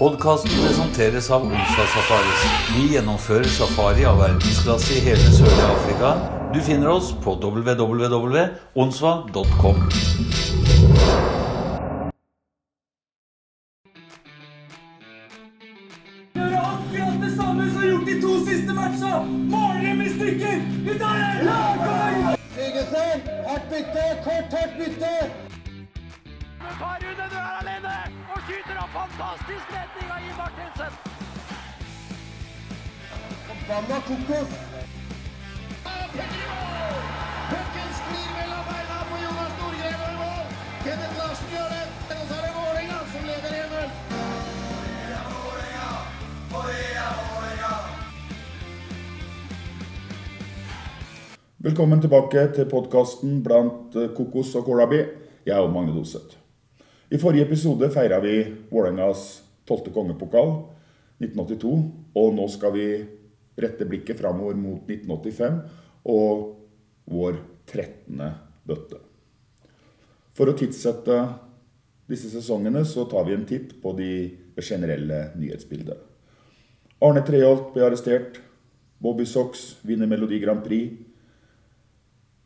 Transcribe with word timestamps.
Podkasten 0.00 0.50
presenteres 0.50 1.30
av 1.30 1.42
Onsdag 1.42 1.86
Safaris. 1.92 2.44
Vi 2.72 2.94
gjennomfører 2.94 3.44
safari 3.52 4.06
av 4.08 4.16
verdensklasse 4.22 4.94
i 4.96 5.00
hele 5.04 5.32
sørlige 5.34 5.66
Afrika. 5.74 6.12
Du 6.54 6.60
finner 6.64 6.88
oss 6.94 7.12
på 7.20 7.34
www.onsva.com. 7.36 9.76
tilbake 52.10 52.42
til 52.56 52.66
podkasten 52.66 53.36
blant 53.44 53.94
eh, 53.94 54.08
kokos 54.10 54.48
og 54.58 54.64
kålrabi. 54.66 54.98
Jeg 55.46 55.54
er 55.54 55.68
Magne 55.70 55.92
Doseth. 55.94 56.34
I 57.06 57.18
forrige 57.22 57.44
episode 57.46 57.86
feira 57.94 58.18
vi 58.18 58.40
Vålerengas 58.70 59.44
tolvte 59.68 59.92
kongepokal 59.94 60.50
1982. 61.22 61.70
Og 62.18 62.32
nå 62.34 62.48
skal 62.50 62.74
vi 62.74 62.86
rette 63.62 63.86
blikket 63.86 64.18
framover 64.18 64.58
mot 64.58 64.90
1985 64.90 65.60
og 66.10 66.42
vår 67.14 67.38
13. 67.70 68.24
bøtte. 68.66 68.98
For 70.34 70.50
å 70.50 70.56
tidssette 70.58 71.20
disse 72.10 72.32
sesongene 72.32 72.82
så 72.90 73.04
tar 73.06 73.28
vi 73.28 73.36
en 73.36 73.46
titt 73.46 73.76
på 73.78 73.92
de 73.94 74.10
generelle 74.58 75.28
nyhetsbildet. 75.38 76.02
Arne 77.06 77.22
Treholt 77.22 77.70
ble 77.76 77.86
arrestert. 77.86 78.42
Bobby 78.98 79.28
Socks 79.30 79.78
vinner 79.86 80.10
Melodi 80.10 80.42
Grand 80.42 80.66
Prix. 80.66 81.06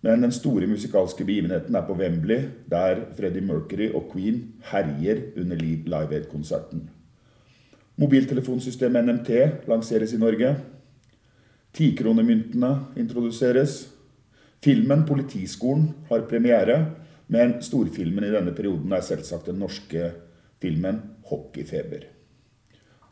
Men 0.04 0.20
den 0.20 0.32
store 0.36 0.66
musikalske 0.68 1.24
begivenheten 1.24 1.76
er 1.78 1.86
på 1.86 1.94
Wembley, 1.96 2.50
der 2.68 3.06
Freddie 3.16 3.40
Mercury 3.40 3.88
og 3.94 4.10
Queen 4.12 4.42
herjer 4.68 5.22
under 5.40 5.56
Live 5.56 6.12
Aid-konserten. 6.12 6.90
Mobiltelefonsystemet 7.96 9.04
NMT 9.04 9.30
lanseres 9.70 10.12
i 10.12 10.20
Norge. 10.20 10.56
Tikronemyntene 11.72 12.74
introduseres. 13.00 13.94
Filmen 14.64 15.04
'Politiskolen' 15.08 15.88
har 16.08 16.28
premiere, 16.28 16.86
men 17.28 17.62
storfilmen 17.62 18.24
i 18.24 18.32
denne 18.32 18.52
perioden 18.52 18.92
er 18.92 19.00
selvsagt 19.00 19.46
den 19.46 19.58
norske 19.58 20.10
filmen 20.60 21.00
'Hockeyfeber'. 21.24 22.04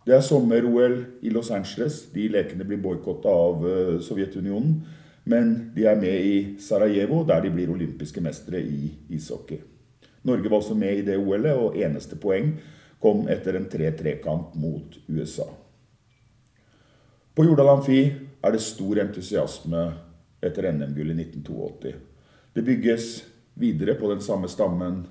Det 0.07 0.15
er 0.15 0.21
sommer-OL 0.21 1.05
i 1.23 1.29
Los 1.29 1.51
Angeles. 1.51 2.03
De 2.15 2.29
lekene 2.29 2.65
blir 2.65 2.83
boikotta 2.83 3.29
av 3.29 3.67
eh, 3.69 4.01
Sovjetunionen. 4.01 4.83
Men 5.25 5.73
de 5.75 5.87
er 5.87 5.99
med 6.01 6.27
i 6.27 6.37
Sarajevo, 6.61 7.23
der 7.27 7.45
de 7.45 7.51
blir 7.55 7.71
olympiske 7.71 8.21
mestere 8.25 8.63
i 8.63 8.91
ishockey. 9.15 9.61
Norge 10.27 10.51
var 10.51 10.59
også 10.59 10.75
med 10.79 10.99
i 10.99 11.05
det 11.07 11.19
OL-et, 11.19 11.55
og 11.55 11.77
eneste 11.79 12.19
poeng 12.19 12.55
kom 13.03 13.27
etter 13.31 13.59
en 13.59 13.67
3-3-kamp 13.71 14.55
mot 14.59 14.99
USA. 15.11 15.49
På 17.35 17.47
Jordal 17.47 17.73
Amfi 17.73 18.03
er 18.43 18.55
det 18.55 18.63
stor 18.63 19.01
entusiasme 19.03 19.83
etter 20.43 20.69
NM-gull 20.71 21.15
i 21.15 21.19
1982. 21.23 21.95
Det 22.53 22.65
bygges 22.67 23.11
videre 23.59 23.95
på 23.99 24.11
den 24.11 24.23
samme 24.23 24.51
stammen 24.51 25.05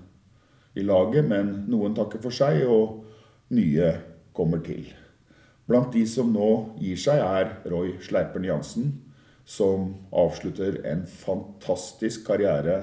i 0.76 0.84
laget, 0.86 1.26
men 1.28 1.66
noen 1.72 1.96
takker 1.98 2.22
for 2.24 2.36
seg, 2.36 2.64
og 2.68 3.02
nye 3.56 3.94
kommer 4.36 4.62
til. 4.64 4.86
Blant 5.68 5.92
de 5.96 6.04
som 6.08 6.32
nå 6.32 6.52
gir 6.80 7.00
seg, 7.00 7.20
er 7.20 7.72
Roy 7.72 7.96
Sleiper'n 8.04 8.48
Jansen, 8.48 8.92
som 9.52 9.90
avslutter 10.16 10.78
en 10.88 11.04
fantastisk 11.06 12.24
karriere 12.28 12.78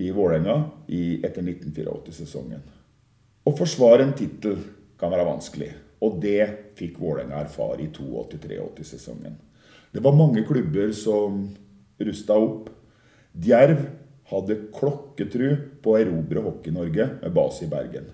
i 0.00 0.08
Vålerenga 0.10 0.54
etter 0.88 1.42
1984-sesongen. 1.42 2.62
Å 3.44 3.52
forsvare 3.56 4.06
en 4.06 4.14
tittel 4.16 4.56
kan 4.96 5.12
være 5.12 5.26
vanskelig, 5.28 5.68
og 6.00 6.16
det 6.22 6.72
fikk 6.78 6.96
Vålerenga 7.02 7.42
erfare 7.44 7.84
i 7.84 7.90
82-83-sesongen. 7.90 9.36
Det 9.92 10.02
var 10.04 10.16
mange 10.16 10.44
klubber 10.48 10.92
som 10.96 11.44
rusta 12.00 12.40
opp. 12.40 12.72
Djerv 13.36 13.84
hadde 14.32 14.60
klokketru 14.72 15.50
på 15.84 15.94
å 15.94 16.00
erobre 16.00 16.42
Hockey-Norge 16.48 17.10
med 17.20 17.36
base 17.36 17.66
i 17.68 17.70
Bergen. 17.70 18.08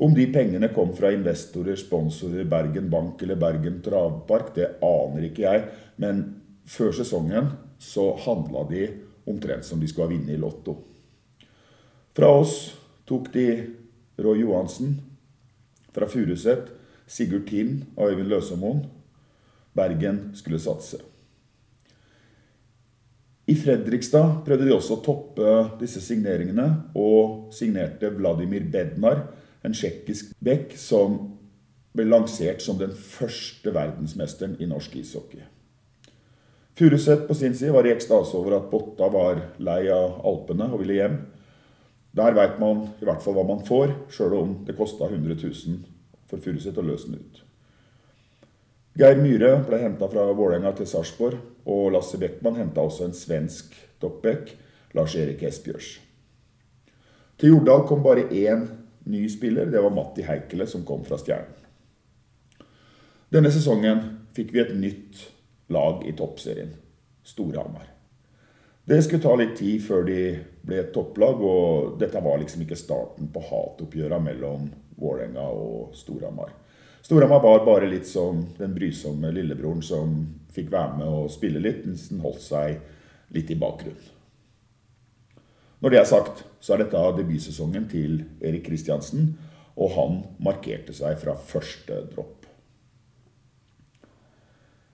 Om 0.00 0.14
de 0.16 0.26
pengene 0.32 0.70
kom 0.74 0.94
fra 0.96 1.12
investorer, 1.14 1.78
sponsorer, 1.78 2.46
Bergen 2.48 2.90
Bank 2.90 3.22
eller 3.22 3.38
Bergen 3.38 3.82
Travpark, 3.84 4.54
det 4.56 4.68
aner 4.82 5.26
ikke 5.28 5.44
jeg. 5.44 5.66
Men 6.00 6.22
før 6.70 6.94
sesongen 6.94 7.50
så 7.82 8.12
handla 8.24 8.64
de 8.70 8.86
omtrent 9.30 9.66
som 9.66 9.80
de 9.80 9.88
skulle 9.90 10.08
ha 10.08 10.14
vunnet 10.14 10.34
i 10.36 10.40
Lotto. 10.40 10.76
Fra 12.16 12.30
oss 12.40 12.56
tok 13.08 13.30
de 13.34 13.46
Roy 14.20 14.42
Johansen. 14.44 14.98
Fra 15.90 16.06
Furuset 16.10 16.70
Sigurd 17.10 17.48
Tind 17.50 17.86
og 17.96 18.12
Øyvind 18.12 18.30
Løsemoen. 18.30 18.84
Bergen 19.74 20.30
skulle 20.34 20.60
satse. 20.62 21.00
I 23.50 23.54
Fredrikstad 23.58 24.44
prøvde 24.46 24.68
de 24.68 24.74
også 24.74 24.98
å 24.98 25.02
toppe 25.02 25.52
disse 25.80 26.02
signeringene, 26.04 26.66
og 26.94 27.50
signerte 27.54 28.12
Vladimir 28.14 28.68
Bednar, 28.70 29.24
en 29.66 29.74
tsjekkisk 29.74 30.36
bekk 30.38 30.76
som 30.78 31.16
ble 31.96 32.06
lansert 32.06 32.62
som 32.62 32.78
den 32.78 32.94
første 32.94 33.74
verdensmesteren 33.74 34.54
i 34.62 34.68
norsk 34.70 34.94
ishockey. 35.02 35.42
Furuset 36.80 37.28
på 37.28 37.34
sin 37.34 37.54
side 37.54 37.72
var 37.72 37.84
i 37.84 37.90
ekstase 37.92 38.32
over 38.38 38.54
at 38.56 38.70
Botta 38.70 39.10
var 39.12 39.36
lei 39.60 39.82
av 39.92 40.22
Alpene 40.24 40.64
og 40.72 40.80
ville 40.80 40.94
hjem. 40.96 41.16
Der 42.16 42.32
veit 42.32 42.54
man 42.56 42.86
i 43.02 43.04
hvert 43.04 43.20
fall 43.20 43.34
hva 43.36 43.42
man 43.44 43.58
får, 43.66 43.90
sjøl 44.08 44.32
om 44.38 44.54
det 44.64 44.78
kosta 44.78 45.10
100 45.10 45.34
000 45.42 45.74
for 46.30 46.40
Furuset 46.40 46.78
å 46.80 46.84
løse 46.86 47.10
den 47.10 47.18
ut. 47.20 47.42
Geir 48.96 49.20
Myhre 49.20 49.50
ble 49.66 49.80
henta 49.82 50.08
fra 50.08 50.24
Vålerenga 50.32 50.72
til 50.78 50.88
Sarpsborg, 50.88 51.36
og 51.68 51.90
Lasse 51.92 52.16
Beckmann 52.22 52.56
henta 52.56 52.80
også 52.80 53.04
en 53.10 53.12
svensk 53.18 53.76
toppback, 54.00 54.54
Lars-Erik 54.96 55.44
Espjørs. 55.50 55.90
Til 57.36 57.52
Jordal 57.52 57.84
kom 57.90 58.00
bare 58.06 58.24
én 58.24 58.64
ny 59.04 59.26
spiller, 59.28 59.68
det 59.68 59.84
var 59.84 59.92
Matti 59.92 60.24
Heikele, 60.24 60.64
som 60.64 60.86
kom 60.88 61.04
fra 61.04 61.20
Stjernen. 61.20 61.60
Denne 63.28 63.52
sesongen 63.52 64.00
fikk 64.32 64.56
vi 64.56 64.64
et 64.64 64.72
nytt 64.80 65.20
lag 65.70 66.04
i 66.08 66.12
toppserien, 66.16 66.74
Storhamar. 67.22 67.88
Det 68.84 69.02
skulle 69.02 69.22
ta 69.22 69.34
litt 69.38 69.56
tid 69.58 69.82
før 69.84 70.06
de 70.08 70.20
ble 70.66 70.80
et 70.82 70.92
topplag, 70.94 71.42
og 71.46 71.98
dette 72.00 72.22
var 72.24 72.40
liksom 72.40 72.64
ikke 72.64 72.78
starten 72.78 73.28
på 73.30 73.42
hatoppgjøra 73.46 74.18
mellom 74.24 74.70
Vålerenga 75.00 75.44
og 75.46 75.94
Storhamar. 75.94 76.50
Storhamar 77.02 77.42
var 77.44 77.62
bare 77.64 77.88
litt 77.88 78.08
som 78.08 78.42
den 78.58 78.74
brysomme 78.74 79.30
lillebroren 79.32 79.84
som 79.84 80.16
fikk 80.52 80.72
være 80.72 80.98
med 80.98 81.12
og 81.20 81.30
spille 81.32 81.62
litt, 81.62 81.84
mens 81.86 82.08
den 82.10 82.24
holdt 82.24 82.42
seg 82.44 82.80
litt 83.34 83.52
i 83.54 83.58
bakgrunnen. 83.60 84.16
Når 85.80 85.94
det 85.94 86.00
er 86.00 86.10
sagt, 86.10 86.42
så 86.60 86.74
er 86.74 86.82
dette 86.82 87.06
debutsesongen 87.16 87.86
til 87.88 88.18
Erik 88.44 88.66
Kristiansen, 88.66 89.32
og 89.80 89.94
han 89.94 90.18
markerte 90.42 90.92
seg 90.92 91.16
fra 91.22 91.32
første 91.38 92.02
dropp. 92.10 92.39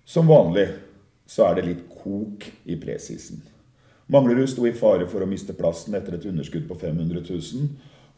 Som 0.07 0.29
vanlig 0.31 0.69
så 1.27 1.49
er 1.49 1.57
det 1.59 1.67
litt 1.67 1.85
kok 1.91 2.45
i 2.65 2.77
presisen. 2.79 3.41
Manglerud 4.07 4.47
sto 4.47 4.63
i 4.69 4.75
fare 4.77 5.09
for 5.11 5.25
å 5.25 5.27
miste 5.27 5.57
plassen 5.59 5.97
etter 5.99 6.15
et 6.15 6.29
underskudd 6.31 6.69
på 6.69 6.77
500 6.79 7.25
000, 7.27 7.73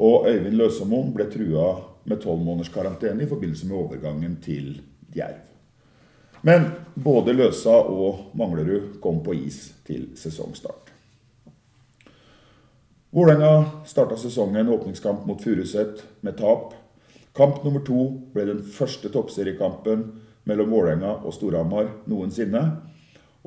og 0.05 0.29
Øyvind 0.29 0.59
Løsemoen 0.61 1.15
ble 1.17 1.25
trua 1.33 1.71
med 2.05 2.21
tolv 2.21 2.45
måneders 2.45 2.69
karantene 2.75 3.25
i 3.25 3.31
forbindelse 3.31 3.71
med 3.71 3.79
overgangen 3.81 4.37
til 4.45 4.83
Djerv. 5.17 5.41
Men 6.45 6.69
både 6.95 7.33
Løsa 7.33 7.81
og 7.89 8.37
Manglerud 8.39 9.01
kom 9.03 9.25
på 9.25 9.35
is 9.41 9.73
til 9.89 10.11
sesongstart. 10.21 10.93
Vålerenga 13.17 13.81
starta 13.89 14.21
sesongen 14.21 14.69
åpningskamp 14.69 15.25
mot 15.27 15.41
Furuset 15.43 16.05
med 16.21 16.37
tap. 16.37 16.77
Kamp 17.35 17.65
nummer 17.65 17.81
to 17.81 18.11
ble 18.35 18.45
den 18.53 18.61
første 18.61 19.09
toppseriekampen 19.09 20.05
mellom 20.49 20.73
Vålerenga 20.73 21.19
og 21.23 21.35
Storhamar 21.37 21.91
noensinne. 22.09 22.65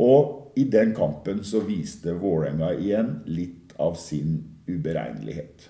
Og 0.01 0.53
i 0.57 0.65
den 0.69 0.93
kampen 0.95 1.43
så 1.47 1.63
viste 1.65 2.15
Vålerenga 2.17 2.73
igjen 2.77 3.19
litt 3.29 3.73
av 3.81 3.97
sin 3.99 4.39
uberegnelighet. 4.69 5.69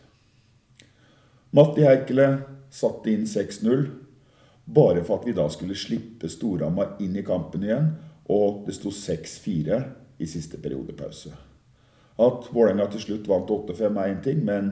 Matti 1.55 1.83
Heikele 1.83 2.29
satte 2.71 3.11
inn 3.11 3.27
6-0. 3.27 3.89
bare 4.71 5.03
for 5.03 5.19
at 5.19 5.25
vi 5.27 5.33
da 5.35 5.49
skulle 5.49 5.75
slippe 5.75 6.29
Storhamar 6.29 6.93
inn 7.03 7.15
i 7.17 7.25
kampen 7.27 7.63
igjen, 7.65 7.89
og 8.31 8.61
det 8.67 8.77
sto 8.77 8.91
6-4 8.93 9.79
i 10.21 10.27
siste 10.29 10.59
periodepause. 10.61 11.31
At 12.21 12.47
Vålerenga 12.53 12.85
til 12.93 13.01
slutt 13.01 13.27
vant 13.27 13.49
8-5 13.49 13.99
er 13.99 14.13
én 14.13 14.21
ting, 14.23 14.45
men 14.45 14.69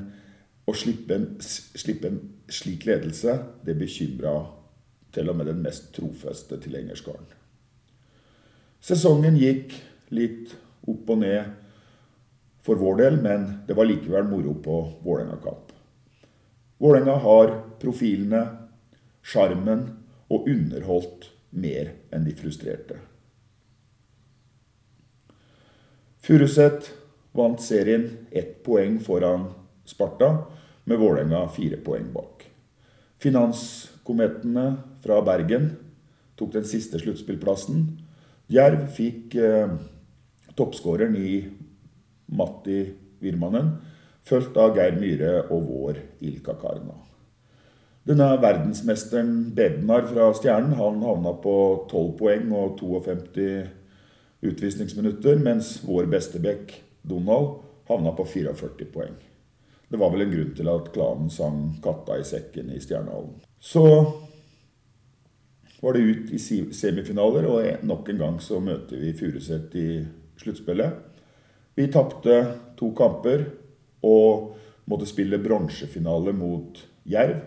å 0.69 0.75
slippe 0.77 1.17
en, 1.17 1.25
slippe 1.41 2.07
en 2.07 2.21
slik 2.47 2.85
ledelse, 2.85 3.33
det 3.65 3.75
bekymra 3.79 4.35
til 5.15 5.29
og 5.31 5.37
med 5.39 5.49
den 5.49 5.61
mest 5.63 5.91
trofaste 5.95 6.59
tilhengerskaren. 6.61 7.25
Sesongen 8.79 9.37
gikk 9.39 9.73
litt 10.15 10.53
opp 10.87 11.09
og 11.11 11.21
ned 11.23 11.49
for 12.65 12.79
vår 12.79 13.01
del, 13.01 13.19
men 13.23 13.47
det 13.67 13.75
var 13.77 13.89
likevel 13.89 14.27
moro 14.29 14.53
på 14.63 14.77
Vålerenga-kamp. 15.03 15.73
Vålerenga 16.79 17.17
har 17.23 17.53
profilene, 17.81 18.43
sjarmen 19.21 19.85
og 20.31 20.47
underholdt 20.47 21.29
mer 21.49 21.91
enn 22.13 22.27
de 22.27 22.35
frustrerte. 22.37 22.99
Furuset 26.23 26.91
vant 27.35 27.61
serien 27.63 28.05
ett 28.31 28.59
poeng 28.63 28.99
foran 29.03 29.49
Sparta, 29.85 30.45
med 30.83 30.99
Vålerenga 31.01 31.47
fire 31.53 31.77
poeng 31.81 32.11
bak. 32.13 32.45
Finanskometene 34.09 34.77
fra 35.03 35.21
Bergen 35.21 35.75
tok 36.35 36.53
den 36.53 36.65
siste 36.65 36.97
sluttspillplassen. 36.97 37.99
Jerv 38.49 38.87
fikk 38.95 39.35
eh, 39.37 39.69
toppskåreren 40.57 41.15
i 41.15 41.45
Matti 42.33 42.87
Virmanen, 43.21 43.75
fulgt 44.25 44.57
av 44.57 44.73
Geir 44.77 44.97
Myhre 44.97 45.43
og 45.53 45.67
vår 45.69 45.99
Ilka 46.25 46.55
Karna. 46.57 46.95
Denne 48.09 48.31
verdensmesteren 48.41 49.51
Bednar 49.53 50.07
fra 50.09 50.31
Stjernen 50.33 50.73
han 50.79 51.03
havna 51.05 51.35
på 51.43 51.85
12 51.91 52.15
poeng 52.17 52.49
og 52.57 52.79
52 52.79 53.67
utvisningsminutter, 54.49 55.37
mens 55.37 55.83
vår 55.85 56.09
beste 56.09 56.41
bekk, 56.41 56.73
Donald, 57.03 57.59
havna 57.85 58.15
på 58.17 58.25
44 58.25 58.89
poeng. 58.89 59.13
Det 59.89 60.01
var 60.01 60.09
vel 60.15 60.25
en 60.25 60.33
grunn 60.33 60.57
til 60.57 60.73
at 60.73 60.89
klanen 60.97 61.29
sang 61.29 61.77
'Katta 61.77 62.17
i 62.17 62.25
sekken' 62.25 62.73
i 62.73 62.81
Stjernehallen. 62.81 63.37
Så 63.59 63.83
var 65.81 65.93
det 65.95 65.99
ut 65.99 66.31
i 66.35 66.39
semifinaler, 66.39 67.47
og 67.47 67.85
nok 67.87 68.09
en 68.09 68.23
gang 68.23 68.39
så 68.43 68.59
møter 68.63 68.99
vi 68.99 69.13
Furuset 69.15 69.75
i 69.79 69.89
sluttspillet. 70.39 71.05
Vi 71.75 71.87
tapte 71.91 72.39
to 72.79 72.91
kamper 72.95 73.45
og 74.03 74.55
måtte 74.89 75.07
spille 75.07 75.39
bronsefinale 75.43 76.33
mot 76.35 76.79
Jerv. 77.07 77.39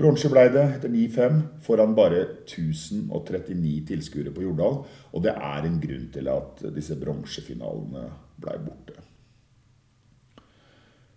Bronse 0.00 0.30
ble 0.32 0.46
det 0.48 0.62
etter 0.78 0.92
9-5 0.92 1.40
foran 1.64 1.92
bare 1.96 2.22
1039 2.46 3.72
tilskuere 3.90 4.32
på 4.32 4.46
Jordal. 4.46 4.78
Og 5.12 5.24
det 5.24 5.34
er 5.36 5.66
en 5.68 5.76
grunn 5.82 6.06
til 6.14 6.30
at 6.32 6.62
disse 6.72 6.96
bronsefinalene 7.00 8.06
ble 8.40 8.56
borte. 8.64 8.96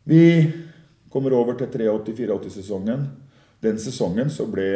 Vi 0.03 0.23
kommer 1.13 1.35
over 1.37 1.55
til 1.55 1.71
83-84-sesongen. 1.71 3.05
Den 3.63 3.79
sesongen 3.79 4.31
så 4.33 4.45
ble 4.51 4.67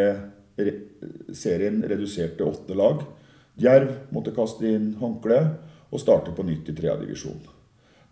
serien 1.35 1.81
redusert 1.83 2.37
til 2.37 2.47
åtte 2.47 2.77
lag. 2.77 3.03
Djerv 3.59 4.13
måtte 4.15 4.33
kaste 4.35 4.67
inn 4.69 4.93
håndkle 5.01 5.41
og 5.91 6.01
starte 6.01 6.33
på 6.35 6.45
nytt 6.47 6.69
i 6.71 6.75
tredjedivisjon. 6.77 7.41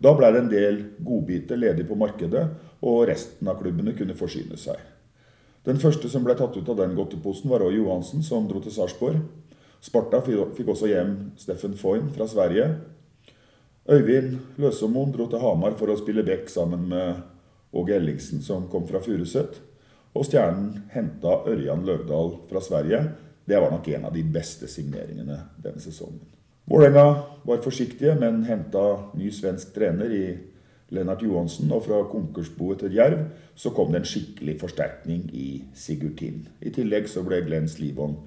Da 0.02 0.12
ble 0.16 0.28
det 0.32 0.42
en 0.42 0.50
del 0.52 0.82
godbiter 1.00 1.56
ledig 1.56 1.86
på 1.88 1.96
markedet, 1.96 2.44
og 2.84 3.06
resten 3.08 3.48
av 3.48 3.56
klubbene 3.60 3.94
kunne 3.96 4.16
forsyne 4.18 4.58
seg. 4.60 4.76
Den 5.66 5.80
første 5.82 6.10
som 6.12 6.26
ble 6.26 6.36
tatt 6.38 6.54
ut 6.54 6.68
av 6.68 6.76
den 6.78 6.92
godteposen, 6.94 7.48
var 7.50 7.64
Roy 7.64 7.78
Johansen, 7.78 8.22
som 8.22 8.44
dro 8.46 8.60
til 8.62 8.74
Sarpsborg. 8.74 9.22
Sparta 9.82 10.20
fikk 10.22 10.68
også 10.68 10.90
hjem 10.90 11.14
Steffen 11.40 11.74
Foyn 11.78 12.10
fra 12.14 12.28
Sverige. 12.28 12.68
Øyvind 13.88 14.36
Løsemoen 14.60 15.14
dro 15.14 15.26
til 15.30 15.42
Hamar 15.42 15.74
for 15.78 15.90
å 15.90 15.98
spille 15.98 16.26
back 16.26 16.50
sammen 16.52 16.88
med 16.90 17.24
Åge 17.76 17.96
Ellingsen, 17.96 18.42
som 18.44 18.68
kom 18.70 18.86
fra 18.86 19.00
Furuset. 19.02 19.58
Og 20.16 20.24
Stjernen 20.24 20.86
henta 20.94 21.42
Ørjan 21.46 21.84
Løvdahl 21.84 22.32
fra 22.48 22.62
Sverige. 22.64 23.02
Det 23.46 23.60
var 23.60 23.70
nok 23.70 23.88
en 23.88 24.08
av 24.08 24.14
de 24.14 24.24
beste 24.24 24.68
signeringene 24.70 25.38
denne 25.62 25.82
sesongen. 25.82 26.24
Vålerenga 26.66 27.04
var 27.46 27.62
forsiktige, 27.62 28.16
men 28.18 28.42
henta 28.48 29.12
ny 29.14 29.30
svensk 29.30 29.74
trener 29.74 30.10
i 30.10 30.24
Lennart 30.90 31.22
Johansen. 31.22 31.70
Og 31.72 31.84
fra 31.84 32.00
konkursboet 32.10 32.82
til 32.82 32.96
Jerv 32.96 33.22
så 33.54 33.70
kom 33.76 33.92
det 33.92 34.02
en 34.02 34.08
skikkelig 34.08 34.56
forsterkning 34.64 35.28
i 35.36 35.48
Sigurd 35.74 36.16
Tind. 36.18 36.48
I 36.60 36.72
tillegg 36.74 37.06
så 37.12 37.22
ble 37.26 37.44
Glenn 37.46 37.68
Slivon 37.70 38.18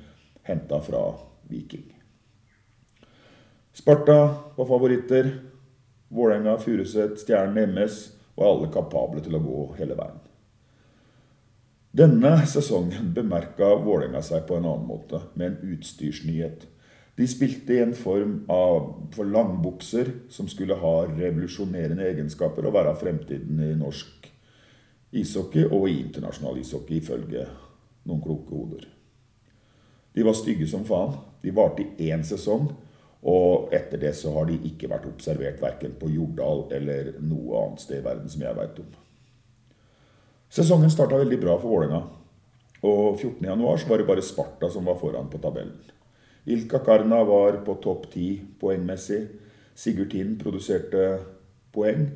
henta 0.47 0.79
fra 0.85 1.03
Viking. 1.49 1.89
Sparta 3.75 4.21
var 4.55 4.71
favoritter. 4.71 5.33
Vålerenga, 6.09 6.55
Furuset, 6.57 7.19
Stjernen, 7.21 7.75
MS 7.75 7.99
var 8.37 8.53
alle 8.53 8.71
kapable 8.73 9.21
til 9.21 9.35
å 9.35 9.43
gå 9.43 9.67
hele 9.77 9.99
veien. 9.99 10.28
Denne 11.99 12.45
sesongen 12.47 13.09
bemerka 13.11 13.73
Vålerenga 13.83 14.21
seg 14.23 14.45
på 14.47 14.55
en 14.55 14.67
annen 14.69 14.85
måte, 14.87 15.19
med 15.35 15.49
en 15.49 15.73
utstyrsnyhet. 15.73 16.61
De 17.19 17.25
spilte 17.27 17.75
i 17.75 17.81
en 17.83 17.91
form 17.97 18.37
av 18.47 18.85
for 19.11 19.27
langbukser 19.27 20.13
som 20.31 20.47
skulle 20.47 20.77
ha 20.79 20.93
revolusjonerende 21.09 22.05
egenskaper 22.07 22.69
og 22.69 22.77
være 22.77 22.93
fremtiden 23.01 23.59
i 23.65 23.73
norsk 23.81 24.29
ishockey 25.11 25.65
og 25.65 25.89
i 25.89 25.97
internasjonal 26.05 26.61
ishockey, 26.61 27.01
ifølge 27.01 27.43
noen 28.07 28.23
kloke 28.23 28.55
hoder. 28.55 28.87
De 30.15 30.23
var 30.23 30.39
stygge 30.39 30.69
som 30.71 30.87
faen. 30.87 31.19
De 31.43 31.51
varte 31.51 31.83
i 31.83 32.13
én 32.13 32.23
sesong. 32.23 32.71
Og 33.27 33.75
etter 33.75 33.99
det 33.99 34.13
så 34.15 34.31
har 34.37 34.47
de 34.47 34.55
ikke 34.71 34.87
vært 34.87 35.11
observert 35.11 35.59
verken 35.59 35.99
på 35.99 36.13
Jordal 36.15 36.69
eller 36.79 37.17
noe 37.19 37.65
annet 37.65 37.83
sted 37.83 37.99
i 37.99 38.07
verden 38.07 38.31
som 38.31 38.47
jeg 38.47 38.55
veit 38.55 38.83
om. 38.85 38.99
Sesongen 40.49 40.89
starta 40.89 41.17
veldig 41.17 41.37
bra 41.43 41.55
for 41.61 41.69
Vålerenga. 41.69 42.01
Og 42.81 43.19
14.1 43.19 43.89
var 43.89 44.01
det 44.01 44.07
bare 44.07 44.23
Sparta 44.25 44.69
som 44.73 44.87
var 44.89 44.97
foran 44.97 45.29
på 45.29 45.37
tabellen. 45.37 45.77
Ilka 46.49 46.79
Karna 46.79 47.23
var 47.23 47.59
på 47.65 47.75
topp 47.83 48.07
ti 48.13 48.39
poengmessig. 48.59 49.27
Sigurd 49.75 50.09
Tind 50.11 50.39
produserte 50.41 51.19
poeng. 51.75 52.07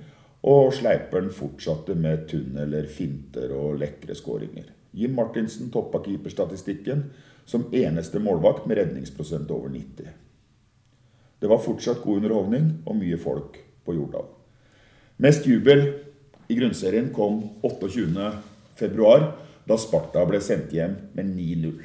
Og 0.43 0.73
Sleiperen 0.75 1.29
fortsatte 1.31 1.95
med 1.95 2.25
tunneler, 2.31 2.87
finter 2.89 3.53
og 3.55 3.77
lekre 3.79 4.15
skåringer. 4.17 4.65
Jim 4.93 5.13
Martinsen 5.15 5.69
toppa 5.71 6.01
keeperstatistikken 6.03 7.05
som 7.45 7.69
eneste 7.73 8.19
målvakt 8.19 8.65
med 8.67 8.77
redningsprosent 8.81 9.51
over 9.51 9.69
90. 9.69 10.09
Det 11.39 11.49
var 11.49 11.61
fortsatt 11.61 12.01
god 12.03 12.23
underholdning 12.23 12.69
og 12.85 12.97
mye 12.97 13.17
folk 13.19 13.59
på 13.85 13.95
Jordal. 13.95 14.25
Mest 15.21 15.47
jubel 15.47 16.02
i 16.53 16.55
grunnserien 16.55 17.09
kom 17.13 17.39
28.2, 17.65 19.13
da 19.65 19.77
Sparta 19.79 20.21
ble 20.29 20.37
sendt 20.43 20.73
hjem 20.75 20.93
med 21.17 21.31
9-0. 21.33 21.79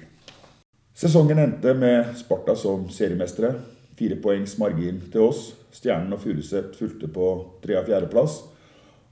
Sesongen 0.98 1.40
endte 1.40 1.72
med 1.78 2.10
Sparta 2.18 2.52
som 2.58 2.88
seriemestere. 2.92 3.54
Fire 3.96 4.18
poengs 4.20 4.58
margin 4.60 4.98
til 5.12 5.24
oss. 5.30 5.54
Stjernen 5.72 6.12
og 6.12 6.20
Furuset 6.20 6.76
fulgte 6.76 7.08
på 7.08 7.30
tre- 7.62 7.78
og 7.80 7.88
fjerdeplass. 7.88 8.42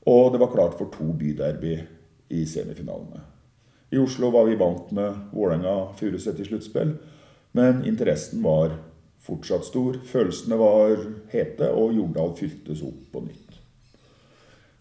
Og 0.06 0.28
det 0.34 0.42
var 0.42 0.52
klart 0.52 0.76
for 0.76 0.92
to 0.92 1.08
byderby 1.16 1.78
i 2.36 2.42
semifinalene. 2.44 3.22
I 3.94 4.02
Oslo 4.02 4.28
var 4.34 4.50
vi 4.50 4.58
vant 4.60 4.92
med 4.92 5.32
Vålerenga-Furuset 5.32 6.42
i 6.42 6.50
sluttspill, 6.50 6.96
men 7.56 7.84
interessen 7.86 8.42
var 8.44 8.76
fortsatt 9.24 9.64
stor. 9.64 10.02
Følelsene 10.04 10.58
var 10.60 10.98
hete, 11.32 11.70
og 11.70 11.94
Jordal 11.96 12.34
fyltes 12.36 12.82
opp 12.84 13.12
på 13.14 13.24
nytt. 13.30 13.45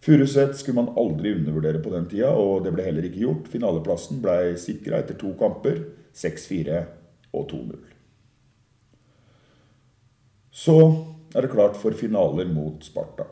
Furuset 0.05 0.53
skulle 0.59 0.83
man 0.83 0.93
aldri 1.01 1.31
undervurdere 1.33 1.79
på 1.81 1.89
den 1.89 2.05
tida, 2.05 2.29
og 2.37 2.61
det 2.61 2.75
ble 2.75 2.83
heller 2.85 3.07
ikke 3.07 3.23
gjort. 3.23 3.47
Finaleplassen 3.49 4.19
ble 4.21 4.53
sikra 4.61 4.99
etter 5.01 5.17
to 5.17 5.31
kamper, 5.39 5.79
6-4 6.13 6.81
og 7.33 7.47
2-0. 7.49 7.79
Så 10.53 10.75
er 11.33 11.41
det 11.41 11.51
klart 11.55 11.79
for 11.81 11.97
finaler 11.97 12.45
mot 12.53 12.85
Sparta. 12.85 13.25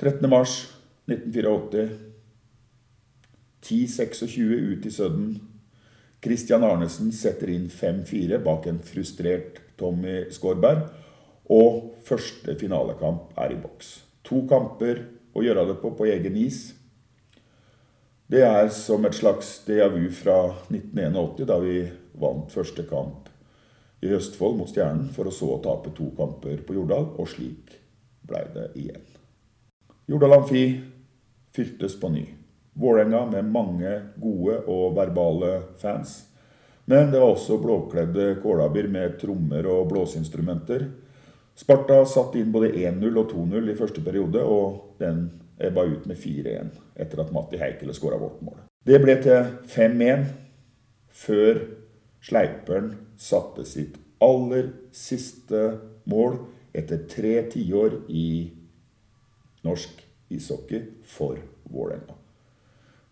13.3.1984. 0.00 1.84
10-26 3.66 4.72
ut 4.72 4.88
i 4.88 4.90
Sødden. 4.90 5.36
Christian 6.24 6.64
Arnesen 6.64 7.12
setter 7.12 7.52
inn 7.52 7.68
5-4 7.68 8.40
bak 8.44 8.66
en 8.70 8.80
frustrert 8.80 9.60
Tommy 9.76 10.30
Skårberg. 10.32 10.88
Og 11.52 11.94
første 12.08 12.56
finalekamp 12.58 13.36
er 13.36 13.52
i 13.52 13.60
boks. 13.60 14.05
To 14.26 14.42
kamper 14.50 15.04
å 15.36 15.44
gjøre 15.44 15.68
det 15.68 15.78
på 15.82 15.92
på 15.96 16.08
egen 16.10 16.36
is. 16.40 16.72
Det 18.26 18.42
er 18.42 18.68
som 18.74 19.04
et 19.06 19.14
slags 19.14 19.60
déjà 19.66 19.86
vu 19.92 20.08
fra 20.10 20.40
1981, 20.66 21.44
da 21.46 21.60
vi 21.62 21.78
vant 22.18 22.50
første 22.50 22.82
kamp 22.88 23.28
i 24.02 24.10
Østfold 24.16 24.58
mot 24.58 24.70
Stjernen, 24.70 25.12
for 25.14 25.28
å 25.28 25.34
så 25.34 25.52
å 25.54 25.60
tape 25.62 25.92
to 25.94 26.10
kamper 26.18 26.64
på 26.66 26.74
Jordal, 26.74 27.12
og 27.16 27.30
slik 27.30 27.76
blei 28.26 28.42
det 28.54 28.72
igjen. 28.80 29.04
Jordal 30.10 30.40
Amfi 30.40 30.64
fyltes 31.54 31.94
på 32.00 32.10
ny. 32.10 32.24
Vålerenga 32.76 33.22
med 33.30 33.48
mange 33.48 33.92
gode 34.20 34.58
og 34.68 34.96
verbale 34.98 35.52
fans. 35.80 36.18
Men 36.86 37.10
det 37.10 37.22
var 37.22 37.32
også 37.32 37.56
blåkledde 37.62 38.36
kålabber 38.42 38.86
med 38.92 39.16
trommer 39.22 39.66
og 39.70 39.88
blåseinstrumenter. 39.90 40.84
Sparta 41.56 42.02
satte 42.04 42.40
inn 42.40 42.52
både 42.52 42.72
1-0 42.76 43.16
og 43.16 43.30
2-0 43.32 43.70
i 43.72 43.76
første 43.78 44.02
periode, 44.04 44.42
og 44.44 44.98
den 45.00 45.30
ebba 45.56 45.86
ut 45.88 46.04
med 46.08 46.18
4-1 46.20 46.74
etter 47.00 47.22
at 47.22 47.32
Matti 47.32 47.60
Heikele 47.60 47.94
skåra 47.96 48.18
vårt 48.20 48.42
mål. 48.44 48.60
Det 48.86 49.00
ble 49.02 49.16
til 49.24 49.54
5-1 49.72 50.26
før 51.16 51.62
Sleiperen 52.26 52.92
satte 53.16 53.64
sitt 53.68 53.96
aller 54.22 54.68
siste 54.94 55.62
mål 56.10 56.38
etter 56.76 57.04
tre 57.08 57.38
tiår 57.52 58.00
i 58.12 58.28
norsk 59.66 60.02
ishockey 60.32 60.82
for 61.06 61.38
Vålerenga. 61.70 62.16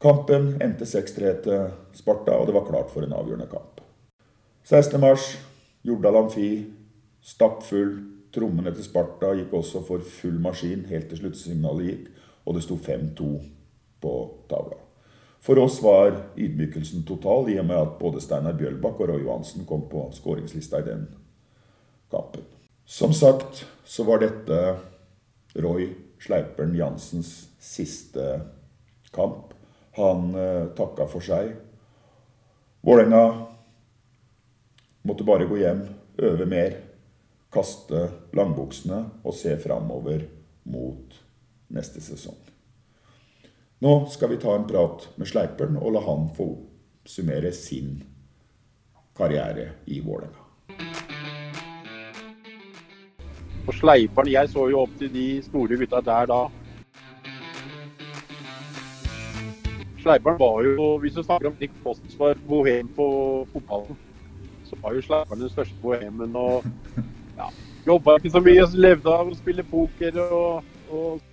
Kampen 0.02 0.50
endte 0.62 0.84
6-3 0.84 1.34
til 1.44 1.68
Sparta, 1.96 2.36
og 2.36 2.48
det 2.48 2.54
var 2.56 2.66
klart 2.68 2.90
for 2.92 3.06
en 3.06 3.14
avgjørende 3.16 3.48
kamp. 3.48 3.80
16.3, 4.68 5.38
Jordal 5.84 6.18
Amfi, 6.24 6.48
stappfull. 7.24 7.94
Trommene 8.34 8.72
til 8.74 8.86
Sparta 8.86 9.30
gikk 9.38 9.52
også 9.54 9.84
for 9.86 10.02
full 10.02 10.40
maskin 10.42 10.86
helt 10.90 11.06
til 11.10 11.20
sluttsignalet 11.22 11.90
gikk, 11.90 12.08
og 12.44 12.56
det 12.56 12.64
sto 12.64 12.76
5-2 12.76 13.28
på 14.02 14.14
tavla. 14.50 14.80
For 15.44 15.60
oss 15.60 15.76
var 15.84 16.14
ydmykelsen 16.40 17.04
total, 17.04 17.50
i 17.52 17.58
og 17.60 17.68
med 17.68 17.76
at 17.76 17.98
både 18.00 18.22
Steinar 18.24 18.56
Bjølbakk 18.58 19.02
og 19.04 19.10
Roy 19.12 19.22
Johansen 19.26 19.66
kom 19.68 19.84
på 19.90 20.06
skåringslista 20.16 20.80
i 20.80 20.86
den 20.88 21.04
kampen. 22.10 22.46
Som 22.84 23.12
sagt 23.12 23.64
så 23.84 24.06
var 24.08 24.22
dette 24.24 24.60
Roy 25.60 25.90
Sleiperen 26.20 26.74
Jansens 26.76 27.50
siste 27.60 28.40
kamp. 29.12 29.52
Han 29.98 30.32
eh, 30.34 30.72
takka 30.76 31.06
for 31.08 31.24
seg. 31.24 31.52
Vålerenga 32.84 33.22
måtte 35.04 35.28
bare 35.28 35.46
gå 35.48 35.60
hjem, 35.60 35.84
øve 36.24 36.48
mer, 36.48 36.76
kaste 37.54 38.08
langbuksene 38.34 39.00
og 39.22 39.36
se 39.38 39.54
framover 39.62 40.26
mot 40.70 41.14
neste 41.74 42.02
sesong. 42.02 42.38
Nå 43.84 43.94
skal 44.10 44.30
vi 44.32 44.40
ta 44.40 44.54
en 44.56 44.66
prat 44.68 45.08
med 45.20 45.28
Sleiperen 45.28 45.76
og 45.76 45.94
la 45.96 46.02
han 46.06 46.28
få 46.34 46.46
oppsummere 47.04 47.52
sin 47.52 47.98
karriere 49.16 49.66
i 49.86 50.00
Vålerenga. 50.00 50.40
Og 53.66 53.74
Sleiperen, 53.74 54.28
jeg 54.32 54.48
så 54.52 54.68
jo 54.68 54.82
opp 54.84 54.94
til 54.98 55.12
de 55.12 55.26
store 55.44 55.76
gutta 55.80 56.00
der 56.04 56.28
da. 56.28 56.40
Sleiperen 60.04 60.40
var 60.40 60.64
jo, 60.64 60.96
hvis 61.00 61.14
du 61.16 61.22
snakker 61.22 61.48
om 61.48 61.56
Nick 61.60 61.72
Foss 61.82 62.00
var 62.18 62.40
bohem 62.48 62.88
på 62.96 63.06
fotballen, 63.52 63.96
så 64.64 64.76
var 64.82 64.94
jo 64.94 65.02
Sleiperen 65.02 65.40
den 65.40 65.52
største 65.52 65.76
bohemen. 65.82 66.36
Og 66.36 66.64
ja, 67.36 67.48
jobba 67.86 68.16
ikke 68.18 68.30
så 68.30 68.42
mye, 68.44 68.66
levde 68.78 69.12
av 69.12 69.30
å 69.30 69.38
spille 69.38 69.66
poker 69.70 70.18
og, 70.24 70.74
og 70.90 71.30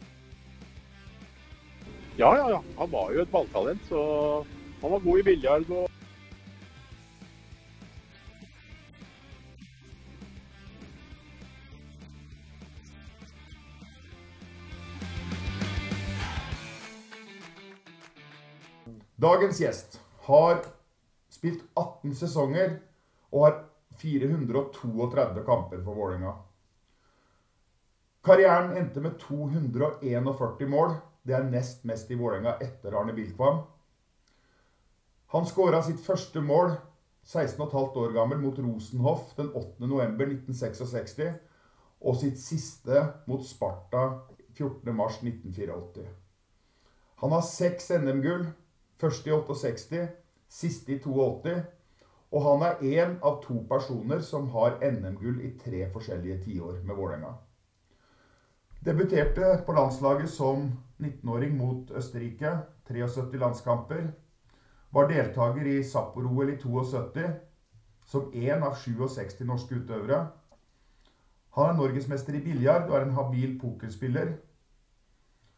Ja, 2.20 2.28
ja, 2.38 2.50
ja. 2.52 2.60
Han 2.78 2.92
var 2.92 3.14
jo 3.16 3.24
et 3.24 3.32
balltalent, 3.32 3.82
så 3.88 4.02
han 4.82 4.92
var 4.92 5.00
god 5.00 5.20
i 5.20 5.24
biljard. 5.24 5.70
og 5.72 5.88
Dagens 19.22 19.60
gjest 19.62 20.00
har 20.26 20.64
spilt 21.30 21.62
18 21.78 22.16
sesonger 22.18 22.80
og 23.32 23.44
har 23.46 23.58
432 24.02 25.44
kamper 25.46 25.84
for 25.84 25.94
Vålerenga. 25.96 26.34
Karrieren 28.24 28.78
endte 28.78 29.02
med 29.02 29.20
241 29.20 30.70
mål. 30.70 30.96
Det 31.24 31.36
er 31.38 31.46
nest 31.50 31.84
mest 31.86 32.10
i 32.12 32.18
Vålerenga 32.18 32.58
etter 32.62 32.98
Arne 32.98 33.14
Bilkvam. 33.14 33.64
Han 35.32 35.46
skåra 35.48 35.82
sitt 35.86 36.02
første 36.04 36.42
mål 36.44 36.74
16,5 37.26 37.98
år 38.02 38.14
gammel 38.14 38.40
mot 38.42 38.58
Rosenhoff 38.60 39.36
den 39.38 39.52
8. 39.54 39.86
november 39.86 40.26
1966, 40.26 41.22
og 42.02 42.18
sitt 42.18 42.40
siste 42.42 43.04
mot 43.30 43.46
Sparta 43.46 44.08
14. 44.58 44.96
mars 44.96 45.22
1984. 45.22 46.08
Han 47.22 47.32
har 47.32 47.46
seks 47.46 47.92
NM-gull, 47.94 48.48
første 48.98 49.30
i 49.30 49.34
68, 49.34 50.08
siste 50.50 50.96
i 50.96 51.00
82, 51.00 51.62
og 52.32 52.44
han 52.46 52.64
er 52.64 52.80
én 52.80 53.18
av 53.20 53.42
to 53.44 53.60
personer 53.68 54.22
som 54.24 54.48
har 54.54 54.78
NM-gull 54.80 55.42
i 55.44 55.52
tre 55.60 55.84
forskjellige 55.92 56.44
tiår 56.46 56.80
med 56.88 56.96
Vålerenga. 56.96 57.34
Debuterte 58.82 59.58
på 59.66 59.76
landslaget 59.76 60.32
som 60.32 60.72
19-åring 61.02 61.58
mot 61.58 61.92
Østerrike, 61.92 62.54
73 62.88 63.40
landskamper. 63.42 64.08
Var 64.92 65.10
deltaker 65.12 65.68
i 65.68 65.84
Sapporo-OL 65.84 66.54
i 66.54 66.58
72, 66.60 67.28
som 68.08 68.32
én 68.32 68.64
av 68.64 68.80
67 68.80 69.44
norske 69.48 69.76
utøvere. 69.76 70.24
Han 71.56 71.70
er 71.70 71.78
norgesmester 71.78 72.40
i 72.40 72.44
biljard 72.44 72.88
og 72.88 72.96
er 72.96 73.06
en 73.06 73.16
habil 73.20 73.58
pokerspiller. 73.60 74.38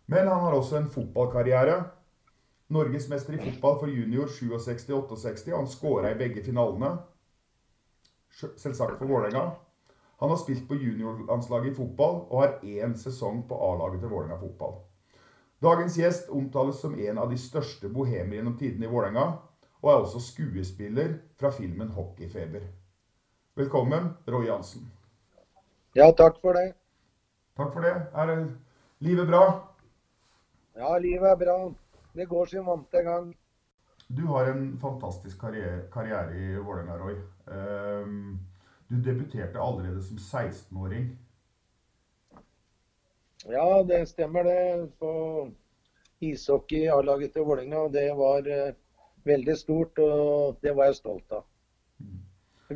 Men 0.10 0.28
han 0.28 0.42
har 0.42 0.58
også 0.58 0.82
en 0.82 0.90
fotballkarriere. 0.90 1.84
Norgesmester 2.74 3.38
i 3.38 3.42
fotball 3.42 3.80
for 3.80 3.92
junior 3.92 4.28
67-68. 4.28 5.54
Han 5.56 5.68
skåra 5.68 6.12
i 6.12 6.18
begge 6.18 6.44
finalene. 6.44 6.98
Selvsagt 8.34 8.98
for 8.98 9.06
Vålerenga. 9.06 9.52
Han 10.24 10.30
har 10.30 10.38
spilt 10.38 10.68
på 10.68 10.76
juniorlandslaget 10.76 11.72
i 11.72 11.76
fotball 11.76 12.22
og 12.30 12.42
har 12.42 12.60
én 12.64 12.98
sesong 12.98 13.44
på 13.48 13.58
A-laget 13.70 14.02
til 14.02 14.10
Vålerenga 14.10 14.40
fotball. 14.42 14.78
Dagens 15.64 15.98
gjest 15.98 16.30
omtales 16.30 16.80
som 16.82 16.96
en 17.00 17.18
av 17.18 17.30
de 17.32 17.38
største 17.40 17.90
bohemer 17.90 18.38
gjennom 18.38 18.56
tidene 18.60 18.88
i 18.88 18.92
Vålerenga, 18.92 19.26
og 19.84 19.92
er 19.92 20.02
også 20.02 20.20
skuespiller 20.24 21.18
fra 21.40 21.52
filmen 21.52 21.92
'Hockeyfeber'. 21.92 22.66
Velkommen, 23.56 24.10
Roy 24.28 24.48
Jansen. 24.48 24.92
Ja, 25.96 26.12
takk 26.12 26.42
for 26.42 26.54
det. 26.54 26.74
Takk 27.58 27.74
for 27.74 27.82
det. 27.82 27.96
Er 28.14 28.48
livet 29.00 29.28
bra? 29.28 29.44
Ja, 30.76 30.98
livet 30.98 31.32
er 31.32 31.36
bra. 31.36 31.58
Det 32.14 32.26
går 32.30 32.46
sin 32.46 32.66
vante 32.66 33.02
gang. 33.04 33.34
Du 34.08 34.26
har 34.30 34.46
en 34.46 34.78
fantastisk 34.78 35.40
karriere, 35.42 35.88
karriere 35.92 36.36
i 36.38 36.56
Vålerenga, 36.58 36.98
Roy. 36.98 37.16
Um, 37.48 38.40
du 38.90 39.00
debuterte 39.02 39.60
allerede 39.60 40.04
som 40.04 40.18
16-åring. 40.18 41.08
Ja, 43.50 43.84
det 43.84 44.10
stemmer 44.10 44.44
det. 44.44 44.92
På 45.00 45.50
ishockey 46.20 46.88
A-laget 46.88 47.34
til 47.34 47.42
Vålerenga. 47.42 47.88
Det 47.90 48.06
var 48.18 48.46
uh, 48.46 48.76
veldig 49.26 49.58
stort, 49.58 50.00
og 50.00 50.58
det 50.62 50.76
var 50.76 50.92
jeg 50.92 51.02
stolt 51.02 51.32
av. 51.32 51.48
Mm. 52.00 52.22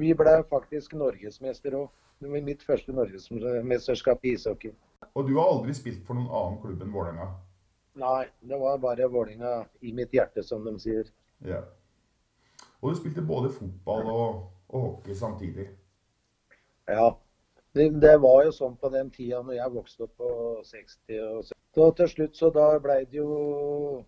Vi 0.02 0.14
ble 0.14 0.38
faktisk 0.50 0.98
norgesmester 0.98 1.78
òg. 1.78 1.92
Det 2.18 2.32
var 2.32 2.42
mitt 2.42 2.64
første 2.66 2.94
norgesmesterskap 2.98 4.26
i 4.26 4.34
ishockey. 4.34 4.74
Og 5.14 5.28
du 5.28 5.36
har 5.38 5.52
aldri 5.52 5.76
spilt 5.78 6.02
for 6.08 6.18
noen 6.18 6.32
annen 6.34 6.58
klubb 6.64 6.82
enn 6.82 6.94
Vålerenga? 6.96 7.28
Nei, 7.98 8.28
det 8.40 8.58
var 8.62 8.78
bare 8.78 9.08
Vålinga 9.10 9.66
i 9.82 9.94
mitt 9.94 10.14
hjerte, 10.14 10.44
som 10.44 10.66
de 10.66 10.76
sier. 10.80 11.08
Ja. 11.46 11.64
Og 12.82 12.92
du 12.92 13.00
spilte 13.00 13.24
både 13.26 13.50
fotball 13.54 14.10
og, 14.12 14.44
og 14.70 14.84
hockey 14.84 15.16
samtidig? 15.18 15.66
Ja. 16.88 17.16
Det, 17.74 17.90
det, 18.02 18.14
var 18.22 18.44
jo 18.46 18.54
sånn 18.54 18.78
på 18.82 18.90
den 18.94 19.10
tida 19.14 19.42
når 19.46 19.58
jeg 19.58 19.74
vokste 19.74 20.06
opp 20.06 20.14
på 20.22 20.30
60 20.66 21.18
og 21.24 21.42
70. 21.50 21.58
Så 21.78 21.90
til 21.98 22.10
slutt 22.14 22.40
så 22.40 22.50
da 22.54 22.70
blei 22.82 23.04
det 23.06 23.20
jo 23.20 24.06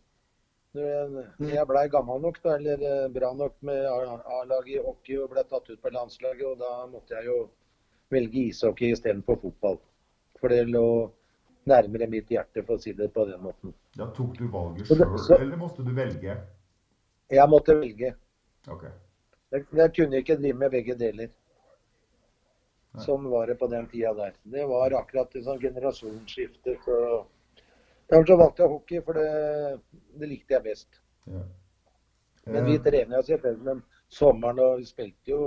Når 0.73 1.51
jeg 1.51 1.65
blei 1.69 1.83
gammel 1.89 2.21
nok, 2.21 2.39
da, 2.43 2.55
eller 2.57 3.09
bra 3.13 3.29
nok 3.33 3.55
med 3.65 3.85
A-laget 3.89 4.75
i 4.75 4.81
hockey 4.85 5.17
og 5.21 5.31
ble 5.33 5.43
tatt 5.49 5.69
ut 5.69 5.81
på 5.81 5.91
landslaget, 5.93 6.45
og 6.45 6.61
da 6.61 6.85
måtte 6.89 7.17
jeg 7.17 7.25
jo 7.25 7.37
velge 8.13 8.43
ishockey 8.51 8.93
istedenfor 8.93 9.39
fotball. 9.41 9.79
For 10.39 10.53
det 10.53 10.67
lå 10.69 11.09
nærmere 11.69 12.07
mitt 12.11 12.31
hjerte, 12.33 12.63
for 12.65 12.77
å 12.77 12.83
si 12.83 12.93
det 12.97 13.09
på 13.15 13.25
den 13.29 13.41
måten. 13.43 13.73
Ja, 13.97 14.09
Tok 14.15 14.37
du 14.37 14.47
valget 14.53 14.89
sjøl, 14.89 15.05
eller 15.39 15.59
måtte 15.59 15.85
du 15.85 15.93
velge? 15.95 16.37
Jeg 17.29 17.49
måtte 17.49 17.77
velge. 17.77 18.13
Okay. 18.67 18.91
Jeg, 19.53 19.65
jeg 19.77 19.93
kunne 19.95 20.21
ikke 20.23 20.37
drive 20.39 20.61
med 20.61 20.73
begge 20.73 20.95
deler. 20.97 21.31
Nei. 22.89 23.03
Sånn 23.05 23.27
var 23.29 23.49
det 23.49 23.59
på 23.61 23.69
den 23.69 23.85
tida 23.89 24.15
der. 24.17 24.33
Det 24.49 24.65
var 24.69 24.95
akkurat 24.97 25.35
et 25.37 25.45
sånn 25.45 25.61
generasjonsskifte. 25.61 26.77
Så 26.85 26.97
Derfor 28.09 28.25
så 28.25 28.37
valgte 28.37 28.63
jeg 28.63 28.69
hockey, 28.73 29.01
for 29.05 29.17
det, 29.19 29.79
det 30.17 30.29
likte 30.31 30.55
jeg 30.55 30.65
best. 30.65 31.01
Ja. 31.29 31.43
Men 32.49 32.65
vi 32.65 32.77
trener 32.81 33.19
jo 33.19 33.25
selvfølgelig 33.27 33.65
men 33.67 33.83
sommeren, 34.09 34.61
og 34.65 34.79
vi 34.79 34.87
spilte 34.89 35.29
jo 35.35 35.41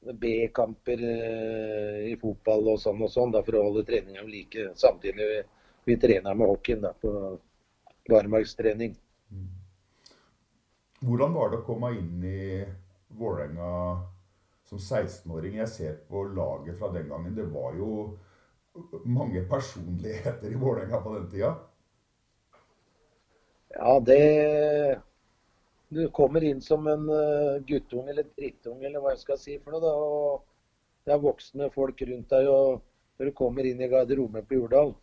B-kamper 0.00 1.02
eh, 1.02 2.00
i 2.12 2.16
fotball 2.20 2.72
og 2.74 2.80
sånn 2.80 3.02
og 3.02 3.10
sånn, 3.10 3.32
da, 3.34 3.42
for 3.46 3.58
å 3.58 3.66
holde 3.68 3.84
treninga 3.88 4.24
like. 4.26 4.70
Samtidig 4.78 5.28
vi, 5.30 5.38
vi 5.90 5.96
trener 6.00 6.36
med 6.36 6.50
hockeyen 6.52 6.84
da, 6.84 6.92
på 6.94 7.12
barmarkstrening. 8.10 8.94
Hvordan 11.06 11.34
var 11.34 11.50
det 11.50 11.60
å 11.60 11.66
komme 11.66 11.92
inn 11.96 12.22
i 12.24 12.44
Vålerenga 13.16 13.70
som 14.66 14.78
16-åring? 14.78 15.58
Jeg 15.60 15.72
ser 15.72 15.98
på 16.08 16.24
laget 16.36 16.78
fra 16.78 16.92
den 16.94 17.10
gangen. 17.10 17.34
Det 17.36 17.48
var 17.52 17.76
jo 17.76 17.90
mange 19.04 19.42
personligheter 19.50 20.52
i 20.52 20.60
Vålerenga 20.60 21.00
på 21.02 21.16
den 21.16 21.28
tida. 21.32 21.52
Ja, 23.76 23.98
det 24.00 24.22
Du 25.88 26.08
kommer 26.10 26.44
inn 26.44 26.60
som 26.60 26.86
en 26.90 27.08
uh, 27.08 27.62
guttunge 27.66 28.10
eller 28.10 28.26
drittunge 28.36 28.86
eller 28.88 29.02
hva 29.02 29.14
jeg 29.14 29.22
skal 29.22 29.38
si 29.38 29.56
for 29.62 29.76
noe. 29.76 29.82
da, 29.84 29.92
og 29.94 31.06
Det 31.06 31.14
er 31.14 31.22
voksne 31.22 31.70
folk 31.74 32.02
rundt 32.08 32.30
deg. 32.34 32.48
og 32.50 32.82
Når 33.18 33.30
du 33.30 33.36
kommer 33.38 33.66
inn 33.66 33.80
i 33.80 33.88
garderoben 33.88 34.46
på 34.46 34.58
Jordal 34.58 34.94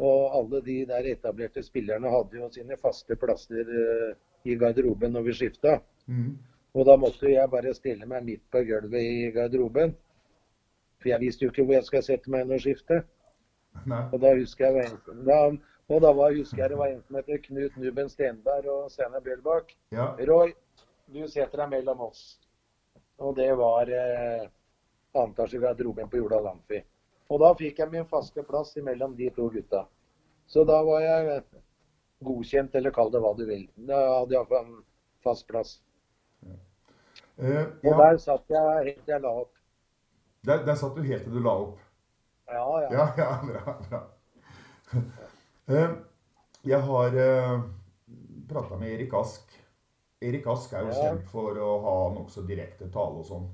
Og 0.00 0.36
alle 0.38 0.62
de 0.64 0.78
der 0.88 1.10
etablerte 1.12 1.62
spillerne 1.62 2.08
hadde 2.10 2.40
jo 2.40 2.48
sine 2.52 2.78
faste 2.80 3.16
plasser 3.20 3.68
uh, 3.68 4.14
i 4.48 4.56
garderoben 4.56 5.12
når 5.12 5.26
vi 5.28 5.36
skifta. 5.36 5.80
Mm. 6.08 6.38
Og 6.72 6.86
da 6.86 6.96
måtte 6.96 7.28
jeg 7.28 7.50
bare 7.50 7.74
stille 7.74 8.06
meg 8.08 8.24
midt 8.24 8.46
på 8.50 8.62
gulvet 8.64 9.02
i 9.02 9.30
garderoben. 9.34 9.92
For 11.00 11.12
jeg 11.12 11.20
visste 11.20 11.44
jo 11.44 11.50
ikke 11.52 11.66
hvor 11.66 11.76
jeg 11.76 11.88
skal 11.88 12.06
sette 12.06 12.32
meg 12.32 12.46
når 12.48 12.62
skiftet. 12.64 13.08
Nei. 13.86 14.00
Og 14.12 14.20
da 14.22 14.32
husker 14.36 14.76
jeg 14.76 14.96
da, 15.26 15.40
og 15.90 16.00
da 16.04 16.12
var, 16.14 16.34
husker 16.36 16.62
jeg 16.62 16.70
det 16.72 16.78
var 16.78 16.92
en 16.92 17.02
som 17.02 17.16
heter 17.18 17.40
Knut 17.46 17.76
Nuben 17.82 18.08
Stenberg 18.12 18.68
og 18.70 18.90
Steinar 18.92 19.22
Bjølbakk. 19.24 19.74
Ja. 19.94 20.12
Roy, 20.28 20.52
du 21.10 21.24
setter 21.28 21.64
deg 21.64 21.72
mellom 21.74 22.04
oss. 22.06 22.22
Og 23.20 23.34
det 23.36 23.50
var 23.58 23.90
eh, 23.92 24.46
antas 25.18 25.54
i 25.54 25.60
garderoben 25.60 26.08
på 26.08 26.20
Jordal 26.22 26.46
Amfi. 26.52 26.80
Og 27.30 27.42
da 27.42 27.50
fikk 27.58 27.82
jeg 27.82 27.92
min 27.92 28.06
faste 28.10 28.42
plass 28.46 28.72
mellom 28.82 29.16
de 29.18 29.28
to 29.34 29.48
gutta. 29.52 29.84
Så 30.50 30.64
da 30.66 30.80
var 30.86 31.02
jeg 31.04 31.42
godkjent, 32.26 32.74
eller 32.74 32.94
kall 32.94 33.10
det 33.14 33.20
hva 33.22 33.34
du 33.38 33.44
vil. 33.48 33.66
Da 33.76 33.98
hadde 34.20 34.34
jeg 34.34 34.40
iallfall 34.40 34.64
en 34.66 34.80
fast 35.26 35.46
plass. 35.50 35.76
Eh, 37.40 37.66
Og 37.86 37.98
der 38.02 38.18
satt 38.20 38.50
jeg 38.50 38.84
helt 38.84 39.04
til 39.04 39.14
jeg 39.14 39.22
la 39.24 39.34
opp. 39.42 39.52
Der, 40.46 40.64
der 40.64 40.74
satt 40.80 40.96
du 40.96 41.02
helt 41.04 41.24
til 41.26 41.34
du 41.36 41.42
la 41.44 41.54
opp. 41.66 41.78
Ja, 42.50 42.64
ja. 42.82 42.88
Ja, 42.94 43.06
ja, 43.16 43.28
bra. 43.46 43.76
bra. 43.90 44.00
Eh, 45.70 45.90
Jeg 46.64 46.80
har 46.80 47.14
prata 48.48 48.76
med 48.76 48.90
Erik 48.92 49.14
Ask. 49.14 49.52
Erik 50.20 50.46
Ask 50.46 50.72
er 50.72 50.80
jo 50.80 50.88
Ja. 50.88 51.00
kjent 51.02 51.28
for 51.30 51.54
å 51.54 51.80
ha 51.82 52.14
nokså 52.14 52.42
direkte 52.46 52.90
tale 52.92 53.20
og 53.20 53.24
sånn. 53.24 53.48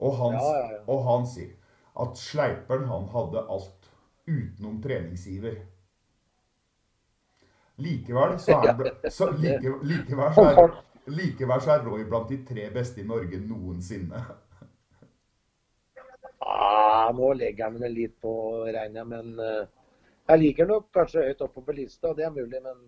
Og 0.00 0.14
Ja, 0.34 0.70
ja, 0.70 0.78
og 0.86 1.04
han 1.04 1.26
sier 1.26 1.54
at 1.96 2.16
Sleiperen 2.16 2.86
han 2.86 3.08
hadde 3.08 3.48
alt 3.48 3.88
utenom 4.26 4.80
treningsiver. 4.82 5.56
Likevel 7.78 8.38
så 8.38 8.58
er, 8.62 9.10
så, 9.10 9.30
like, 9.32 9.72
likevel, 9.82 10.34
så 10.34 10.44
er, 10.50 10.82
likevel 11.06 11.60
så 11.60 11.70
er 11.70 11.84
Roy 11.84 12.04
blant 12.04 12.28
de 12.28 12.44
tre 12.44 12.70
beste 12.70 13.00
i 13.00 13.04
Norge 13.06 13.38
noensinne. 13.40 14.22
Ah, 16.40 17.10
nå 17.12 17.32
legger 17.34 17.64
jeg 17.64 17.80
meg 17.80 17.90
litt 17.94 18.20
på, 18.20 18.32
regner 18.66 19.00
jeg, 19.00 19.06
men 19.06 19.40
eh, 19.40 19.66
jeg 20.28 20.40
liker 20.42 20.68
nok 20.68 20.90
kanskje 20.92 21.24
høyt 21.28 21.42
oppe 21.46 21.64
på 21.64 21.74
lista, 21.76 22.12
det 22.14 22.26
er 22.26 22.34
mulig. 22.34 22.60
Men 22.62 22.82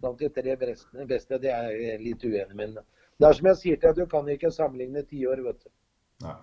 blant 0.00 0.18
de 0.18 0.30
tre 0.32 0.56
beste, 0.56 1.06
beste, 1.08 1.38
det 1.42 1.52
er 1.52 1.70
jeg 1.76 2.00
litt 2.00 2.24
uenig 2.24 2.56
med. 2.56 2.78
Det 3.20 3.28
er 3.28 3.36
som 3.38 3.48
jeg 3.50 3.60
sier 3.60 3.80
til 3.80 3.92
deg, 3.92 4.04
du 4.04 4.10
kan 4.10 4.28
ikke 4.32 4.50
sammenligne 4.50 5.04
tiår, 5.06 5.42
vet 5.44 5.60
du. 5.64 5.70
Nei. 6.24 6.38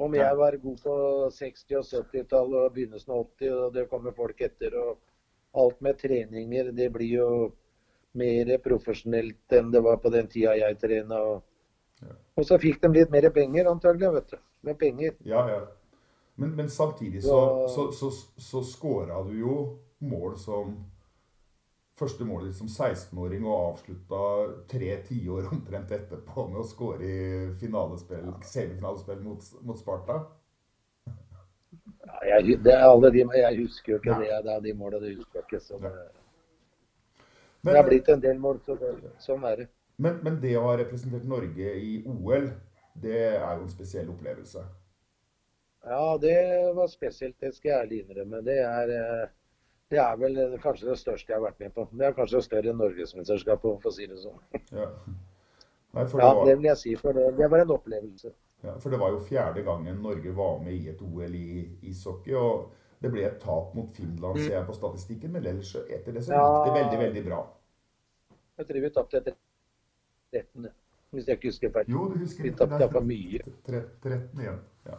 Om 0.00 0.14
jeg 0.16 0.36
var 0.36 0.56
god 0.56 0.82
på 0.82 0.96
60- 1.36 1.76
og 1.76 1.88
70-tallet 1.88 2.58
og 2.60 2.74
begynnelsen 2.76 3.12
av 3.12 3.24
80, 3.24 3.50
og 3.64 3.74
det 3.74 3.88
kommer 3.90 4.14
folk 4.16 4.38
etter, 4.40 4.76
og 4.80 5.00
alt 5.60 5.80
med 5.84 5.98
treninger, 6.00 6.70
det 6.76 6.88
blir 6.94 7.16
jo 7.18 7.30
mer 8.20 8.52
profesjonelt 8.64 9.54
enn 9.56 9.70
det 9.70 9.82
var 9.84 9.98
på 10.02 10.12
den 10.14 10.28
tida 10.30 10.56
jeg 10.58 10.78
trena. 10.80 11.20
Og, 11.20 11.42
Ja. 12.00 12.14
og 12.36 12.46
så 12.48 12.56
fikk 12.56 12.80
de 12.80 12.88
litt 12.94 13.10
mer 13.12 13.28
penger, 13.30 13.66
antagelig, 13.68 14.08
vet 14.14 14.30
du. 14.30 14.36
Med 14.62 14.78
penger. 14.78 15.16
Ja, 15.24 15.42
ja. 15.50 15.60
Men, 16.40 16.54
men 16.56 16.70
samtidig 16.70 17.22
så, 17.22 17.68
så, 17.68 17.92
så, 17.92 18.10
så 18.40 18.62
skåra 18.64 19.22
du 19.28 19.34
jo 19.38 19.56
mål 19.98 20.38
som 20.38 20.78
Første 22.00 22.24
målet 22.24 22.48
ditt 22.48 22.56
som 22.56 22.68
16-åring 22.70 23.42
og 23.44 23.56
avslutta 23.74 24.20
tre 24.70 24.94
tiår 25.04 25.50
omtrent 25.52 25.90
etterpå 25.92 26.46
med 26.48 26.62
å 26.62 26.64
skåre 26.64 27.04
i 27.04 27.18
finalespill, 27.60 28.30
semifinalespill 28.48 29.20
mot, 29.20 29.44
mot 29.68 29.76
Sparta. 29.76 30.16
Ja, 32.06 32.22
jeg, 32.30 32.56
det 32.64 32.78
er 32.78 33.04
de, 33.04 33.26
jeg 33.42 33.58
husker 33.58 33.92
jo 33.92 34.00
ikke 34.00 34.14
ja. 34.14 34.18
det, 34.22 34.40
det 34.46 34.54
er 34.54 34.64
de 34.64 34.74
måla, 34.80 35.02
du 35.04 35.10
husker 35.10 35.44
ikke. 35.44 35.60
Så 35.60 35.76
det, 35.84 35.92
det 35.92 37.68
Men, 37.68 37.76
har 37.76 37.84
blitt 37.90 38.08
en 38.08 38.24
del 38.24 38.40
mål, 38.40 38.64
så 38.64 38.80
det, 38.80 38.96
sånn 39.20 39.44
er 39.52 39.60
det. 39.60 39.70
men, 40.00 40.22
men 40.24 40.40
det 40.40 40.56
å 40.56 40.64
ha 40.70 40.78
representert 40.80 41.28
Norge 41.28 41.76
i 41.84 41.98
OL, 42.08 42.48
det 43.04 43.26
er 43.28 43.44
jo 43.44 43.66
en 43.66 43.74
spesiell 43.76 44.08
opplevelse. 44.16 44.64
Ja, 45.84 46.18
det 46.20 46.74
var 46.76 46.86
spesielt, 46.92 47.36
det 47.40 47.54
skal 47.56 47.70
jeg 47.70 47.78
ærlig 47.84 48.00
innrømme. 48.04 48.42
Det 48.44 48.58
er, 48.58 48.90
eh, 48.96 49.28
det 49.90 49.98
er 49.98 50.16
vel 50.20 50.36
eh, 50.38 50.58
kanskje 50.60 50.90
det 50.90 50.98
største 51.00 51.32
jeg 51.32 51.38
har 51.40 51.46
vært 51.46 51.60
med 51.60 51.72
på. 51.74 51.86
Det 51.92 52.06
er 52.06 52.12
kanskje 52.18 52.42
større 52.44 52.70
enn 52.74 52.78
Norgesmesterskapet, 52.82 53.80
for 53.82 53.90
å 53.90 53.94
si 53.96 54.06
det 54.10 54.18
sånn. 54.20 54.40
Ja. 54.76 54.90
Nei, 55.96 56.04
for, 56.06 56.20
Ja, 56.20 56.34
det 56.34 56.50
det 56.50 56.56
vil 56.60 56.68
jeg 56.70 56.76
si, 56.76 56.94
for 57.00 57.12
det, 57.16 57.24
det 57.38 57.48
var 57.50 57.58
en 57.64 57.72
opplevelse. 57.74 58.32
ja, 58.62 58.74
for 58.78 58.90
det 58.90 58.98
var 59.00 59.10
jo 59.10 59.18
fjerde 59.24 59.62
gangen 59.64 60.02
Norge 60.02 60.34
var 60.36 60.60
med 60.62 60.72
i 60.76 60.88
et 60.92 61.00
OL 61.02 61.34
i 61.34 61.78
ishockey. 61.82 62.34
og 62.34 62.70
det 63.00 63.10
ble 63.10 63.22
et 63.24 63.40
tap 63.40 63.74
mot 63.74 63.88
Finland, 63.96 64.36
ser 64.38 64.58
jeg 64.58 64.66
på 64.66 64.74
statistikken, 64.76 65.32
men 65.32 65.46
ellers 65.46 65.74
etter 65.88 66.12
det 66.12 66.22
så 66.26 66.32
Ja. 66.34 66.42
gikk 66.44 66.66
det 66.74 66.82
veldig, 66.84 66.98
veldig 67.06 67.24
bra. 67.30 67.46
Jeg 68.58 68.66
tror 68.68 68.80
vi 68.82 68.90
tapte 68.90 69.16
etter 69.16 69.34
13., 70.32 70.68
hvis 71.10 71.26
jeg 71.26 71.36
ikke 71.38 71.48
husker 71.48 71.70
feil. 71.72 71.84
Jo, 71.88 72.08
du 72.08 72.18
husker 72.18 72.42
Vi 72.44 72.50
tapte 72.50 72.78
det. 72.78 73.02
mye. 73.02 73.40
13 73.64 74.40
igjen. 74.40 74.60
Ja. 74.86 74.98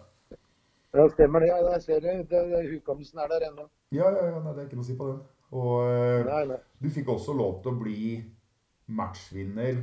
Ja, 0.94 1.06
stemmer 1.10 1.40
det. 1.40 1.48
Ja, 1.48 1.58
jeg 1.72 1.82
ser 1.82 2.00
det. 2.04 2.30
det 2.30 2.62
hukommelsen 2.74 3.20
er 3.20 3.28
der 3.32 3.46
ennå. 3.50 3.68
Ja, 3.96 4.10
ja, 4.12 4.26
ja, 4.26 4.40
nei, 4.44 4.54
det 4.54 4.60
er 4.64 4.68
ikke 4.70 4.80
noe 4.80 4.86
å 4.86 4.90
si 4.90 4.96
på 5.00 5.08
den. 5.08 5.22
Og 5.52 5.72
uh, 5.84 6.26
Nei, 6.28 6.42
nei. 6.48 6.58
du 6.84 6.90
fikk 6.90 7.10
også 7.12 7.34
lov 7.36 7.58
til 7.64 7.72
å 7.74 7.80
bli 7.80 8.02
matchvinner 8.88 9.82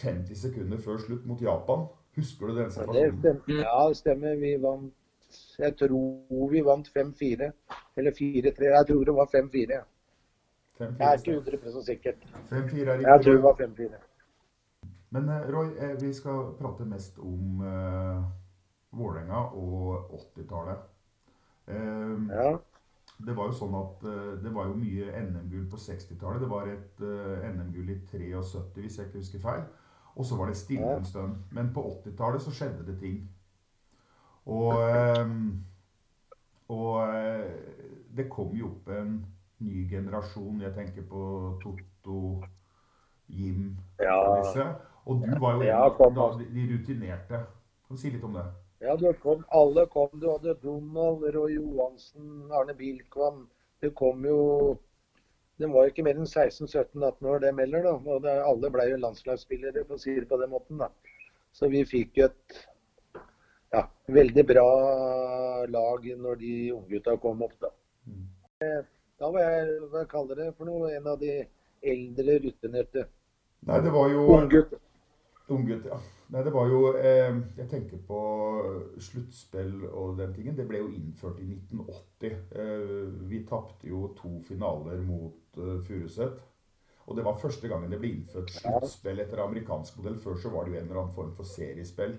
50 0.00 0.36
sekunder 0.36 0.80
før 0.84 0.98
slutt 1.00 1.26
mot 1.28 1.40
Japan. 1.40 1.86
Husker 2.16 2.48
du 2.48 2.54
den 2.56 2.62
Ja, 2.62 2.68
det 2.68 2.74
situasjonen? 2.76 3.18
stemmer. 3.20 3.60
Ja, 3.64 3.88
det 3.88 3.96
stemmer. 3.96 4.36
Vi 4.40 4.54
vant 4.62 4.94
Jeg 5.58 5.76
tror 5.76 6.48
vi 6.52 6.60
vant 6.64 6.88
5-4. 6.94 7.50
Eller 7.96 8.12
4-3. 8.12 8.70
Jeg 8.76 8.86
tror 8.88 9.04
det 9.04 9.14
var 9.14 9.26
5-4. 9.32 9.70
ja. 9.72 9.82
Jeg 10.80 10.92
er 11.00 11.18
ikke 11.18 11.32
100 11.32 11.82
sikker. 11.84 12.12
5-4 12.50 12.88
er 12.88 13.00
Jeg 13.00 13.24
tror 13.24 13.32
det 13.32 13.42
var 13.42 13.54
5-4. 13.60 14.00
Men 15.10 15.28
eh, 15.28 15.46
Roy, 15.54 15.68
eh, 15.78 15.94
vi 16.02 16.12
skal 16.12 16.52
prate 16.58 16.84
mest 16.84 17.18
om 17.18 17.60
uh, 17.64 18.24
Vålerenga 18.96 19.42
og 19.54 20.10
80-tallet. 20.20 20.78
Eh, 21.68 22.16
Ja. 22.32 22.56
Det 23.26 23.32
var 23.36 23.46
jo 23.48 23.52
sånn 23.56 23.74
at 23.78 24.02
eh, 24.04 24.32
det 24.44 24.50
var 24.52 24.66
jo 24.68 24.74
mye 24.76 25.06
NM-gull 25.22 25.68
på 25.72 25.78
60-tallet. 25.80 26.40
Det 26.42 26.48
var 26.50 26.66
et 26.68 27.00
eh, 27.00 27.46
NM-gull 27.48 27.90
i 27.94 28.00
73, 28.10 28.82
hvis 28.82 28.98
jeg 28.98 29.06
ikke 29.08 29.22
husker 29.22 29.40
feil. 29.40 29.62
Og 30.16 30.24
så 30.24 30.36
var 30.36 30.46
det 30.50 30.56
stille 30.56 30.90
en 30.98 31.04
stund. 31.04 31.36
Men 31.50 31.70
på 31.72 31.82
80-tallet 32.04 32.42
så 32.44 32.52
skjedde 32.52 32.84
det 32.86 32.98
ting. 33.00 33.22
Og, 34.46 34.72
eh, 34.84 35.32
og 36.68 37.14
eh, 37.14 37.48
det 38.16 38.28
kom 38.32 38.52
jo 38.56 38.66
opp 38.74 38.88
en 38.92 39.16
ny 39.64 39.86
generasjon. 39.90 40.60
Jeg 40.60 40.74
tenker 40.76 41.02
på 41.08 41.22
Totto, 41.62 42.42
Jim 43.28 43.76
Ja. 44.00 44.18
og 44.20 44.44
disse. 44.44 44.66
Og 45.06 45.22
du 45.24 45.38
var 45.40 45.54
jo 45.56 45.62
en 45.62 46.18
av 46.18 46.38
de 46.40 46.68
rutinerte. 46.72 47.40
Kan 47.86 47.96
du 47.96 48.00
si 48.00 48.10
litt 48.10 48.24
om 48.24 48.34
det? 48.34 48.44
Ja, 48.78 48.96
du 48.96 49.12
kom, 49.22 49.44
alle 49.48 49.86
kom. 49.86 50.08
Du 50.20 50.28
hadde 50.30 50.54
Donald, 50.62 51.24
Roy 51.34 51.54
Johansen, 51.54 52.52
Arne 52.52 52.74
Bilkvam. 52.74 53.46
Det 53.80 53.94
kom 53.94 54.24
jo 54.24 54.76
De 55.56 55.68
var 55.72 55.86
jo 55.86 55.92
ikke 55.94 56.02
mer 56.04 56.18
enn 56.20 56.28
16-17-18 56.28 57.28
år, 57.32 57.38
dem 57.40 57.60
heller. 57.62 57.86
da. 57.86 57.92
Og 57.96 58.24
det, 58.26 58.32
alle 58.44 58.70
ble 58.72 58.84
jo 58.90 58.98
landslagsspillere, 59.00 59.86
for 59.88 59.96
å 59.96 60.02
si 60.02 60.12
det 60.18 60.28
på 60.28 60.36
den 60.42 60.52
måten. 60.52 60.82
da. 60.82 60.90
Så 61.56 61.70
vi 61.72 61.80
fikk 61.88 62.20
jo 62.20 62.26
et 62.28 62.58
ja, 63.72 63.86
veldig 64.12 64.44
bra 64.50 64.66
lag 65.72 66.04
når 66.20 66.42
de 66.42 66.52
unggutta 66.76 67.16
kom 67.22 67.40
opp, 67.46 67.56
da. 67.64 67.72
Mm. 68.04 68.26
Da 69.16 69.30
var 69.32 69.46
jeg, 69.48 69.78
hva 69.88 70.02
jeg 70.02 70.10
kaller 70.12 70.42
det 70.42 70.50
for 70.58 70.68
noe, 70.68 70.92
en 70.92 71.08
av 71.08 71.16
de 71.24 71.38
eldre 71.94 72.36
rutinerte. 72.44 73.06
Nei, 73.66 73.80
det 73.80 73.94
var 73.96 74.12
jo 74.12 74.26
Unggutt. 74.36 74.76
Unggutt, 75.48 75.88
ja. 75.88 76.02
Nei, 76.34 76.42
det 76.42 76.50
var 76.50 76.66
jo 76.66 76.80
eh, 76.98 77.36
Jeg 77.58 77.68
tenker 77.70 78.00
på 78.08 78.20
sluttspill 78.98 79.84
og 79.86 80.16
den 80.18 80.34
tingen. 80.34 80.56
Det 80.58 80.66
ble 80.66 80.82
jo 80.82 80.90
innført 80.90 81.38
i 81.42 81.46
1980. 81.54 82.36
Eh, 82.62 83.10
vi 83.30 83.44
tapte 83.46 83.90
jo 83.90 84.08
to 84.18 84.36
finaler 84.46 85.02
mot 85.06 85.60
eh, 85.62 85.76
Furuset. 85.86 86.40
Og 87.06 87.14
det 87.16 87.24
var 87.24 87.38
første 87.38 87.68
gangen 87.70 87.92
det 87.92 88.00
ble 88.02 88.10
innført 88.16 88.50
sluttspill 88.50 89.22
etter 89.22 89.44
amerikansk 89.44 90.00
modell. 90.00 90.18
Før 90.18 90.40
så 90.42 90.50
var 90.50 90.66
det 90.66 90.74
jo 90.74 90.80
en 90.80 90.88
eller 90.88 91.02
annen 91.04 91.14
form 91.14 91.30
for 91.36 91.46
seriespill. 91.46 92.16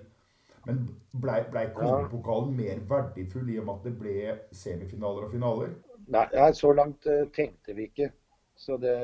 Men 0.64 0.80
blei 1.12 1.42
ble 1.52 1.66
kongepokalen 1.76 2.56
mer 2.56 2.80
verdifull 2.88 3.52
i 3.52 3.58
og 3.60 3.68
med 3.68 3.76
at 3.76 3.84
det 3.88 3.94
ble 4.00 4.16
semifinaler 4.56 5.28
og 5.28 5.36
finaler? 5.36 5.76
Nei, 6.08 6.24
så 6.56 6.72
langt 6.72 7.06
eh, 7.08 7.26
tenkte 7.36 7.76
vi 7.76 7.90
ikke. 7.90 8.10
Så 8.58 8.76
det 8.82 8.94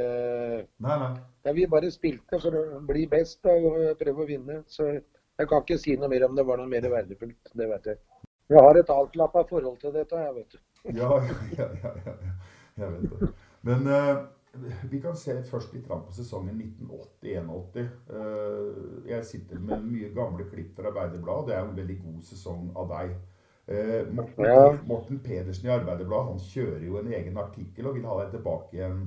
Nei, 0.82 0.96
nei. 0.98 1.12
ja, 1.46 1.52
Vi 1.54 1.66
bare 1.70 1.90
spilte 1.94 2.40
for 2.42 2.56
å 2.58 2.80
bli 2.86 3.06
best 3.10 3.38
da, 3.46 3.54
og 3.54 3.94
prøve 4.00 4.24
å 4.24 4.28
vinne. 4.28 4.62
Så 4.66 4.88
jeg 4.90 5.48
kan 5.50 5.62
ikke 5.62 5.78
si 5.78 5.94
noe 5.98 6.10
mer 6.10 6.26
om 6.26 6.34
det 6.34 6.44
var 6.46 6.58
noe 6.58 6.70
mer 6.70 6.88
verdifullt. 6.90 7.52
Det 7.54 7.68
vet 7.70 7.86
jeg. 7.92 8.00
Jeg 8.50 8.60
har 8.66 8.76
et 8.76 8.90
avklappa 8.92 9.44
forhold 9.48 9.78
til 9.80 9.94
dette, 9.94 10.22
jeg, 10.26 10.34
vet 10.36 10.56
du. 10.56 10.58
Ja, 10.98 11.16
ja, 11.58 11.68
ja, 11.84 11.92
ja. 12.06 12.16
Jeg 12.82 12.90
vet 12.96 13.12
det. 13.14 13.28
Men 13.64 13.86
uh, 13.88 14.24
vi 14.90 14.98
kan 15.00 15.14
se 15.16 15.36
først 15.48 15.72
litt 15.72 15.86
fram 15.86 16.02
på 16.04 16.12
sesongen 16.18 16.58
1980-81. 16.60 17.94
Uh, 18.10 19.06
jeg 19.08 19.24
sitter 19.30 19.62
med 19.62 19.86
mye 19.86 20.10
gamle 20.18 20.48
klipp 20.50 20.74
fra 20.76 20.90
Arbeiderbladet. 20.90 21.46
Det 21.48 21.56
er 21.56 21.62
en 21.68 21.78
veldig 21.78 21.98
god 22.02 22.26
sesong 22.32 22.66
av 22.74 22.90
deg. 22.90 23.14
Eh, 23.66 24.02
Morten, 24.12 24.44
Ja. 24.44 24.74
Morten 24.84 25.18
Pedersen 25.24 25.70
i 25.70 25.72
Arbeiderbladet 25.72 26.34
han 26.34 26.42
kjører 26.50 26.82
jo 26.84 26.98
en 27.00 27.06
egen 27.16 27.38
artikkel 27.40 27.86
og 27.88 27.94
vil 27.96 28.04
ha 28.10 28.18
deg 28.18 28.34
tilbake 28.34 28.76
igjen 28.76 28.98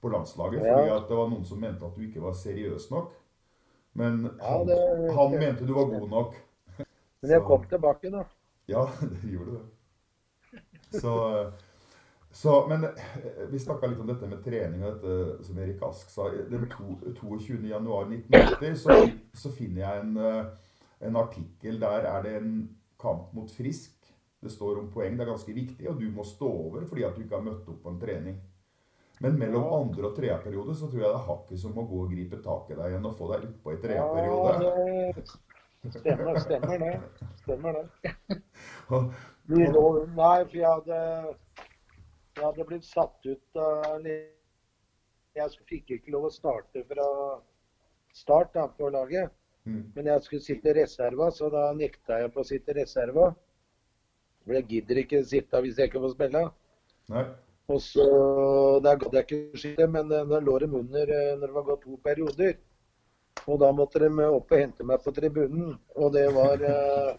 på 0.00 0.08
landslaget. 0.12 0.62
Ja. 0.64 0.74
Fordi 0.76 0.90
at 0.96 1.08
det 1.08 1.16
var 1.18 1.28
noen 1.32 1.44
som 1.44 1.60
mente 1.60 1.86
at 1.86 1.96
du 1.96 2.02
ikke 2.06 2.22
var 2.22 2.32
seriøs 2.38 2.90
nok. 2.90 3.12
Men 3.98 4.28
Ja, 4.38 4.58
han, 4.58 4.66
det- 4.68 5.14
han 5.16 5.30
mente 5.40 5.66
du 5.66 5.72
var 5.74 5.88
god 5.90 6.08
nok. 6.08 6.34
Men 7.22 7.30
jeg 7.30 7.42
kom 7.42 7.64
tilbake, 7.70 8.10
da. 8.14 8.22
ja, 8.68 8.84
det 9.22 9.30
gjorde 9.32 9.56
det. 9.58 9.64
Så, 11.00 11.12
så 12.32 12.66
Men 12.68 12.84
eh, 12.84 13.48
vi 13.50 13.58
snakka 13.58 13.86
litt 13.90 13.98
om 14.00 14.06
dette 14.08 14.28
med 14.30 14.40
trening 14.44 14.84
og 14.86 14.94
dette 15.02 15.44
som 15.44 15.58
Erik 15.58 15.82
Ask 15.82 16.10
sa. 16.14 16.28
Den 16.50 16.68
to- 16.70 17.00
22.1.1980 17.20 18.74
så, 18.74 18.96
så 19.34 19.50
finner 19.52 19.82
jeg 19.82 20.04
en, 20.04 20.16
eh, 20.16 20.44
en 21.08 21.16
artikkel. 21.20 21.80
Der 21.80 22.06
er 22.08 22.22
det 22.22 22.36
en 22.38 22.52
kamp 23.00 23.32
mot 23.34 23.50
Frisk. 23.50 23.94
Det 24.40 24.52
står 24.54 24.78
om 24.78 24.90
poeng. 24.94 25.16
Det 25.18 25.24
er 25.26 25.32
ganske 25.32 25.54
viktig, 25.54 25.88
og 25.90 25.98
du 26.00 26.06
må 26.14 26.22
stå 26.24 26.46
over 26.48 26.84
fordi 26.86 27.02
at 27.02 27.16
du 27.16 27.24
ikke 27.24 27.34
har 27.40 27.42
møtt 27.48 27.66
opp 27.68 27.80
på 27.82 27.90
en 27.90 28.00
trening. 28.00 28.36
Men 29.22 29.38
mellom 29.38 29.66
andre 29.74 30.06
og 30.06 30.16
tredje 30.16 30.38
periode 30.44 30.74
så 30.78 30.86
tror 30.86 31.02
jeg 31.02 31.10
det 31.10 31.18
er 31.18 31.26
hakket 31.26 31.60
som 31.62 31.74
må 31.74 31.84
gå 31.90 32.04
og 32.04 32.12
gripe 32.12 32.38
tak 32.44 32.70
i 32.70 32.76
deg 32.78 32.92
igjen 32.92 33.08
og 33.08 33.16
få 33.18 33.30
deg 33.32 33.46
utpå 33.48 33.74
i 33.74 33.80
tredje 33.82 34.04
periode. 34.14 34.52
Ja, 34.62 35.12
det 35.82 35.94
stemmer, 35.94 36.38
stemmer 36.42 36.84
det. 36.84 36.92
Stemmer 37.42 37.78
det. 37.78 38.38
Lå, 39.74 39.84
nei, 40.12 40.38
for 40.44 40.56
jeg 40.60 40.68
hadde, 40.68 41.00
jeg 42.36 42.44
hadde 42.44 42.66
blitt 42.68 42.86
satt 42.86 43.28
ut 43.28 43.60
Jeg 45.38 45.54
fikk 45.70 45.94
ikke 45.96 46.14
lov 46.14 46.28
å 46.28 46.32
starte 46.34 46.82
fra 46.90 47.08
start 48.14 48.54
da, 48.54 48.66
på 48.68 48.90
laget. 48.92 49.34
Mm. 49.68 49.82
Men 49.94 50.12
jeg 50.12 50.24
skulle 50.24 50.44
sitte 50.46 50.70
i 50.70 50.78
reserva, 50.80 51.30
så 51.34 51.50
da 51.52 51.68
nekta 51.76 52.22
jeg 52.22 52.32
på 52.34 52.42
å 52.42 52.48
sitte 52.48 52.74
i 52.74 52.80
reserva. 52.80 53.32
For 54.44 54.56
jeg 54.56 54.68
gidder 54.72 55.02
ikke 55.02 55.26
sitte 55.28 55.60
hvis 55.64 55.78
jeg 55.78 55.90
ikke 55.90 56.02
får 56.06 56.14
spille. 56.16 56.48
Nei. 57.12 57.26
Og 57.68 57.80
så, 57.84 58.04
Der 58.84 58.96
gadd 58.96 59.14
jeg 59.14 59.26
ikke 59.26 59.60
skyte, 59.60 59.86
men 59.92 60.12
eh, 60.12 60.26
da 60.30 60.40
lå 60.40 60.58
de 60.62 60.68
under 60.80 61.10
eh, 61.12 61.32
når 61.36 61.46
det 61.46 61.56
var 61.56 61.66
gått 61.66 61.82
to 61.84 61.98
perioder. 62.04 62.54
Og 63.46 63.58
da 63.60 63.70
måtte 63.72 64.00
de 64.02 64.08
opp 64.26 64.52
og 64.52 64.60
hente 64.62 64.86
meg 64.88 65.02
på 65.04 65.12
tribunen. 65.16 65.74
Og 65.96 66.12
det 66.16 66.26
var 66.36 66.64
eh, 66.64 67.10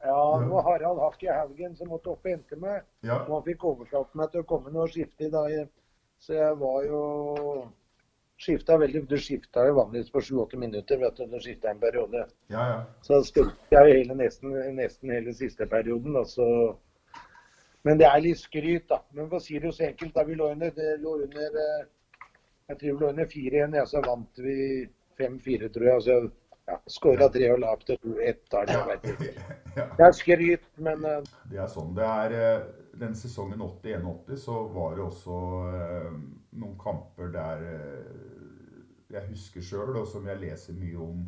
Ja, 0.00 0.22
det 0.40 0.48
var 0.48 0.64
Harald 0.64 1.02
Hakk 1.04 1.26
i 1.26 1.28
Haugen 1.28 1.76
som 1.76 1.92
måtte 1.92 2.14
opp 2.14 2.24
og 2.24 2.32
hente 2.32 2.56
meg. 2.56 2.86
Ja. 3.04 3.20
Og 3.26 3.36
han 3.36 3.44
fikk 3.50 3.68
overtalt 3.68 4.16
meg 4.16 4.32
til 4.32 4.42
å 4.42 4.48
komme 4.48 4.72
ned 4.72 4.80
og 4.86 4.94
skifte 4.94 5.28
i 5.28 5.34
dag. 5.34 5.68
Så 6.20 6.34
jeg 6.36 6.56
var 6.60 6.82
jo 6.88 7.04
Skifta 8.40 8.78
veldig 8.80 9.02
Du 9.08 9.18
skifta 9.20 9.66
jo 9.68 9.74
vanligvis 9.76 10.12
på 10.12 10.20
sju-åtte 10.24 10.56
minutter, 10.56 10.96
vet 11.02 11.18
du. 11.18 11.26
Du 11.28 11.40
skifta 11.44 11.68
en 11.74 11.80
periode. 11.82 12.22
Ja, 12.48 12.62
ja. 12.70 12.78
Så 13.04 13.18
spilte 13.28 13.76
jeg 13.76 13.98
hele, 13.98 14.16
nesten, 14.16 14.54
nesten 14.78 15.12
hele 15.12 15.34
siste 15.36 15.68
perioden. 15.68 16.16
og 16.16 16.24
så. 16.26 16.46
Men 17.82 18.00
det 18.00 18.08
er 18.08 18.20
litt 18.24 18.40
skryt, 18.40 18.88
da. 18.90 19.00
Men 19.16 19.30
for 19.30 19.38
å 19.38 19.44
si 19.44 19.58
det 19.60 19.72
så 19.72 19.86
enkelt, 19.88 20.12
da 20.16 20.24
vi 20.28 20.36
lå 20.36 20.50
under, 20.52 20.72
det 20.76 20.98
lå 21.00 21.16
under 21.24 21.56
eh, 21.62 21.86
Jeg 22.70 22.78
tror 22.78 22.90
vi 22.90 23.04
lå 23.04 23.08
under 23.14 23.30
4-1, 23.30 23.78
ja, 23.80 23.86
så 23.88 24.02
vant 24.04 24.42
vi 24.44 24.56
5-4, 25.18 25.70
tror 25.74 25.88
jeg. 25.88 26.02
Så 26.04 26.18
ja, 26.70 26.76
skåra 26.92 27.30
tre 27.32 27.48
og 27.54 27.62
la 27.62 27.72
opp 27.74 27.86
til 27.88 27.98
2-1. 28.04 28.42
da, 28.52 28.64
Jeg 28.68 28.84
vet 28.90 29.08
ikke. 29.14 29.56
Det 29.96 30.06
er 30.06 30.14
skryt, 30.18 30.68
men 30.76 31.08
eh, 31.08 31.32
Det 31.50 31.64
er 31.64 31.72
sånn. 31.72 31.94
Det 31.96 32.06
er 32.06 32.36
eh, 32.36 32.68
Den 33.00 33.16
sesongen 33.16 33.62
81-80 33.64 34.40
så 34.44 34.60
var 34.74 34.96
det 34.98 35.04
også 35.06 35.36
noen 36.60 36.74
kamper 36.82 37.30
der 37.32 37.62
jeg 39.10 39.26
husker 39.30 39.64
sjøl, 39.64 39.94
og 39.96 40.08
som 40.10 40.26
jeg 40.28 40.38
leser 40.42 40.76
mye 40.76 40.98
om 41.00 41.22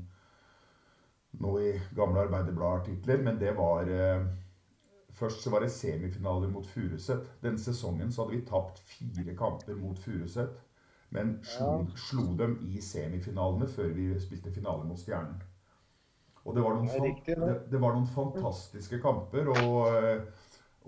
nå 1.40 1.52
i 1.64 1.70
gamle 1.96 2.26
Arbeiderblad-artikler, 2.26 3.22
men 3.24 3.38
det 3.40 3.54
var 3.56 3.88
Først 5.22 5.44
så 5.44 5.52
var 5.54 5.62
det 5.62 5.70
semifinaler 5.70 6.50
mot 6.50 6.66
Furuset. 6.66 7.22
Den 7.44 7.58
sesongen 7.58 8.10
så 8.12 8.24
hadde 8.24 8.36
vi 8.40 8.46
tapt 8.48 8.82
fire 8.90 9.36
kamper 9.38 9.76
mot 9.78 9.98
Furuset, 10.02 10.50
men 11.14 11.36
slo, 11.46 11.84
slo 11.94 12.24
dem 12.40 12.56
i 12.66 12.80
semifinalene 12.82 13.68
før 13.70 13.92
vi 13.94 14.08
spilte 14.20 14.50
finale 14.50 14.88
mot 14.88 14.98
Stjernen. 14.98 15.38
Og 16.42 16.56
det 16.56 16.64
var 16.64 16.74
noen, 16.74 16.88
Det 16.90 17.02
riktig, 17.04 17.36
det. 17.38 17.52
det, 17.70 17.80
var 17.80 17.94
noen 17.94 18.08
fantastiske 18.10 18.98
kamper. 19.04 19.52
Og, 19.52 19.76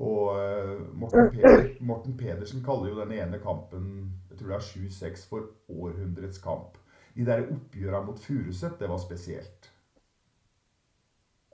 og 0.02 0.40
eh, 0.40 0.80
Morten, 0.98 1.30
Peder, 1.30 1.68
Morten 1.80 2.16
Pedersen 2.18 2.64
kaller 2.66 2.90
jo 2.90 2.98
den 3.04 3.14
ene 3.14 3.38
kampen 3.38 3.86
jeg 4.34 4.40
tror 4.40 4.50
det 4.50 4.56
er 4.56 4.66
7-6 5.14 5.28
for 5.30 5.44
århundrets 5.70 6.40
kamp. 6.42 6.80
De 7.14 7.22
der 7.26 7.44
oppgjørene 7.54 8.06
mot 8.08 8.18
Furuset, 8.18 8.80
det 8.80 8.88
var 8.90 8.98
spesielt. 8.98 9.70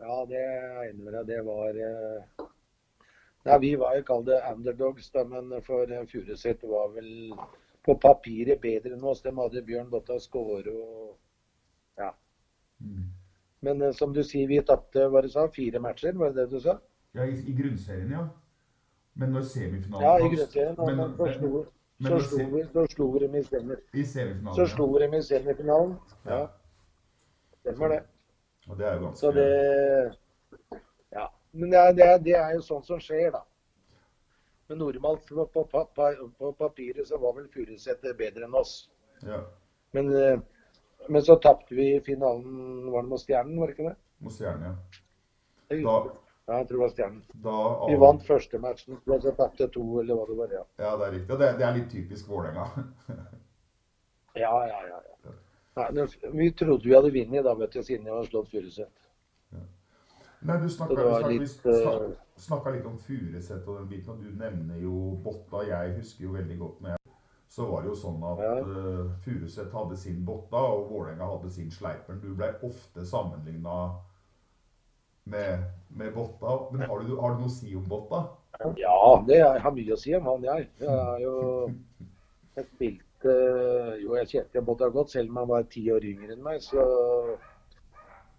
ja, 0.00 0.14
det 0.30 0.40
jeg 0.40 0.90
enig 0.94 1.04
med 1.04 1.12
deg. 1.18 1.26
Det 1.28 1.42
var 1.44 1.76
eh, 1.76 2.46
Nei, 3.44 3.58
Vi 3.58 3.76
var 3.80 3.96
jo 3.96 4.02
kalt 4.04 4.28
underdogs, 4.52 5.10
da, 5.10 5.24
men 5.24 5.62
for 5.64 5.86
fjure 5.86 6.06
Furuset 6.06 6.62
var 6.68 6.90
vel 6.94 7.32
på 7.86 7.94
papiret 8.00 8.60
bedre 8.60 8.92
enn 8.96 9.04
oss. 9.04 9.22
De 9.24 9.32
hadde 9.36 9.62
Bjørn 9.64 9.90
Botta 9.90 10.18
Skåre 10.20 10.74
og 10.74 11.16
Ja. 11.98 12.12
Men 13.62 13.82
eh, 13.82 13.92
som 13.92 14.12
du 14.12 14.22
sier, 14.24 14.48
vi 14.48 14.60
tapte 14.64 15.08
fire 15.54 15.80
matcher, 15.80 16.12
var 16.12 16.32
det 16.32 16.46
det 16.46 16.50
du 16.50 16.60
sa? 16.60 16.78
Ja, 17.14 17.24
i, 17.24 17.34
i 17.48 17.52
grunnserien, 17.56 18.10
ja. 18.10 18.28
Men 19.14 19.32
når 19.32 19.42
semifinalen 19.42 20.04
Ja, 20.04 20.16
i 20.18 20.28
grunnserien. 20.28 20.76
men, 20.78 20.96
men 20.96 21.16
Så 21.16 21.32
slo, 21.38 21.64
men 21.98 22.12
så 22.12 22.20
slo, 22.28 22.46
vi, 22.54 22.62
så 22.72 22.86
slo 22.94 23.18
dem 23.18 23.34
i 23.34 23.38
I 23.38 24.04
semifinalen, 24.04 24.54
så 24.54 24.66
slo 24.66 24.98
dem 24.98 25.14
i 25.14 25.22
semifinalen. 25.22 25.96
Ja. 26.26 26.46
Stemmer 27.60 27.88
det. 27.88 28.02
Og 28.68 28.78
det 28.78 28.86
er 28.86 28.94
jo 28.94 29.04
ganske 29.06 29.20
Så 29.20 29.32
det 29.32 29.48
Ja. 29.48 30.10
Men 31.52 31.72
det 31.72 31.78
er, 31.78 31.92
det, 31.92 32.06
er, 32.06 32.18
det 32.24 32.36
er 32.38 32.54
jo 32.54 32.62
sånt 32.62 32.86
som 32.86 33.00
skjer, 33.02 33.30
da. 33.34 33.42
Men 34.70 34.78
normalt 34.78 35.26
på, 35.26 35.46
på, 35.50 35.64
på, 35.66 36.08
på 36.38 36.52
papiret 36.58 37.08
så 37.08 37.18
var 37.18 37.34
vel 37.34 37.48
Furuset 37.50 38.04
bedre 38.18 38.46
enn 38.46 38.54
oss. 38.54 38.74
Ja. 39.26 39.40
Men, 39.96 40.12
eh, 40.14 40.38
men 41.08 41.22
så 41.26 41.36
tapte 41.42 41.74
vi 41.74 41.92
finalen, 42.06 42.86
var 42.92 43.02
det 43.02 43.10
mot 43.10 43.22
Stjernen, 43.22 43.58
var 43.58 43.70
det 43.70 43.74
ikke 43.74 43.88
det? 43.88 43.96
Mot 44.22 44.36
Stjernen, 44.36 44.68
ja. 44.70 44.76
Da. 45.70 45.96
Ja, 46.50 46.56
jeg 46.58 46.68
tror 46.68 46.76
det 46.76 46.82
var 46.84 46.94
Stjernen. 46.94 47.24
da 47.44 47.56
Vi 47.86 47.98
vant 48.04 48.24
første 48.26 48.58
matchen, 48.62 49.00
og 49.06 49.22
så 49.22 49.34
tapte 49.38 49.68
to, 49.74 49.84
eller 50.00 50.18
hva 50.18 50.26
det 50.30 50.38
var. 50.38 50.54
Ja, 50.54 50.64
Ja, 50.84 50.94
det 50.96 51.06
er 51.06 51.12
riktig. 51.16 51.38
Det, 51.42 51.50
det 51.58 51.66
er 51.66 51.76
litt 51.76 51.90
typisk 51.90 52.30
Vålerenga. 52.30 52.86
ja, 54.44 54.54
ja. 54.70 54.80
ja, 54.92 55.02
ja. 55.26 55.36
Nei, 55.80 56.06
vi 56.34 56.50
trodde 56.58 56.88
vi 56.88 56.94
hadde 56.94 57.12
vunnet 57.14 57.46
da, 57.46 57.54
vet 57.58 57.74
du, 57.74 57.82
siden 57.82 58.06
vi 58.06 58.14
hadde 58.14 58.30
slått 58.30 58.50
Furuset. 58.50 58.90
Nei, 60.42 60.56
du 60.62 60.68
snakka, 60.72 61.28
litt, 61.28 61.66
eh, 61.66 62.72
litt 62.72 62.86
om 62.88 62.96
Furuset 62.98 63.66
og 63.68 63.76
den 63.78 63.88
biten, 63.90 64.14
og 64.14 64.22
du 64.24 64.30
nevner 64.40 64.78
jo 64.80 64.94
Botta. 65.24 65.64
Jeg 65.68 65.96
husker 65.98 66.24
jo 66.24 66.32
veldig 66.32 66.58
godt 66.58 66.80
når 66.80 66.94
jeg 66.94 66.96
Så 67.50 67.66
var 67.66 67.82
det 67.82 67.88
jo 67.90 67.96
sånn 67.98 68.20
at 68.22 68.38
Ja. 68.38 68.52
uh, 68.62 69.10
Furuset 69.24 69.72
hadde 69.74 69.96
sin 69.98 70.24
Botta, 70.24 70.56
og 70.56 70.84
Vålerenga 70.90 71.26
hadde 71.26 71.50
sin 71.50 71.70
Sleipern. 71.70 72.20
Du 72.22 72.32
ble 72.34 72.54
ofte 72.62 73.02
sammenligna 73.04 73.96
med, 75.26 75.64
med 75.90 76.14
Botta. 76.14 76.70
Men 76.72 76.88
har 76.88 77.02
du, 77.02 77.16
har 77.20 77.34
du 77.34 77.42
noe 77.42 77.50
å 77.50 77.56
si 77.56 77.74
om 77.74 77.88
Botta? 77.88 78.22
Ja, 78.78 79.24
det 79.26 79.40
er, 79.40 79.54
jeg 79.56 79.64
har 79.64 79.74
mye 79.74 79.96
å 79.96 79.98
si 79.98 80.14
om 80.14 80.30
han, 80.30 80.46
jeg. 80.46 80.68
Jeg 80.80 80.94
er 80.94 81.22
jo 81.24 81.34
Jeg 82.56 82.66
spilte 82.70 83.36
Jo, 84.00 84.14
jeg 84.16 84.28
kjente 84.28 84.62
Botta 84.64 84.88
godt, 84.88 85.10
selv 85.10 85.30
om 85.34 85.42
han 85.42 85.48
var 85.50 85.66
ti 85.74 85.84
år 85.92 86.06
yngre 86.06 86.36
enn 86.36 86.46
meg. 86.46 86.62
Så 86.64 86.86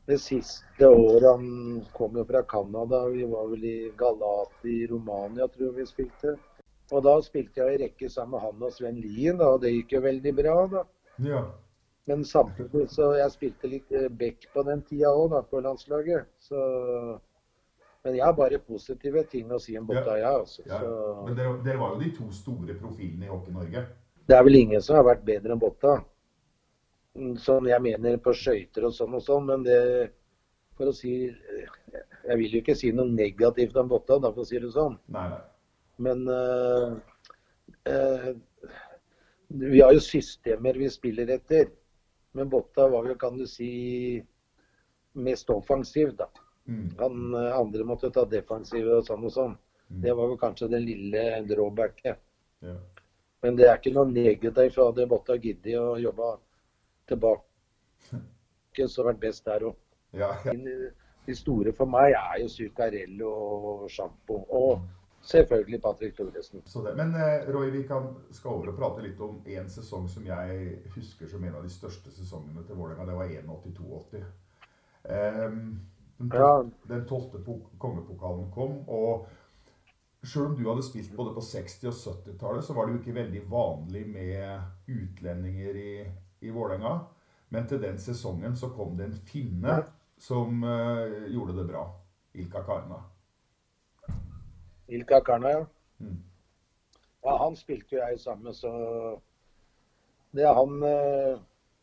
det 0.10 0.18
siste 0.18 0.88
året 0.88 1.28
Han 1.30 1.82
kom 1.94 2.18
jo 2.18 2.26
fra 2.26 2.44
Canada. 2.44 3.04
Vi 3.10 3.26
var 3.30 3.50
vel 3.52 3.66
i 3.66 3.92
Galati 3.98 4.84
i 4.84 4.88
Romania, 4.90 5.48
tror 5.48 5.70
jeg 5.70 5.78
vi 5.80 5.90
spilte. 5.90 6.38
Og 6.92 7.04
da 7.06 7.16
spilte 7.24 7.62
jeg 7.62 7.76
i 7.76 7.84
rekke 7.86 8.10
sammen 8.12 8.36
med 8.36 8.46
han 8.46 8.64
og 8.68 8.74
Sven 8.76 8.98
Lien, 9.00 9.38
da, 9.40 9.54
og 9.56 9.62
det 9.64 9.72
gikk 9.72 9.96
jo 9.96 10.02
veldig 10.04 10.34
bra. 10.36 10.56
da. 10.74 10.84
Ja. 11.24 11.44
Men 12.10 12.26
samtidig 12.26 12.88
så 12.92 13.14
jeg 13.16 13.32
spilte 13.32 13.70
litt 13.70 13.92
eh, 13.96 14.10
back 14.10 14.48
på 14.54 14.64
den 14.68 14.82
tida 14.90 15.14
òg, 15.14 15.30
da, 15.32 15.44
på 15.48 15.62
landslaget. 15.64 16.28
Så 16.40 16.58
Men 18.04 18.16
jeg 18.18 18.26
har 18.26 18.34
bare 18.34 18.58
positive 18.66 19.24
ting 19.30 19.52
å 19.54 19.60
si 19.62 19.78
om 19.78 19.86
Botta, 19.86 20.18
jeg. 20.18 20.26
Altså. 20.26 20.64
ja. 20.66 20.80
Så... 20.82 20.94
Men 21.28 21.36
dere, 21.38 21.58
dere 21.64 21.78
var 21.80 21.94
jo 21.94 22.02
de 22.02 22.10
to 22.18 22.32
store 22.34 22.76
profilene 22.80 23.28
i 23.28 23.30
Hockey-Norge. 23.30 23.84
Det 24.28 24.38
er 24.38 24.44
vel 24.48 24.58
ingen 24.58 24.82
som 24.82 24.98
har 24.98 25.06
vært 25.06 25.22
bedre 25.28 25.54
enn 25.54 25.62
Botta. 25.62 26.00
Sånn 27.44 27.68
jeg 27.68 27.84
mener 27.84 28.20
på 28.24 28.32
skøyter 28.32 28.86
og 28.88 28.94
sånn 28.96 29.18
og 29.18 29.24
sånn, 29.26 29.48
men 29.50 29.64
det 29.68 29.80
For 30.80 30.88
å 30.88 30.94
si 30.96 31.12
Jeg 31.28 32.38
vil 32.40 32.54
jo 32.56 32.62
ikke 32.62 32.76
si 32.80 32.94
noe 32.96 33.12
negativt 33.12 33.76
om 33.82 33.90
Botta, 33.92 34.16
da, 34.24 34.32
for 34.32 34.46
å 34.46 34.48
si 34.48 34.60
det 34.62 34.72
sånn. 34.72 34.96
Nei, 35.12 35.26
nei. 35.34 35.42
Men 36.02 36.24
uh, 36.32 36.96
uh, 37.92 38.30
Vi 39.50 39.82
har 39.82 39.92
jo 39.92 40.04
systemer 40.06 40.80
vi 40.80 40.88
spiller 40.90 41.34
etter. 41.36 41.68
Men 42.32 42.50
Botta 42.50 42.88
var 42.88 43.10
jo, 43.10 43.18
kan 43.20 43.36
du 43.36 43.44
si, 43.50 44.22
mest 45.20 45.50
offensiv, 45.52 46.14
da. 46.16 46.30
Mm. 46.64 46.86
Han 47.02 47.34
eh, 47.36 47.58
andre 47.58 47.84
måtte 47.84 48.12
ta 48.16 48.24
defensive 48.30 49.02
og 49.02 49.04
sånn 49.04 49.26
og 49.28 49.34
sånn. 49.36 49.58
Mm. 49.90 49.98
Det 50.06 50.14
var 50.16 50.32
jo 50.32 50.38
kanskje 50.40 50.70
det 50.72 50.80
lille 50.86 51.26
drawbacket. 51.50 52.22
Ja. 52.64 52.78
Men 53.44 53.58
det 53.60 53.68
er 53.68 53.82
ikke 53.82 53.92
noe 53.98 54.08
negativt 54.08 54.78
fra 54.78 54.88
det 54.96 55.10
Botta 55.12 55.36
gidder 55.42 55.82
å 55.82 56.00
jobbe 56.00 56.30
tilbake. 57.12 58.22
har 58.78 59.06
vært 59.12 59.22
best 59.22 59.46
der 59.46 59.68
òg. 59.70 59.76
Ja, 60.14 60.32
ja. 60.46 60.56
De 61.28 61.36
store 61.38 61.72
for 61.78 61.86
meg 61.92 62.16
er 62.18 62.42
jo 62.42 62.50
Zuccarello 62.50 63.30
og 63.32 63.86
Sjampo. 63.92 64.40
Og 64.50 64.82
selvfølgelig 65.22 65.82
Patrick 65.82 66.16
Thoresen. 66.18 66.64
Men 66.98 67.14
eh, 67.16 67.46
Roy, 67.54 67.70
vi 67.72 67.84
kan 67.88 68.08
skal 68.34 68.56
over 68.56 68.72
og 68.72 68.78
prate 68.80 69.04
litt 69.06 69.20
om 69.22 69.42
en 69.46 69.70
sesong 69.70 70.08
som 70.10 70.26
jeg 70.26 70.80
husker 70.96 71.30
som 71.30 71.44
en 71.46 71.56
av 71.60 71.64
de 71.64 71.70
største 71.70 72.12
sesongene 72.12 72.64
til 72.66 72.76
Vålerenga. 72.80 73.06
Det 73.06 73.20
var 73.20 73.30
81-82. 73.30 74.24
Um, 75.12 75.62
den, 76.18 76.34
Ja. 76.34 76.64
den 76.90 77.06
tolvte 77.10 77.40
po- 77.46 77.70
kongepokalen 77.82 78.52
kom, 78.54 78.84
og 78.90 79.28
selv 80.24 80.46
om 80.52 80.56
du 80.58 80.68
hadde 80.70 80.84
spilt 80.86 81.16
både 81.18 81.34
på 81.34 81.42
60- 81.42 81.88
og 81.90 81.94
70-tallet, 81.94 82.64
så 82.64 82.74
var 82.74 82.86
det 82.86 82.94
jo 82.94 83.00
ikke 83.00 83.16
veldig 83.16 83.42
vanlig 83.50 84.04
med 84.08 84.62
utlendinger 84.88 85.80
i, 85.82 85.94
i 86.42 86.50
Vålerenga. 86.50 87.00
Men 87.50 87.68
til 87.68 87.82
den 87.82 88.00
sesongen 88.00 88.56
så 88.56 88.70
kom 88.72 88.96
det 88.98 89.10
en 89.10 89.18
finne 89.28 89.82
som 90.22 90.64
uh, 90.64 91.28
gjorde 91.34 91.58
det 91.58 91.68
bra. 91.68 91.84
Ilka 92.34 92.64
Karna. 92.64 93.02
Ilka 94.88 95.20
Karna, 95.26 95.50
ja. 95.50 95.66
Mm. 96.00 96.18
Ja, 97.24 97.38
han 97.44 97.56
spilte 97.56 97.96
jo 97.96 98.02
jeg 98.02 98.20
sammen, 98.20 98.54
så 98.54 98.72
det 100.32 100.48
han 100.48 100.84
uh, 100.84 101.42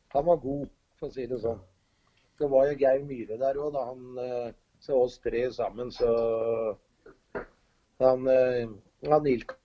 Han 0.09 0.25
var 0.27 0.37
god, 0.41 0.67
for 0.99 1.11
å 1.11 1.13
si 1.13 1.27
det 1.29 1.37
sånn. 1.43 1.61
Det 2.41 2.49
var 2.49 2.71
jo 2.71 2.79
Geir 2.81 3.05
Myhre 3.05 3.37
der 3.37 3.59
òg, 3.61 3.75
da 3.75 3.83
han 3.91 4.19
eh, 4.23 4.55
Så 4.81 4.97
oss 4.97 5.19
tre 5.21 5.43
sammen, 5.53 5.91
så 5.93 6.09
Han, 8.01 8.25
han 9.05 9.27
Ilka 9.27 9.57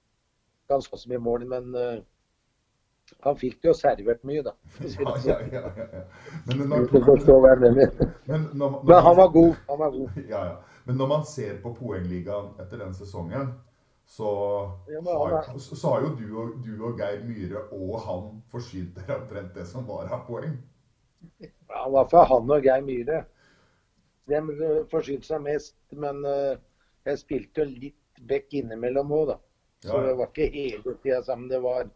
han 0.70 0.82
så 0.82 0.98
så 0.98 1.10
mye 1.10 1.22
mål, 1.22 1.46
men 1.46 1.76
han 3.22 3.38
fikk 3.38 3.62
det 3.62 3.70
jo 3.70 3.74
servert 3.78 4.24
mye, 4.28 4.44
da. 4.46 4.54
Ja, 5.00 5.16
ja, 5.26 5.38
ja. 5.52 6.04
Men, 6.48 6.64
når, 6.70 6.88
når, 6.92 8.80
når, 8.84 9.02
han 9.02 9.18
var 9.18 9.30
god. 9.34 9.56
Han 9.70 9.80
var 9.80 9.92
god. 9.92 10.10
Ja, 10.30 10.46
ja. 10.46 10.56
Men 10.86 10.98
når 11.00 11.08
man 11.08 11.26
ser 11.26 11.62
på 11.64 11.72
poengligaen 11.78 12.50
etter 12.60 12.82
den 12.82 12.94
sesongen, 12.94 13.54
så, 14.06 14.30
har, 15.06 15.60
så, 15.60 15.88
har 15.90 16.02
jo 16.02 16.10
du 16.20 16.26
og, 16.38 16.50
du 16.66 16.84
og 16.84 17.00
Geir 17.00 17.24
Myhre 17.24 17.62
og 17.72 17.94
han 18.04 18.26
forsynt 18.52 18.98
dere 18.98 19.22
omtrent 19.22 19.56
det 19.56 19.64
som 19.70 19.88
var 19.88 20.12
av 20.12 20.26
poeng. 20.28 20.58
Ja, 21.40 21.86
i 21.88 21.94
hvert 21.96 22.12
fall 22.12 22.28
han 22.34 22.52
og 22.52 22.68
Geir 22.68 22.84
Myhre. 22.84 23.24
De 24.30 24.40
eh, 24.40 24.84
forsynte 24.92 25.28
seg 25.28 25.42
mest, 25.44 25.78
men 25.96 26.22
eh, 26.28 26.60
jeg 27.08 27.24
spilte 27.24 27.64
jo 27.64 27.72
litt 27.72 28.24
back 28.28 28.54
innimellom 28.56 29.12
òg, 29.12 29.34
da. 29.34 29.40
Så 29.84 30.00
det 30.06 30.14
var 30.16 30.30
ikke 30.32 30.52
hele 30.54 30.96
tida 31.04 31.24
sammen. 31.24 31.50
Det 31.52 31.60
var 31.64 31.90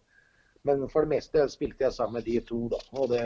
Men 0.68 0.88
for 0.92 1.06
det 1.06 1.16
meste 1.16 1.46
spilte 1.52 1.88
jeg 1.88 1.96
sammen 1.96 2.20
med 2.20 2.28
de 2.28 2.40
to, 2.46 2.66
da. 2.74 2.82
Og 3.00 3.14
det 3.14 3.24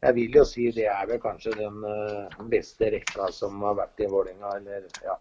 Jeg 0.00 0.14
vil 0.16 0.32
jo 0.32 0.42
si 0.48 0.70
det 0.72 0.86
er 0.88 1.08
vel 1.08 1.18
kanskje 1.20 1.50
den 1.58 1.82
eh, 1.84 2.36
beste 2.48 2.88
rekka 2.94 3.26
som 3.36 3.58
har 3.66 3.74
vært 3.82 4.00
i 4.00 4.06
Vålerenga, 4.08 4.54
eller 4.56 4.86
ja. 5.04 5.16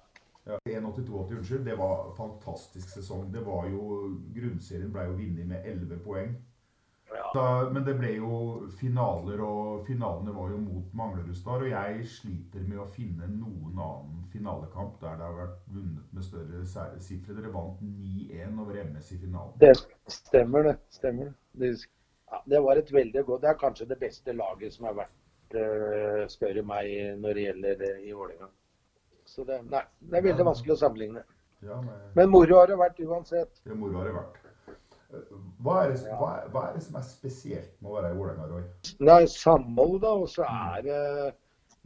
Ja, 0.48 0.56
1-82-80, 0.66 1.36
unnskyld. 1.38 1.66
Det 1.66 1.76
var 1.78 2.14
fantastisk 2.18 2.90
sesong. 2.90 3.28
Det 3.34 3.44
var 3.46 3.68
jo, 3.70 3.82
Grunnserien 4.36 4.94
ble 4.94 5.04
jo 5.10 5.18
vunnet 5.18 5.50
med 5.52 5.68
11 5.68 6.00
poeng. 6.06 6.32
Da, 7.34 7.70
men 7.74 7.84
det 7.86 7.96
ble 7.98 8.12
jo 8.16 8.38
finaler, 8.80 9.42
og 9.46 9.86
finalene 9.88 10.34
var 10.34 10.52
jo 10.54 10.60
mot 10.62 10.94
Manglerudstad. 10.98 11.64
Og 11.66 11.72
jeg 11.72 12.08
sliter 12.10 12.66
med 12.66 12.82
å 12.82 12.88
finne 12.90 13.30
noen 13.32 13.78
annen 13.78 14.26
finalekamp 14.34 15.00
der 15.02 15.18
det 15.20 15.28
har 15.28 15.38
vært 15.38 15.64
vunnet 15.74 16.14
med 16.16 16.26
større 16.26 16.64
sifre. 17.02 17.38
Dere 17.38 17.54
vant 17.54 17.82
9-1 17.82 18.62
over 18.62 18.82
MS 18.84 19.14
i 19.16 19.22
finalen. 19.24 19.56
Det 19.62 19.74
stemmer, 20.10 20.70
det. 20.70 20.76
Stemmer 20.94 21.34
det. 21.54 21.74
Ja, 22.30 22.44
det 22.46 22.62
var 22.62 22.78
et 22.78 22.92
veldig 22.94 23.24
godt 23.26 23.42
Det 23.42 23.50
er 23.50 23.58
kanskje 23.58 23.90
det 23.90 23.98
beste 24.02 24.34
laget 24.38 24.74
som 24.74 24.86
har 24.86 25.00
vært, 25.00 25.18
uh, 25.58 26.28
spør 26.30 26.62
meg, 26.62 26.92
når 27.18 27.38
det 27.38 27.46
gjelder 27.48 27.80
det 27.84 27.94
i 28.06 28.14
Vålerenga. 28.14 28.52
Så 29.30 29.46
det, 29.46 29.60
nei, 29.70 29.82
det 30.00 30.18
er 30.18 30.26
veldig 30.26 30.46
vanskelig 30.46 30.74
å 30.74 30.82
sammenligne. 30.84 31.26
Ja, 31.66 31.82
Men 32.16 32.30
moro 32.32 32.62
har 32.62 32.70
det 32.70 32.78
vært 32.80 33.02
uansett. 33.04 33.60
det 33.66 33.76
moro 33.78 34.00
har 34.00 34.08
det 34.08 34.16
vært. 34.16 34.49
Hva 35.10 35.76
er 35.84 35.94
det, 35.96 36.12
hva, 36.20 36.34
hva 36.54 36.64
er 36.68 36.76
det 36.78 36.84
som 36.86 36.98
er 37.00 37.06
spesielt 37.08 37.72
med 37.82 37.90
å 37.90 37.96
være 37.96 38.12
i 38.14 38.18
Vålerenga, 38.18 38.48
Roy? 38.52 38.66
Det 39.00 39.16
er 39.16 39.32
samhold, 39.34 39.96
da, 40.04 40.12
og 40.14 40.30
så 40.30 40.46
er 40.46 40.84
det 40.86 41.00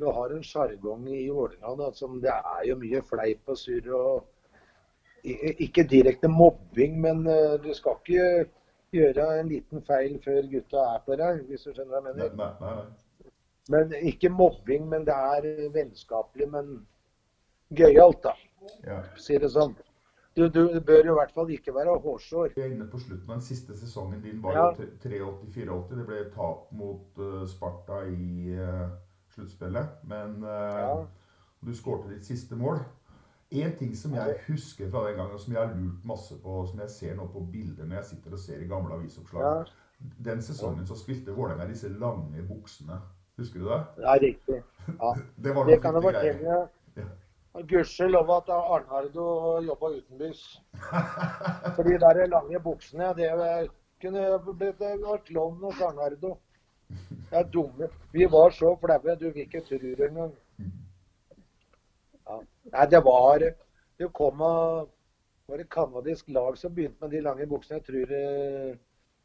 Du 0.01 0.09
har 0.11 0.33
en 0.33 0.43
sjargong 0.43 1.05
i 1.07 1.29
Vålerenga 1.29 1.91
som 1.95 2.19
Det 2.21 2.33
er 2.33 2.65
jo 2.67 2.75
mye 2.81 3.01
fleip 3.07 3.53
og 3.53 3.59
surr 3.61 3.87
og 3.95 5.29
Ikke 5.63 5.85
direkte 5.87 6.27
mobbing, 6.27 6.99
men 6.99 7.23
eh, 7.31 7.55
du 7.63 7.71
skal 7.77 8.01
ikke 8.01 8.49
gjøre 8.93 9.27
en 9.39 9.47
liten 9.49 9.85
feil 9.87 10.17
før 10.25 10.49
gutta 10.51 10.83
er 10.95 11.05
på 11.05 11.15
deg, 11.21 11.45
hvis 11.47 11.63
du 11.63 11.71
skjønner 11.71 11.93
hva 11.93 12.01
jeg 12.01 12.17
mener. 12.17 12.35
nei, 12.41 12.49
nei. 12.59 12.73
nei. 12.81 13.31
Men 13.71 13.93
ikke 14.11 14.29
mobbing, 14.29 14.89
men 14.91 15.05
det 15.07 15.15
er 15.15 15.69
vennskapelig, 15.71 16.49
men 16.51 16.73
gøyalt, 17.71 18.19
da. 18.23 18.33
Ja. 18.83 18.99
Si 19.19 19.37
det 19.39 19.49
sånn. 19.53 19.75
Du, 20.35 20.47
du 20.49 20.79
bør 20.85 21.03
i 21.05 21.13
hvert 21.13 21.31
fall 21.35 21.49
ikke 21.53 21.73
være 21.75 21.93
hårsår. 22.01 22.53
Vi 22.55 22.61
er 22.61 22.71
inne 22.73 22.87
på 22.89 22.97
slutten 22.97 23.29
av 23.29 23.35
den 23.37 23.45
siste 23.45 23.75
sesongen 23.77 24.21
din 24.23 24.39
var 24.43 24.55
Ja. 24.57 24.63
jo 24.71 24.87
83-84. 25.03 25.97
Det 25.99 26.05
ble 26.07 26.23
tap 26.33 26.71
mot 26.71 27.19
uh, 27.21 27.43
Sparta 27.47 27.99
i 28.09 28.55
uh, 28.57 28.89
sluttspillet. 29.35 29.87
Men 30.09 30.41
uh, 30.43 30.49
Ja. 30.49 31.05
du 31.65 31.73
skårte 31.75 32.09
ditt 32.09 32.25
siste 32.25 32.55
mål. 32.55 32.81
En 33.53 33.75
ting 33.77 33.93
som 33.95 34.13
jeg 34.17 34.39
husker 34.47 34.89
fra 34.89 35.07
den 35.07 35.15
gangen, 35.19 35.33
og 35.33 35.39
som 35.39 35.53
jeg 35.53 35.61
har 35.67 35.75
lurt 35.77 36.05
masse 36.09 36.35
på, 36.41 36.49
og 36.49 36.67
som 36.67 36.79
jeg 36.79 36.89
ser 36.89 37.15
nå 37.15 37.27
på 37.29 37.43
bilder 37.51 37.85
når 37.85 37.95
jeg 37.95 38.05
sitter 38.05 38.31
og 38.33 38.39
ser 38.39 38.61
i 38.63 38.67
gamle 38.67 38.93
avisoppslag 38.97 39.43
Ja. 39.45 39.63
Den 40.25 40.41
sesongen 40.41 40.85
så 40.87 40.95
spilte 40.97 41.31
Vålerenga 41.31 41.67
disse 41.69 41.89
lange 41.89 42.41
buksene. 42.47 42.97
Husker 43.37 43.59
du 43.59 43.65
det? 43.69 43.77
Er 44.01 44.19
riktig. 44.21 44.63
Ja. 44.87 45.13
Det 45.43 45.55
var 45.55 45.65
Det 45.69 45.81
kan 45.81 45.93
jeg 45.93 46.03
fortelle. 46.03 46.65
Ja. 47.53 47.61
Gudskjelov 47.61 48.31
at 48.33 48.49
Arnardo 48.49 49.25
jobba 49.61 49.89
utenbys. 49.97 50.41
For 51.75 51.83
de 51.83 51.99
der 52.01 52.25
lange 52.27 52.59
buksene, 52.59 53.13
det 53.17 53.29
kunne 54.01 54.39
blitt 54.57 54.81
klovn 55.27 55.61
hos 55.63 55.81
Arnardo. 55.81 56.37
Det 57.29 57.37
er 57.39 57.43
dumme. 57.53 57.89
Vi 58.11 58.25
var 58.31 58.49
så 58.49 58.75
flaue, 58.81 59.15
du 59.15 59.29
vil 59.29 59.45
ikke 59.45 59.61
tro 59.61 59.77
det 59.77 60.09
engang. 60.09 60.33
Ja. 62.27 62.39
Nei, 62.73 62.85
det 62.89 63.03
var 63.05 63.39
Det 63.99 64.09
kom 64.13 64.41
av 64.41 64.89
var 65.47 65.57
det 65.57 65.69
canadisk 65.69 66.29
lag 66.29 66.57
som 66.57 66.73
begynte 66.75 67.01
med 67.01 67.11
de 67.11 67.21
lange 67.21 67.45
buksene. 67.47 67.77
Jeg 67.77 67.85
tror 67.85 68.05
det 68.09 68.79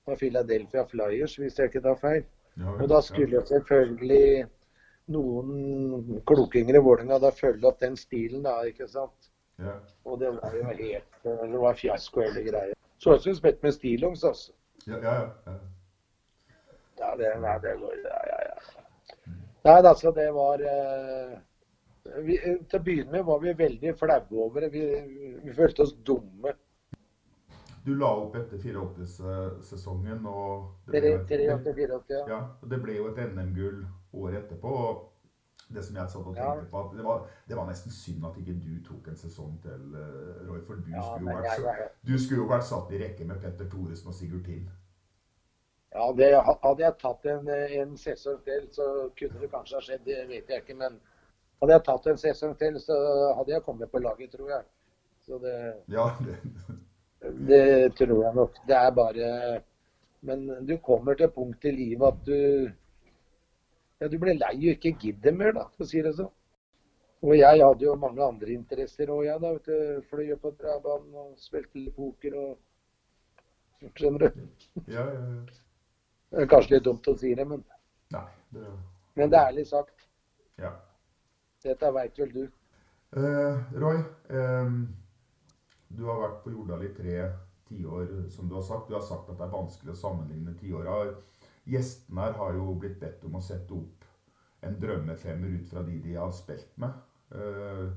var 0.06 0.16
Philadelphia 0.16 0.84
Flyers, 0.84 1.36
hvis 1.36 1.58
jeg 1.58 1.70
ikke 1.70 1.80
tar 1.80 1.94
feil. 2.00 2.24
Ja, 2.56 2.70
vel, 2.70 2.82
Og 2.82 2.88
da 2.88 3.00
skulle 3.00 3.46
selvfølgelig 3.46 4.46
noen 5.12 6.20
klokinger 6.28 6.78
i 6.78 6.82
Vålerenga 6.84 7.18
da 7.22 7.32
følge 7.34 7.68
opp 7.70 7.80
den 7.80 7.96
stilen, 7.96 8.42
da, 8.46 8.58
ikke 8.68 8.88
sant. 8.88 9.30
ja. 9.58 9.78
Og 10.04 10.20
det 10.20 10.30
var 10.36 10.54
jo 10.54 10.64
helt 10.68 11.24
Det 11.24 11.60
var 11.64 11.74
fiasko 11.74 12.22
hele 12.22 12.44
greia. 12.46 12.74
Så 12.98 13.14
ut 13.14 13.22
som 13.22 13.34
spilte 13.34 13.66
med 13.66 13.74
stillongs, 13.74 14.24
altså. 14.24 14.52
Ja, 14.86 14.98
ja, 15.02 15.14
ja, 15.46 15.56
ja. 16.98 17.10
Det, 17.18 17.34
nei, 17.40 17.58
det 17.62 17.74
går 17.78 17.98
Ja, 18.04 18.20
ja, 18.26 18.38
ja. 18.48 18.56
Nei, 19.64 19.76
altså, 19.82 20.10
det 20.14 20.30
var 20.34 20.62
eh, 20.62 21.36
vi, 22.24 22.38
Til 22.40 22.78
å 22.78 22.82
begynne 22.82 23.12
med 23.12 23.26
var 23.28 23.42
vi 23.42 23.54
veldig 23.58 23.94
flaue 23.98 24.40
over 24.46 24.64
det. 24.64 24.72
Vi, 24.72 24.86
vi 25.44 25.54
følte 25.54 25.84
oss 25.84 25.94
dumme. 26.06 26.54
Du 27.84 27.94
la 27.96 28.08
opp 28.20 28.34
etter 28.36 28.58
84-sesongen, 28.58 30.26
og 30.28 30.90
det 30.92 31.00
ble, 31.00 31.12
83-84, 31.24 32.00
ja. 32.12 32.24
ja, 32.28 32.40
og 32.60 32.68
det 32.68 32.80
ble 32.82 32.98
jo 32.98 33.06
et 33.08 33.20
NM-gull 33.30 33.78
året 34.22 34.44
etterpå. 34.44 34.72
og 34.88 35.04
Det 35.74 35.82
som 35.84 35.96
jeg 35.96 36.08
satt 36.10 36.26
og 36.26 36.36
Ja. 36.36 36.54
på, 36.70 36.80
at 36.80 36.96
det 36.96 37.04
var, 37.04 37.26
det 37.48 37.56
var 37.56 37.66
nesten 37.68 37.92
synd 37.92 38.24
at 38.26 38.36
ikke 38.40 38.54
du 38.56 38.78
tok 38.88 39.08
en 39.08 39.16
sesong 39.16 39.58
til, 39.62 39.94
eh, 40.00 40.48
Roy. 40.48 40.60
For 40.66 40.74
du, 40.74 40.90
Ja, 40.90 41.02
skulle, 41.02 41.30
jo 41.30 41.36
jeg- 41.42 41.44
vært, 41.44 41.78
jeg- 41.78 41.88
du 42.06 42.18
skulle 42.18 42.42
jo 42.42 42.48
vært 42.48 42.64
satt 42.64 42.92
i 42.92 42.98
rekke 43.04 43.24
med 43.26 43.40
Petter 43.42 43.68
Thoresen 43.68 44.08
og 44.08 44.14
Sigurd 44.14 44.44
Tind. 44.44 44.68
Ja, 45.94 46.12
det, 46.12 46.30
Hadde 46.64 46.82
jeg 46.84 46.94
tatt 46.98 47.26
en, 47.26 47.48
en 47.48 47.96
sesong 47.96 48.40
til, 48.44 48.66
så 48.72 49.10
kunne 49.18 49.40
det 49.40 49.50
kanskje 49.50 49.74
ha 49.76 49.80
skjedd. 49.80 50.04
Det 50.04 50.28
vet 50.28 50.48
jeg 50.48 50.62
ikke. 50.62 50.76
Men 50.78 51.00
hadde 51.60 51.72
jeg 51.72 51.84
tatt 51.84 52.06
en 52.06 52.16
sesong 52.16 52.58
til, 52.58 52.74
så 52.80 52.96
hadde 53.36 53.52
jeg 53.54 53.62
kommet 53.62 53.90
på 53.92 53.98
laget, 54.00 54.30
tror 54.32 54.48
jeg. 54.48 54.62
Så 55.26 55.38
det, 55.42 55.54
Ja, 55.88 56.10
det, 56.24 56.36
det 57.48 57.94
tror 57.96 58.22
jeg 58.24 58.34
nok. 58.34 58.54
Det 58.66 58.76
er 58.76 58.90
bare 58.90 59.62
Men 60.22 60.66
du 60.66 60.76
kommer 60.78 61.14
til 61.14 61.28
punkt 61.28 61.64
i 61.64 61.70
livet 61.70 62.06
at 62.08 62.24
du 62.26 62.70
ja, 64.00 64.08
du 64.08 64.18
ble 64.18 64.34
lei 64.38 64.56
og 64.56 64.74
ikke 64.76 64.94
gidder 65.00 65.34
mer, 65.34 65.54
da, 65.56 65.66
for 65.74 65.86
å 65.86 65.90
si 65.90 66.02
det 66.04 66.14
sånn. 66.18 66.32
Og 67.26 67.34
jeg 67.34 67.62
hadde 67.64 67.82
jo 67.82 67.96
mange 67.98 68.22
andre 68.22 68.54
interesser 68.54 69.10
òg, 69.10 69.24
jeg. 69.26 69.40
da, 69.42 69.52
vet 69.56 69.66
du, 69.66 70.02
Fløy 70.10 70.36
på 70.38 70.52
drabanen 70.60 71.16
og 71.18 71.32
spilte 71.42 71.80
litt 71.80 71.96
poker 71.96 72.36
og 72.38 72.56
Skjønner 73.94 74.24
du? 74.26 74.40
Ja, 74.90 75.04
ja, 75.06 75.18
ja. 75.22 75.58
Det 76.28 76.42
er 76.42 76.48
kanskje 76.50 76.74
litt 76.74 76.86
dumt 76.88 77.06
å 77.08 77.14
si 77.16 77.30
det, 77.38 77.44
men, 77.46 77.60
Nei, 78.10 78.24
det 78.50 78.64
men 79.18 79.30
det 79.30 79.38
er 79.38 79.52
ærlig 79.52 79.64
sagt. 79.66 80.06
Ja. 80.58 80.72
Dette 81.62 81.90
veit 81.94 82.18
vel 82.18 82.32
du. 82.34 82.42
Eh, 83.18 83.60
Roy, 83.82 84.00
eh, 84.34 84.72
du 85.88 86.02
har 86.10 86.20
vært 86.24 86.42
på 86.44 86.52
Jordal 86.52 86.84
i 86.86 86.90
tre 86.94 87.16
tiår, 87.70 88.28
som 88.34 88.50
du 88.50 88.54
har 88.58 88.66
sagt. 88.66 88.90
Du 88.90 88.94
har 88.98 89.06
sagt 89.06 89.30
at 89.30 89.38
det 89.38 89.46
er 89.46 89.54
vanskelig 89.54 89.94
å 89.94 90.00
sammenligne 90.02 90.54
tiåra. 90.58 90.98
Gjestene 91.68 92.20
her 92.24 92.32
har 92.32 92.54
jo 92.56 92.74
blitt 92.80 92.98
bedt 93.00 93.24
om 93.28 93.34
å 93.36 93.42
sette 93.44 93.74
opp 93.76 94.04
en 94.64 94.74
drømmefemmer 94.80 95.48
ut 95.60 95.68
fra 95.70 95.82
de 95.86 95.98
de 96.02 96.14
har 96.16 96.30
spilt 96.32 96.70
med. 96.80 96.92
Eh, 97.30 97.90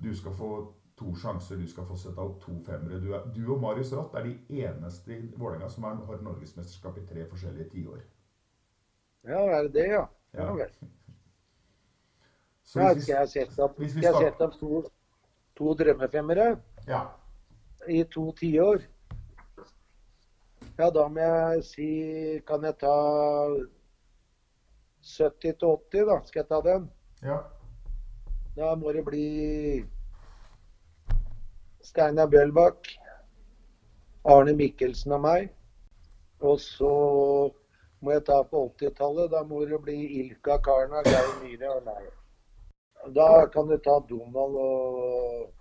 du 0.00 0.12
skal 0.16 0.32
få 0.38 0.50
to 0.96 1.12
sjanser, 1.18 1.56
du 1.60 1.66
skal 1.68 1.84
få 1.84 1.96
sette 2.00 2.20
opp 2.22 2.38
to 2.40 2.54
femmere. 2.64 3.00
Du, 3.02 3.10
er, 3.12 3.26
du 3.34 3.42
og 3.52 3.60
Marius 3.60 3.90
Ratt 3.92 4.14
er 4.16 4.28
de 4.30 4.62
eneste 4.62 5.12
i 5.12 5.26
Vålerenga 5.36 5.68
som 5.68 5.84
er, 5.84 5.98
har 6.08 6.22
norgesmesterskap 6.24 6.96
i 7.02 7.06
tre 7.10 7.26
forskjellige 7.28 7.68
tiår. 7.74 8.00
Ja, 9.26 9.42
er 9.58 9.66
det 9.66 9.72
det, 9.74 9.88
ja? 9.90 10.06
Ja 10.36 10.46
Ja. 10.46 10.54
vel. 10.54 10.70
Så 12.66 12.80
hvis 12.82 12.96
vi- 12.96 13.02
skal 13.02 13.16
jeg 13.16 13.28
sette 13.28 13.62
opp, 13.62 13.76
skal 13.88 14.02
jeg 14.02 14.14
sette 14.14 14.44
opp 14.46 14.56
to, 14.60 14.82
to 15.56 15.74
drømmefemmere 15.74 16.46
Ja. 16.88 17.02
i 17.88 18.02
to 18.04 18.32
tiår? 18.32 18.82
Ja, 20.78 20.90
da 20.92 21.08
må 21.08 21.20
jeg 21.20 21.64
si 21.64 21.90
Kan 22.46 22.64
jeg 22.68 22.76
ta 22.80 22.94
70 25.06 25.40
til 25.60 25.68
80, 25.68 26.06
da? 26.08 26.16
Skal 26.26 26.40
jeg 26.40 26.48
ta 26.48 26.60
den? 26.64 26.90
ja. 27.22 27.38
Da 28.56 28.74
må 28.74 28.92
det 28.92 29.02
bli 29.04 29.84
Steinar 31.84 32.26
Bjølbakk, 32.32 32.88
Arne 34.24 34.54
Mikkelsen 34.56 35.12
og 35.12 35.20
meg. 35.20 35.50
Og 36.40 36.56
så 36.60 36.92
må 38.00 38.14
jeg 38.16 38.24
ta 38.26 38.40
på 38.48 38.62
80-tallet. 38.80 39.28
Da 39.30 39.42
må 39.44 39.60
det 39.68 39.80
bli 39.84 39.98
Ilka 40.22 40.56
Karna, 40.64 41.04
Geir 41.04 41.28
Myhre 41.42 41.74
og 41.76 41.84
meg. 41.84 42.08
Da 43.14 43.28
kan 43.52 43.68
du 43.68 43.76
ta 43.84 43.98
Donald 44.08 44.56
og 44.56 45.52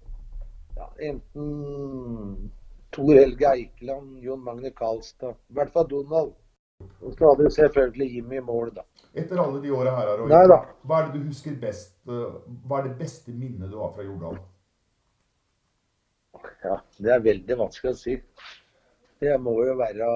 ja, 0.79 0.87
enten 1.11 2.51
Tor 2.95 3.13
Helge 3.19 3.47
Eikeland, 3.51 4.17
Jon 4.23 4.43
Magne 4.43 4.71
Karlstad. 4.71 5.35
I 5.51 5.57
hvert 5.59 5.71
fall 5.73 5.87
Donald. 5.91 6.33
Og 7.01 7.13
så 7.15 7.29
hadde 7.31 7.49
selvfølgelig 7.55 8.07
Jimmy 8.15 8.37
i 8.39 8.43
mål, 8.43 8.71
da. 8.75 8.83
Etter 9.15 9.39
alle 9.39 9.61
de 9.63 9.71
åra 9.71 9.93
her, 9.95 10.09
Roy, 10.19 10.27
Nei 10.27 10.41
hva 10.49 10.97
er 11.01 11.05
det 11.11 11.21
du 11.21 11.27
husker 11.29 11.55
best? 11.61 11.93
eh, 12.11 12.33
Hva 12.67 12.79
er 12.81 12.89
det 12.89 12.97
beste 12.99 13.31
minnet 13.31 13.71
du 13.71 13.77
har 13.79 13.93
fra 13.95 14.03
Jordal? 14.03 14.39
Ja, 16.65 16.75
det 16.99 17.11
er 17.13 17.23
veldig 17.23 17.57
vanskelig 17.57 17.93
å 17.93 17.99
si. 17.99 18.15
Det 19.23 19.37
må 19.41 19.53
jo 19.65 19.75
være 19.79 20.09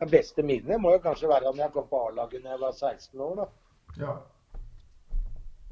Det 0.00 0.08
beste 0.10 0.42
minnet 0.46 0.80
må 0.82 0.92
jo 0.96 0.98
kanskje 1.02 1.30
være 1.30 1.52
når 1.52 1.62
jeg 1.64 1.72
kom 1.74 1.86
på 1.90 2.00
A-laget 2.08 2.42
da 2.44 2.50
jeg 2.56 2.60
var 2.60 2.72
16 2.72 3.20
år. 3.20 3.36
da. 3.36 3.46
Ja. 4.02 4.16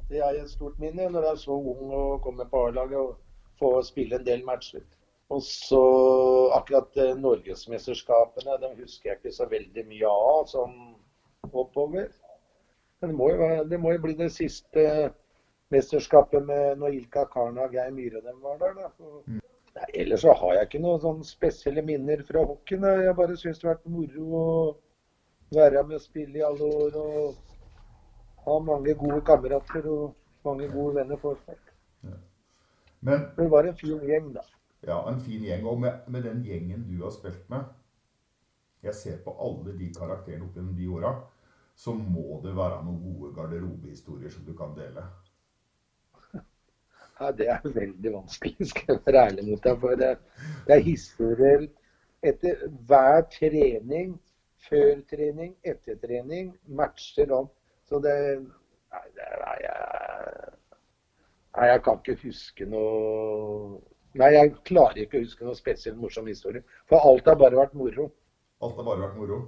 Det 0.09 0.19
er 0.23 0.39
et 0.41 0.49
stort 0.51 0.79
minne 0.79 1.09
når 1.11 1.27
jeg 1.27 1.31
er 1.35 1.41
så 1.43 1.55
ung 1.59 1.91
og 1.95 2.21
kommer 2.23 2.47
på 2.51 2.65
A-laget 2.67 2.97
og 2.99 3.17
får 3.59 3.81
spille 3.91 4.15
en 4.19 4.25
del 4.25 4.43
matcher. 4.47 4.83
Og 5.35 5.41
så 5.43 5.81
akkurat 6.55 6.99
eh, 7.03 7.15
norgesmesterskapene, 7.19 8.55
dem 8.61 8.77
husker 8.79 9.09
jeg 9.09 9.19
ikke 9.19 9.35
så 9.35 9.47
veldig 9.51 9.83
mye 9.89 10.11
av 10.11 10.47
sånn 10.51 10.77
oppover. 11.51 12.07
Men 13.01 13.11
det 13.11 13.17
må 13.17 13.31
jo, 13.33 13.39
være, 13.41 13.65
det 13.69 13.79
må 13.81 13.91
jo 13.93 14.03
bli 14.05 14.15
det 14.17 14.29
siste 14.33 14.85
mesterskapet 15.73 16.45
med 16.47 16.79
når 16.79 16.95
Ilka 17.01 17.25
Karna 17.33 17.67
og 17.67 17.75
Geir 17.75 17.91
Myhre 17.93 18.23
dem 18.23 18.39
var 18.41 18.61
der. 18.61 18.77
Da. 18.79 19.11
Nei, 19.77 19.89
ellers 20.03 20.23
så 20.23 20.33
har 20.39 20.55
jeg 20.55 20.69
ikke 20.69 20.81
noen 20.85 21.03
sånn 21.03 21.19
spesielle 21.27 21.83
minner 21.85 22.23
fra 22.29 22.45
hockeyen. 22.47 22.87
Jeg 23.03 23.17
bare 23.19 23.35
syns 23.37 23.59
det 23.59 23.67
har 23.67 23.75
vært 23.75 23.91
moro 23.91 24.29
å 24.39 24.47
være 25.53 25.83
med 25.83 25.99
og 25.99 26.05
spille 26.07 26.39
i 26.39 26.47
alle 26.47 26.71
år. 26.85 26.97
og 27.03 27.35
ha 28.47 28.59
mange 28.63 28.93
gode 28.95 29.21
kamerater 29.27 29.87
og 29.91 30.13
mange 30.47 30.67
gode 30.71 30.95
venner 30.95 31.19
fortsatt. 31.19 31.73
Men 33.01 33.25
Det 33.37 33.51
var 33.51 33.67
en 33.67 33.75
fin 33.77 33.99
gjeng, 34.07 34.33
da. 34.33 34.43
Ja, 34.81 34.97
en 35.09 35.19
fin 35.19 35.43
gjeng. 35.43 35.65
Og 35.65 35.79
med, 35.81 36.07
med 36.07 36.23
den 36.23 36.43
gjengen 36.45 36.85
du 36.89 37.03
har 37.03 37.13
spilt 37.15 37.49
med 37.49 37.63
Jeg 38.83 38.93
ser 38.95 39.17
på 39.23 39.33
alle 39.41 39.73
de 39.79 39.87
karakterene 39.93 40.45
opp 40.45 40.55
gjennom 40.55 40.75
de 40.77 40.87
åra, 40.93 41.13
så 41.75 41.93
må 41.97 42.39
det 42.43 42.53
være 42.55 42.83
noen 42.85 42.99
gode 43.01 43.31
garderobehistorier 43.35 44.29
som 44.29 44.45
du 44.45 44.53
kan 44.57 44.75
dele. 44.77 45.03
Ja, 47.19 47.31
Det 47.31 47.47
er 47.49 47.63
veldig 47.65 48.11
vanskelig, 48.13 48.67
skal 48.71 48.93
jeg 48.93 49.01
være 49.07 49.23
ærlig 49.25 49.47
mot 49.49 49.63
deg. 49.65 49.79
For 49.81 49.97
det, 49.97 50.11
det 50.67 50.75
er 50.75 50.83
historier 50.85 51.65
etter 52.21 52.61
hver 52.89 53.23
trening, 53.33 54.13
før 54.67 55.01
trening, 55.09 55.55
etter 55.65 55.97
trening, 56.03 56.53
matcher 56.67 57.33
om. 57.33 57.49
Så 57.89 57.99
det 58.05 58.15
Nei, 58.87 59.01
det 59.17 59.25
nei, 59.41 59.55
jeg, 59.65 60.51
nei, 61.57 61.65
jeg 61.67 61.81
kan 61.83 61.97
ikke 61.99 62.15
huske 62.21 62.67
noe 62.71 63.81
Nei, 64.17 64.29
jeg 64.33 64.53
klarer 64.65 65.03
ikke 65.03 65.19
å 65.19 65.23
huske 65.25 65.45
noe 65.45 65.55
spesielt 65.57 65.97
morsom 66.01 66.27
historie. 66.29 66.63
For 66.89 66.97
alt 67.05 67.27
har 67.29 67.37
bare 67.39 67.59
vært 67.59 67.75
moro. 67.77 68.09
Alt 68.65 68.77
har 68.79 68.87
bare 68.87 69.03
vært 69.05 69.17
moro. 69.19 69.39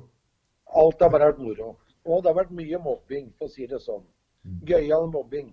Alt 0.79 1.01
har 1.01 1.09
bare 1.13 1.31
vært 1.31 1.41
moro. 1.41 1.69
Og 2.05 2.23
det 2.23 2.29
har 2.31 2.37
vært 2.37 2.53
mye 2.55 2.79
mobbing, 2.83 3.31
for 3.37 3.49
å 3.49 3.53
si 3.53 3.65
det 3.67 3.79
sånn. 3.83 4.03
Gøyal 4.69 5.09
mobbing. 5.11 5.49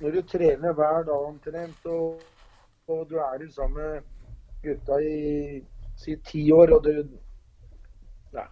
Når 0.00 0.14
du 0.14 0.20
trener 0.30 0.74
hver 0.76 1.06
dag 1.08 1.24
omtrent, 1.28 1.86
og, 1.90 2.20
og 2.90 3.06
du 3.10 3.16
er 3.22 3.42
i 3.42 3.48
sammen 3.54 3.78
med 3.78 4.04
gutta 4.62 4.98
i 5.02 5.62
si 5.98 6.16
ti 6.26 6.44
år, 6.54 6.74
og 6.76 6.84
du 6.86 7.18
Nei. 8.34 8.44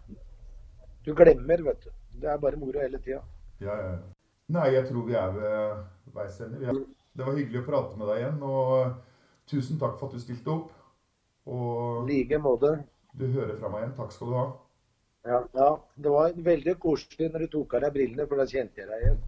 Du 1.04 1.12
glemmer, 1.14 1.60
vet 1.62 1.82
du. 1.84 1.90
Det 2.22 2.30
er 2.32 2.38
bare 2.40 2.56
moro 2.56 2.80
hele 2.80 2.98
tida. 3.04 3.20
Ja, 3.60 3.74
ja. 3.76 3.90
Nei, 4.56 4.70
jeg 4.72 4.86
tror 4.88 5.04
vi 5.06 5.14
er 5.18 5.34
ved 5.34 6.14
veis 6.14 6.40
ende. 6.40 6.62
Er- 6.64 6.84
Det 7.16 7.24
var 7.24 7.32
hyggelig 7.36 7.62
å 7.62 7.66
prate 7.66 7.96
med 7.96 8.08
deg 8.08 8.18
igjen. 8.20 8.42
Og 8.42 8.94
tusen 9.50 9.78
takk 9.80 9.98
for 10.00 10.10
at 10.10 10.16
du 10.16 10.22
stilte 10.22 10.52
opp. 10.52 10.70
Og 11.46 12.06
like 12.08 12.38
måte. 12.42 12.78
du 13.16 13.26
hører 13.32 13.56
fra 13.56 13.70
meg 13.72 13.84
igjen. 13.84 13.96
Takk 13.96 14.12
skal 14.12 14.30
du 14.30 14.36
ha. 14.36 14.46
Ja, 15.26 15.40
ja. 15.54 15.70
Det 15.96 16.12
var 16.12 16.34
veldig 16.48 16.74
koselig 16.82 17.30
når 17.32 17.46
du 17.46 17.52
tok 17.54 17.74
av 17.78 17.86
deg 17.86 17.94
brillene, 17.94 18.26
for 18.28 18.38
da 18.38 18.46
kjente 18.50 18.82
jeg 18.82 18.90
deg 18.90 19.04
igjen. 19.06 19.20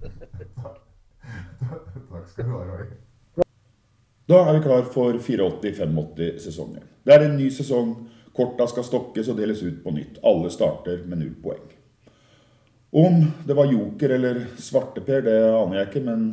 Takk 2.12 2.28
skal 2.30 2.46
du 2.48 2.54
ha, 2.54 2.64
Roy. 2.68 3.46
Da 4.28 4.42
er 4.44 4.58
vi 4.58 4.64
klar 4.66 4.84
for 4.92 5.16
84-85-sesongen. 5.16 6.84
Det 7.04 7.14
er 7.14 7.24
en 7.24 7.38
ny 7.38 7.48
sesong. 7.54 7.94
Korta 8.36 8.66
skal 8.68 8.84
stokkes 8.84 9.30
og 9.32 9.38
deles 9.40 9.62
ut 9.64 9.80
på 9.82 9.94
nytt. 9.94 10.20
Alle 10.26 10.50
starter 10.52 11.00
med 11.08 11.22
null 11.22 11.32
poeng. 11.42 11.64
Om 12.92 13.22
det 13.48 13.56
var 13.56 13.72
joker 13.72 14.12
eller 14.18 14.42
svarteper, 14.60 15.24
det 15.24 15.38
aner 15.48 15.80
jeg 15.80 15.88
ikke, 15.88 16.04
men 16.04 16.28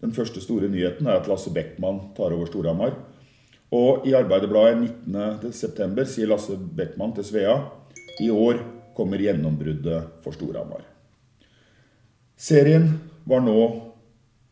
den 0.00 0.12
første 0.16 0.40
store 0.40 0.68
nyheten 0.72 1.08
er 1.08 1.18
at 1.18 1.28
Lasse 1.28 1.52
Beckmann 1.52 2.12
tar 2.16 2.32
over 2.36 2.48
Storhamar. 2.48 2.94
Og 3.70 4.06
i 4.08 4.14
Arbeiderbladet 4.18 4.80
19.9 5.06 6.06
sier 6.10 6.30
Lasse 6.30 6.56
Beckmann 6.58 7.14
til 7.14 7.26
Svea 7.28 7.54
i 8.20 8.30
år 8.34 8.58
kommer 8.96 9.22
gjennombruddet 9.22 10.22
for 10.24 10.34
Storhamar. 10.34 10.82
Serien 12.40 12.88
var 13.28 13.44
nå 13.44 13.60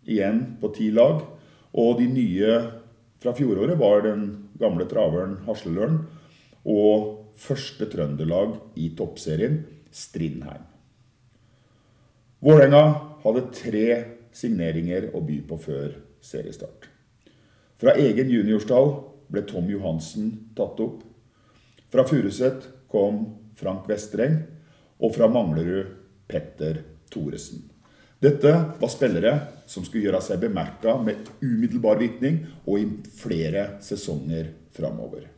igjen 0.09 0.43
på 0.61 0.71
ti 0.77 0.91
lag, 0.95 1.25
og 1.75 1.99
de 1.99 2.07
nye 2.11 2.53
fra 3.19 3.35
fjoråret 3.37 3.79
var 3.81 4.05
den 4.07 4.29
gamle 4.61 4.87
traveren 4.89 5.39
Haslelørn 5.47 5.99
og 6.69 7.35
første 7.39 7.89
trøndelag 7.91 8.55
i 8.79 8.93
toppserien, 8.99 9.63
Strindheim. 9.91 10.67
Vålerenga 12.45 12.83
hadde 13.25 13.49
tre 13.57 13.87
signeringer 14.37 15.09
å 15.17 15.23
by 15.25 15.41
på 15.49 15.59
før 15.59 15.97
seriestart. 16.23 16.98
Fra 17.79 17.95
egen 17.95 18.31
juniorstall 18.31 18.89
ble 19.31 19.45
Tom 19.47 19.69
Johansen 19.71 20.33
tatt 20.59 20.81
opp. 20.83 21.05
Fra 21.93 22.05
Furuset 22.09 22.67
kom 22.91 23.21
Frank 23.59 23.87
Vestreng, 23.91 24.41
og 24.99 25.15
fra 25.15 25.29
Manglerud 25.31 25.93
Petter 26.27 26.81
Thoresen. 27.13 27.69
Dette 28.19 28.51
var 28.81 28.91
spillere 28.91 29.33
som 29.71 29.85
skulle 29.87 30.09
gjøre 30.09 30.21
seg 30.27 30.41
bemerka 30.43 30.97
med 30.99 31.29
umiddelbar 31.39 32.01
virkning 32.01 32.41
og 32.65 32.81
i 32.81 32.89
flere 33.15 33.77
sesonger 33.85 34.51
framover. 34.75 35.29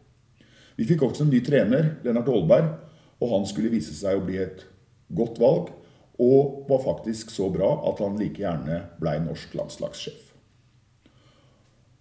Vi 0.80 0.86
fikk 0.88 1.04
også 1.04 1.26
en 1.26 1.34
ny 1.34 1.42
trener, 1.44 1.98
Lennart 2.06 2.30
Aalberg, 2.32 2.72
og 3.20 3.34
han 3.34 3.44
skulle 3.44 3.72
vise 3.72 3.92
seg 3.92 4.16
å 4.16 4.24
bli 4.24 4.40
et 4.40 4.64
godt 5.12 5.36
valg, 5.42 5.68
og 6.16 6.64
var 6.72 6.80
faktisk 6.86 7.32
så 7.34 7.50
bra 7.52 7.74
at 7.90 8.00
han 8.00 8.16
like 8.20 8.40
gjerne 8.40 8.80
ble 9.00 9.18
norsk 9.26 9.52
landslagssjef. 9.60 10.29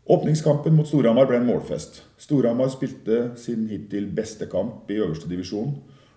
Åpningskampen 0.10 0.74
mot 0.74 0.88
Storhamar 0.90 1.28
ble 1.30 1.38
en 1.38 1.46
målfest. 1.46 2.00
Storhamar 2.18 2.72
spilte 2.74 3.36
sin 3.38 3.68
hittil 3.70 4.08
beste 4.18 4.48
kamp 4.50 4.88
i 4.90 4.96
øverste 4.98 5.28
divisjon. 5.30 5.76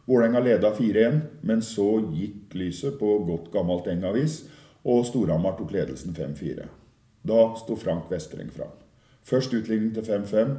Vålerenga 0.08 0.40
leda 0.40 0.70
4-1, 0.72 1.18
men 1.44 1.60
så 1.60 1.98
gikk 2.00 2.54
lyset 2.56 2.94
på 2.96 3.10
godt 3.28 3.50
gammelt 3.52 3.90
Engavis, 3.92 4.38
og 4.88 5.04
Storhamar 5.04 5.58
tok 5.58 5.74
ledelsen 5.76 6.16
5-4. 6.16 6.64
Da 7.28 7.40
sto 7.60 7.76
Frank 7.76 8.08
Vestreng 8.08 8.48
fram. 8.54 8.70
Først 9.28 9.52
utligning 9.52 9.92
til 9.92 10.08
5-5, 10.08 10.54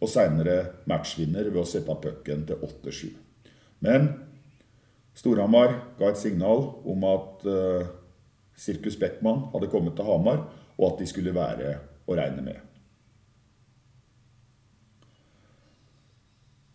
og 0.00 0.08
seinere 0.08 0.56
matchvinner 0.88 1.50
ved 1.50 1.60
å 1.60 1.66
sette 1.68 1.98
pucken 2.06 2.46
til 2.48 2.64
8-7. 2.70 3.10
Men 3.84 4.08
Storhamar 5.12 5.76
ga 6.00 6.08
et 6.08 6.22
signal 6.22 6.64
om 6.88 7.04
at 7.10 7.44
uh, 7.44 7.92
Sirkus 8.56 8.96
Beckman 8.96 9.44
hadde 9.52 9.68
kommet 9.68 9.92
til 10.00 10.08
Hamar, 10.08 10.46
og 10.78 10.88
at 10.94 11.04
de 11.04 11.10
skulle 11.12 11.36
være 11.36 11.76
å 12.08 12.16
regne 12.16 12.48
med. 12.48 12.67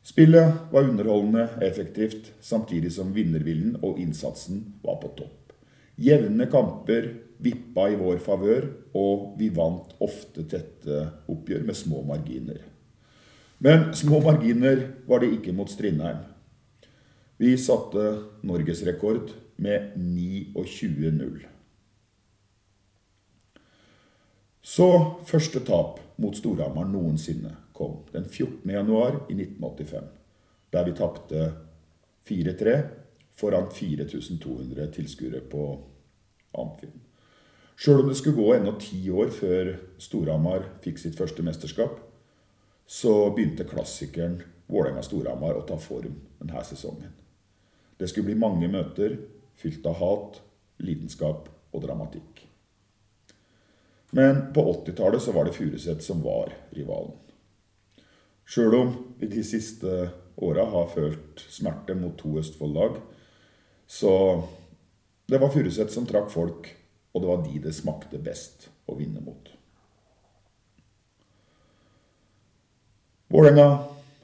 Spillet 0.04 0.54
var 0.72 0.89
underholdende 0.89 1.49
effektivt, 1.62 2.34
samtidig 2.41 2.91
som 2.91 3.14
vinnerviljen 3.16 3.78
og 3.80 4.01
innsatsen 4.04 4.66
var 4.84 4.97
på 4.99 5.14
topp. 5.16 5.54
Jevne 5.95 6.49
kamper 6.51 7.08
vippa 7.43 7.88
i 7.88 7.95
vår 7.95 8.20
favør, 8.24 8.68
og 8.99 9.38
vi 9.39 9.47
vant 9.56 9.95
ofte 10.04 10.43
tette 10.51 11.06
oppgjør 11.32 11.64
med 11.64 11.80
små 11.80 12.04
marginer. 12.08 12.60
Men 13.64 13.93
små 13.95 14.20
marginer 14.26 14.84
var 15.08 15.24
det 15.24 15.32
ikke 15.38 15.56
mot 15.56 15.72
Strindheim. 15.72 16.20
Vi 17.39 17.56
satte 17.58 18.04
norgesrekord 18.43 19.32
med 19.56 19.95
29-0. 19.95 21.47
Så 24.64 24.89
første 25.28 25.64
tap 25.64 25.99
mot 26.20 26.36
Storhamar 26.36 26.91
noensinne 26.91 27.62
kom 27.84 27.97
den 28.11 28.25
14. 28.25 28.71
januar 28.71 29.19
i 29.29 29.34
1985, 29.34 30.03
der 30.71 30.86
vi 30.86 30.91
tapte 30.97 31.51
4-3 32.27 32.81
foran 33.36 33.71
4200 33.71 34.88
tilskuere 34.88 35.41
på 35.51 35.65
Amfin. 36.51 37.01
Sjøl 37.75 38.03
om 38.03 38.09
det 38.11 38.15
skulle 38.15 38.38
gå 38.38 38.53
ennå 38.55 38.75
ti 38.79 39.01
år 39.11 39.34
før 39.34 39.73
Storhamar 39.99 40.69
fikk 40.84 41.01
sitt 41.01 41.17
første 41.17 41.43
mesterskap, 41.43 41.97
så 42.88 43.34
begynte 43.34 43.67
klassikeren 43.67 44.39
Vålerenga-Storhamar 44.71 45.57
å 45.57 45.65
ta 45.67 45.79
form 45.81 46.15
denne 46.39 46.63
sesongen. 46.63 47.11
Det 47.97 48.07
skulle 48.09 48.29
bli 48.31 48.39
mange 48.39 48.69
møter 48.71 49.17
fylt 49.59 49.86
av 49.89 49.99
hat, 49.99 50.39
lidenskap 50.79 51.49
og 51.73 51.84
dramatikk. 51.84 52.45
Men 54.13 54.53
på 54.53 54.63
80-tallet 54.86 55.27
var 55.34 55.49
det 55.49 55.57
Furuset 55.57 56.05
som 56.05 56.21
var 56.21 56.53
rivalen. 56.77 57.17
Sjøl 58.45 58.75
om 58.77 58.93
vi 59.19 59.29
de 59.31 59.43
siste 59.45 60.09
åra 60.43 60.65
har 60.69 60.91
følt 60.91 61.43
smerte 61.49 61.95
mot 61.95 62.15
to 62.19 62.35
Østfold-lag, 62.41 62.99
så 63.87 64.13
det 65.29 65.39
var 65.39 65.51
Furuset 65.53 65.91
som 65.93 66.07
trakk 66.09 66.31
folk, 66.33 66.67
og 67.13 67.21
det 67.21 67.29
var 67.29 67.43
de 67.45 67.59
det 67.63 67.75
smakte 67.75 68.19
best 68.21 68.67
å 68.89 68.97
vinne 68.97 69.21
mot. 69.23 69.51
Vålerenga 73.33 73.67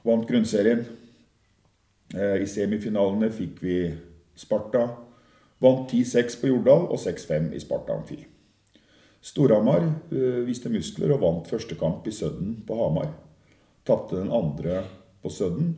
vant 0.05 0.28
grunnserien. 0.30 0.84
Eh, 2.13 2.41
I 2.43 2.47
semifinalene 2.49 3.32
fikk 3.34 3.63
vi 3.63 3.78
Sparta. 4.38 4.84
Vant 5.59 5.89
10-6 5.89 6.38
på 6.41 6.51
Jordal 6.51 6.86
og 6.88 6.99
6-5 7.01 7.49
i 7.57 7.61
Sparta 7.63 7.95
Amfi. 7.97 8.20
Storhamar 9.20 9.82
uh, 10.13 10.45
viste 10.47 10.72
muskler 10.72 11.11
og 11.11 11.20
vant 11.20 11.49
første 11.51 11.76
kamp 11.76 12.05
i 12.07 12.13
Sødden 12.15 12.61
på 12.63 12.78
Hamar. 12.80 13.09
Tapte 13.90 14.20
den 14.20 14.32
andre 14.32 14.84
på 15.22 15.30
Sødden. 15.34 15.72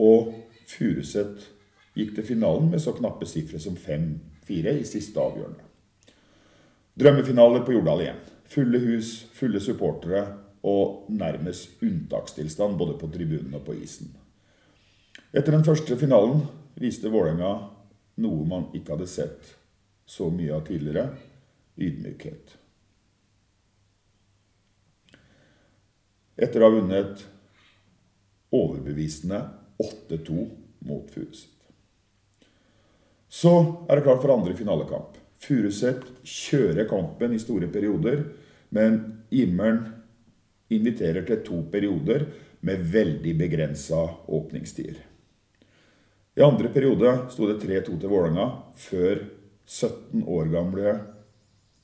Og 0.00 0.32
Furuseth 0.68 1.50
gikk 1.94 2.14
til 2.16 2.26
finalen 2.26 2.70
med 2.72 2.80
så 2.82 2.94
knappe 2.96 3.28
sifre 3.28 3.60
som 3.60 3.76
5-4 3.76 4.78
i 4.80 4.86
siste 4.88 5.20
avgjørende. 5.20 5.68
Drømmefinale 6.96 7.60
på 7.66 7.76
Jordal 7.76 8.06
igjen. 8.06 8.24
Fulle 8.48 8.80
hus, 8.80 9.12
fulle 9.36 9.60
supportere 9.60 10.24
og 10.64 11.10
nærmest 11.12 11.82
unntakstilstand 11.84 12.78
både 12.80 12.96
på 12.98 13.12
tribunen 13.12 13.54
og 13.58 13.66
på 13.68 13.76
isen. 13.76 14.14
Etter 15.34 15.52
den 15.52 15.66
første 15.66 15.98
finalen 16.00 16.46
viste 16.80 17.12
Vålerenga 17.12 17.52
noe 18.24 18.48
man 18.48 18.68
ikke 18.72 18.94
hadde 18.94 19.10
sett 19.10 19.54
så 20.06 20.30
mye 20.32 20.54
av 20.54 20.64
tidligere 20.68 21.08
ydmykhet. 21.76 22.60
etter 26.36 26.62
å 26.62 26.68
ha 26.68 26.74
vunnet 26.74 27.22
overbevisende 28.54 29.40
8-2 30.08 30.48
mot 30.78 31.10
Furuset. 31.10 31.50
Så 33.28 33.84
er 33.88 33.96
det 33.96 34.04
klart 34.06 34.22
for 34.22 34.30
andre 34.34 34.54
finalekamp. 34.54 35.16
Furuset 35.42 36.04
kjører 36.22 36.86
kampen 36.88 37.34
i 37.34 37.40
store 37.42 37.66
perioder, 37.72 38.22
men 38.70 39.00
Immeren 39.34 39.80
inviterer 40.70 41.26
til 41.26 41.42
to 41.46 41.62
perioder 41.72 42.28
med 42.64 42.84
veldig 42.92 43.34
begrensa 43.38 44.04
åpningstider. 44.30 45.00
I 46.34 46.42
andre 46.42 46.70
periode 46.74 47.10
sto 47.30 47.48
det 47.50 47.60
3-2 47.62 47.98
til 47.98 48.10
Vålerenga, 48.10 48.46
før 48.78 49.26
17 49.66 50.24
år 50.30 50.50
gamle 50.54 50.94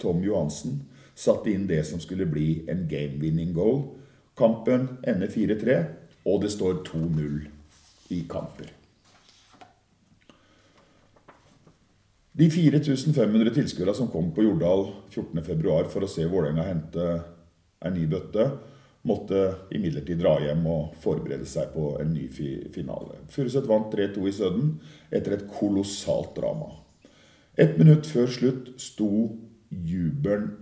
Tom 0.01 0.23
Johansen 0.25 0.81
satte 1.15 1.51
inn 1.53 1.67
det 1.69 1.83
som 1.87 2.01
skulle 2.03 2.27
bli 2.31 2.63
en 2.71 2.87
game-winning 2.91 3.53
goal 3.57 3.83
Kampen 4.41 4.89
ender 5.03 5.29
4-3, 5.29 5.85
og 6.25 6.43
det 6.45 6.53
står 6.53 6.83
2-0 6.89 7.41
i 8.15 8.25
kamper. 8.31 8.73
De 12.41 12.47
4500 12.51 13.55
tilskuerne 13.55 13.95
som 13.97 14.09
kom 14.09 14.31
på 14.35 14.45
Jordal 14.47 14.87
14.2 15.11 15.79
for 15.93 16.07
å 16.07 16.11
se 16.11 16.27
Vålerenga 16.31 16.67
hente 16.69 17.07
en 17.85 17.97
ny 17.97 18.07
bøtte, 18.09 18.47
måtte 19.03 19.41
imidlertid 19.73 20.21
dra 20.21 20.35
hjem 20.45 20.67
og 20.69 20.97
forberede 21.01 21.49
seg 21.49 21.73
på 21.75 21.95
en 22.03 22.13
ny 22.13 22.27
finale. 22.31 23.23
Furuset 23.33 23.69
vant 23.69 23.89
3-2 23.93 24.29
i 24.29 24.35
Søden 24.37 24.75
etter 25.09 25.37
et 25.37 25.47
kolossalt 25.51 26.35
drama. 26.37 26.75
Et 27.57 27.77
minutt 27.81 28.07
før 28.09 28.29
slutt 28.31 28.75
sto 28.81 29.11
jubelen 29.71 30.53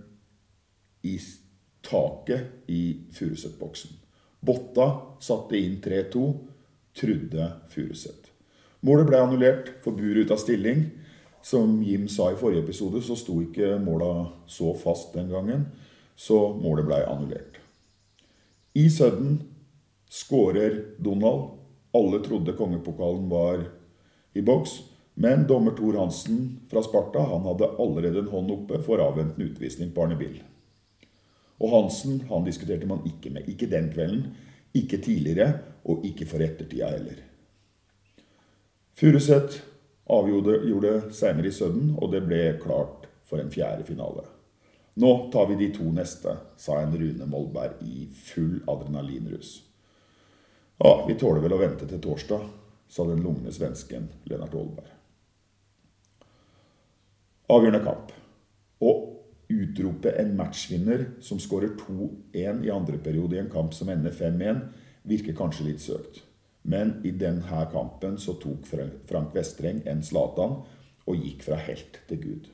i 1.03 1.17
taket 1.85 2.71
i 2.71 2.83
Furuset-boksen. 3.15 3.98
Botta 4.39 5.17
satte 5.19 5.57
inn 5.57 5.77
3-2, 5.83 6.23
trodde 6.95 7.51
Furuseth. 7.69 8.31
Målet 8.85 9.09
ble 9.09 9.19
annullert 9.19 9.71
for 9.83 9.97
bur 9.97 10.15
ut 10.15 10.31
av 10.31 10.39
stilling. 10.39 10.85
Som 11.41 11.79
Jim 11.83 12.07
sa 12.11 12.31
i 12.31 12.37
forrige 12.39 12.65
episode, 12.65 13.01
så 13.03 13.15
sto 13.15 13.37
ikke 13.43 13.77
måla 13.79 14.27
så 14.47 14.73
fast 14.75 15.13
den 15.15 15.29
gangen, 15.31 15.69
så 16.15 16.49
målet 16.59 16.87
ble 16.87 16.99
annullert. 17.07 17.61
I 18.75 18.89
Sudden 18.91 19.39
skårer 20.11 20.81
Donald. 20.99 21.55
Alle 21.95 22.19
trodde 22.21 22.53
kongepokalen 22.53 23.29
var 23.31 23.63
i 24.35 24.43
boks, 24.45 24.75
men 25.13 25.47
dommer 25.47 25.73
Thor 25.77 25.97
Hansen 25.97 26.59
fra 26.69 26.83
Sparta 26.85 27.23
han 27.31 27.47
hadde 27.47 27.71
allerede 27.81 28.21
en 28.21 28.29
hånd 28.29 28.51
oppe 28.53 28.77
for 28.85 29.01
avventende 29.01 29.49
utvisning 29.49 29.89
på 29.95 30.03
Arne 30.03 30.19
Bill. 30.19 30.37
Og 31.59 31.73
Hansen 31.73 32.21
han 32.29 32.45
diskuterte 32.47 32.87
man 32.87 33.03
ikke 33.07 33.31
med. 33.35 33.47
Ikke 33.51 33.67
den 33.71 33.89
kvelden, 33.93 34.29
ikke 34.75 35.01
tidligere, 35.03 35.53
og 35.85 36.05
ikke 36.05 36.27
for 36.29 36.43
ettertida 36.43 36.91
heller. 36.93 37.21
Furuseth 38.99 39.61
avgjorde 40.09 41.11
seinere 41.15 41.47
i 41.47 41.55
Sødden, 41.55 41.95
og 41.97 42.11
det 42.13 42.23
ble 42.27 42.43
klart 42.61 43.07
for 43.27 43.41
en 43.41 43.51
fjerde 43.51 43.85
finale. 43.87 44.25
Nå 44.99 45.29
tar 45.31 45.47
vi 45.47 45.55
de 45.55 45.69
to 45.75 45.85
neste, 45.95 46.33
sa 46.57 46.81
en 46.81 46.95
Rune 46.97 47.27
Molberg 47.29 47.83
i 47.85 48.07
full 48.11 48.59
adrenalinrus. 48.67 49.61
Ja, 50.79 51.05
vi 51.07 51.15
tåler 51.19 51.43
vel 51.43 51.55
å 51.55 51.59
vente 51.61 51.87
til 51.87 52.01
torsdag, 52.03 52.43
sa 52.89 53.05
den 53.07 53.21
lugne 53.23 53.51
svensken 53.53 54.09
Lennart 54.27 54.55
Aalberg. 54.55 54.95
Avgjørende 57.49 57.83
kamp. 57.85 58.11
Og 58.83 59.18
utrope 59.49 60.11
en 60.21 60.35
matchvinner 60.37 61.05
som 61.25 61.39
skårer 61.41 61.73
2-1 61.79 62.65
i 62.65 62.71
andre 62.73 62.99
periode 63.01 63.35
i 63.35 63.41
en 63.41 63.51
kamp 63.51 63.73
som 63.73 63.89
ender 63.89 64.13
5-1, 64.13 64.61
virker 65.09 65.37
kanskje 65.37 65.65
litt 65.69 65.81
søkt. 65.81 66.21
Men 66.69 66.99
i 67.07 67.11
denne 67.15 67.63
kampen 67.71 68.19
så 68.21 68.35
tok 68.37 68.67
Frank 68.69 69.33
Vestreng 69.33 69.81
en 69.89 70.03
Zlatan 70.05 70.59
og 71.09 71.23
gikk 71.23 71.45
fra 71.47 71.57
helt 71.65 72.01
til 72.09 72.21
Gud. 72.21 72.49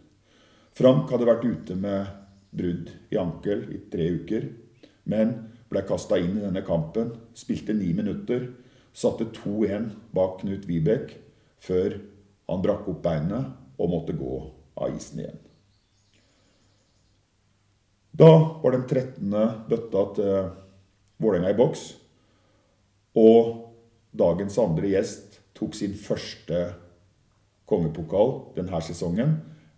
Frank 0.75 1.11
hadde 1.11 1.27
vært 1.27 1.47
ute 1.47 1.75
med 1.79 2.13
brudd 2.55 2.91
i 3.11 3.19
ankel 3.19 3.65
i 3.75 3.81
tre 3.91 4.07
uker, 4.15 4.47
men 5.11 5.33
ble 5.71 5.83
kasta 5.87 6.19
inn 6.21 6.37
i 6.37 6.43
denne 6.45 6.63
kampen, 6.65 7.11
spilte 7.35 7.75
ni 7.75 7.91
minutter, 7.97 8.47
satte 8.95 9.27
2-1 9.35 9.89
bak 10.15 10.39
Knut 10.43 10.67
Vibekk 10.69 11.17
før 11.65 11.97
han 12.47 12.63
brakk 12.63 12.87
opp 12.91 13.01
beinet 13.03 13.81
og 13.81 13.91
måtte 13.91 14.15
gå 14.15 14.37
av 14.79 14.95
isen 14.95 15.23
igjen. 15.23 15.44
Da 18.17 18.59
var 18.63 18.71
den 18.71 18.83
13. 18.87 19.31
bøtta 19.67 20.01
til 20.15 20.49
Vålerenga 21.19 21.49
i 21.51 21.57
boks. 21.57 21.81
Og 23.19 23.49
dagens 24.15 24.55
andre 24.61 24.87
gjest 24.93 25.41
tok 25.57 25.75
sin 25.75 25.97
første 25.99 26.61
kongepokal 27.67 28.31
denne 28.55 28.79
sesongen. 28.87 29.33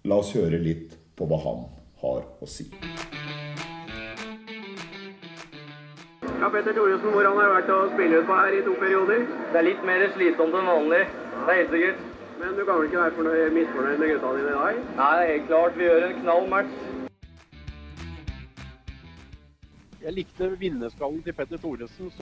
La 0.06 0.20
oss 0.22 0.36
høre 0.38 0.60
litt 0.62 0.94
på 1.18 1.26
hva 1.26 1.40
han 1.48 1.64
har 2.04 2.28
å 2.38 2.50
si. 2.50 2.68
Ja, 6.38 6.52
Petter 6.54 6.78
Thoresen, 6.78 7.10
hvordan 7.10 7.40
har 7.40 7.48
det 7.48 7.56
vært 7.56 7.74
å 7.74 7.80
spille 7.96 8.22
ut 8.22 8.30
på 8.30 8.38
her 8.38 8.54
i 8.54 8.62
to 8.68 8.76
perioder? 8.78 9.26
Det 9.50 9.64
er 9.64 9.68
litt 9.72 9.82
mer 9.90 10.06
slitsomt 10.14 10.60
enn 10.62 10.70
vanlig. 10.76 11.02
Det 11.10 11.48
er 11.48 11.62
helt 11.64 11.74
sikkert. 11.74 12.06
Men 12.38 12.54
du 12.54 12.62
kan 12.62 12.78
vel 12.78 12.86
ikke 12.92 13.02
være 13.02 13.18
fornøyd, 13.18 13.50
misfornøyd 13.58 13.98
med 13.98 14.14
gutta 14.14 14.38
dine 14.38 14.54
i 14.54 14.62
dag? 14.62 14.86
Nei, 15.02 15.12
det 15.18 15.26
er 15.26 15.34
helt 15.34 15.50
klart. 15.50 15.82
Vi 15.82 15.90
gjør 15.90 16.10
en 16.12 16.18
knall 16.22 16.50
match. 16.54 17.07
Jeg 20.08 20.16
likte 20.16 20.48
vinnerskallen 20.56 21.20
til 21.20 21.36
Petter 21.36 21.60
Thoresen. 21.60 22.14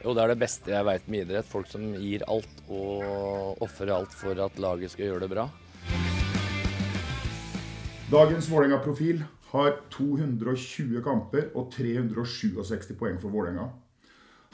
Jo, 0.00 0.14
det 0.16 0.22
er 0.22 0.30
det 0.32 0.38
beste 0.40 0.72
jeg 0.72 0.86
veit 0.88 1.10
med 1.12 1.26
idrett. 1.26 1.44
Folk 1.44 1.68
som 1.68 1.84
gir 2.00 2.24
alt 2.32 2.62
og 2.72 3.60
ofrer 3.66 3.92
alt 3.92 4.16
for 4.16 4.40
at 4.40 4.56
laget 4.56 4.94
skal 4.94 5.10
gjøre 5.10 5.26
det 5.26 5.28
bra. 5.34 5.44
Dagens 8.08 8.48
Vålerenga-profil 8.48 9.20
har 9.52 9.76
220 9.92 11.04
kamper 11.04 11.52
og 11.52 11.68
367 11.76 12.96
poeng 12.96 13.20
for 13.20 13.28
Vålerenga. 13.36 13.68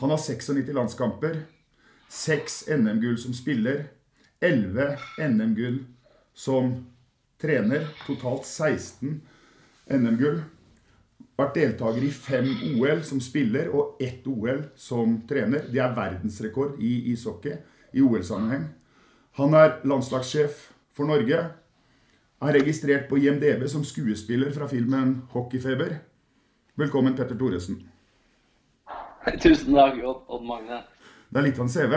Han 0.02 0.10
har 0.10 0.18
96 0.18 0.74
landskamper, 0.74 1.44
6 2.10 2.62
NM-gull 2.74 3.18
som 3.22 3.36
spiller, 3.36 3.92
11 4.42 4.96
NM-gull 5.22 5.84
som 6.34 6.80
trener, 7.38 7.92
totalt 8.08 8.42
16 8.42 9.20
NM-gull. 9.86 10.42
Vært 11.40 11.56
deltaker 11.56 12.04
i 12.04 12.10
fem 12.12 12.48
OL 12.74 13.00
som 13.06 13.20
spiller 13.22 13.70
og 13.72 14.00
ett 14.02 14.26
OL 14.28 14.66
som 14.76 15.14
trener. 15.28 15.64
Det 15.72 15.80
er 15.80 15.94
verdensrekord 15.96 16.76
i 16.84 17.12
ishockey 17.14 17.54
i 17.96 18.02
OL-sammenheng. 18.04 18.66
Han 19.40 19.56
er 19.56 19.78
landslagssjef 19.88 20.66
for 20.92 21.08
Norge. 21.08 21.38
Er 22.40 22.56
registrert 22.58 23.08
på 23.08 23.16
IMDb 23.20 23.64
som 23.68 23.84
skuespiller 23.84 24.52
fra 24.52 24.68
filmen 24.68 25.22
'Hockeyfeber'. 25.32 25.96
Velkommen, 26.76 27.16
Petter 27.16 27.36
Thoresen. 27.36 27.88
Tusen 29.40 29.74
takk, 29.74 29.96
Odd 30.28 30.44
Magne. 30.44 30.82
Det 31.30 31.38
er 31.38 31.46
litt 31.46 31.58
av 31.58 31.66
en 31.66 31.72
CV. 31.72 31.94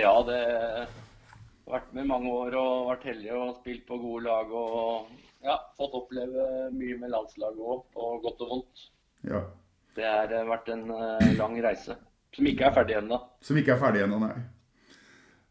Ja, 0.00 0.14
det 0.24 0.40
vært 1.70 1.92
med 1.96 2.04
i 2.04 2.08
mange 2.08 2.32
år 2.32 2.56
og 2.60 2.88
vært 2.90 3.06
heldig 3.10 3.30
og 3.36 3.52
spilt 3.60 3.84
på 3.88 3.98
gode 4.00 4.24
lag 4.26 4.50
og 4.52 5.12
ja, 5.44 5.58
fått 5.78 5.96
oppleve 5.98 6.70
mye 6.72 6.96
med 7.00 7.12
landslaget 7.12 7.60
òg, 7.60 7.84
på 7.92 8.10
godt 8.24 8.42
og 8.44 8.50
vondt. 8.54 8.88
Ja. 9.28 9.44
Det 9.94 10.08
har 10.08 10.32
eh, 10.32 10.48
vært 10.48 10.68
en 10.74 10.88
eh, 10.90 11.30
lang 11.38 11.56
reise 11.62 11.96
som 12.34 12.48
ikke 12.50 12.66
er 12.66 12.74
ferdig 12.74 12.98
ennå. 12.98 13.20
Som 13.44 13.58
ikke 13.60 13.76
er 13.76 13.80
ferdig 13.80 14.04
ennå, 14.04 14.18
nei. 14.24 14.34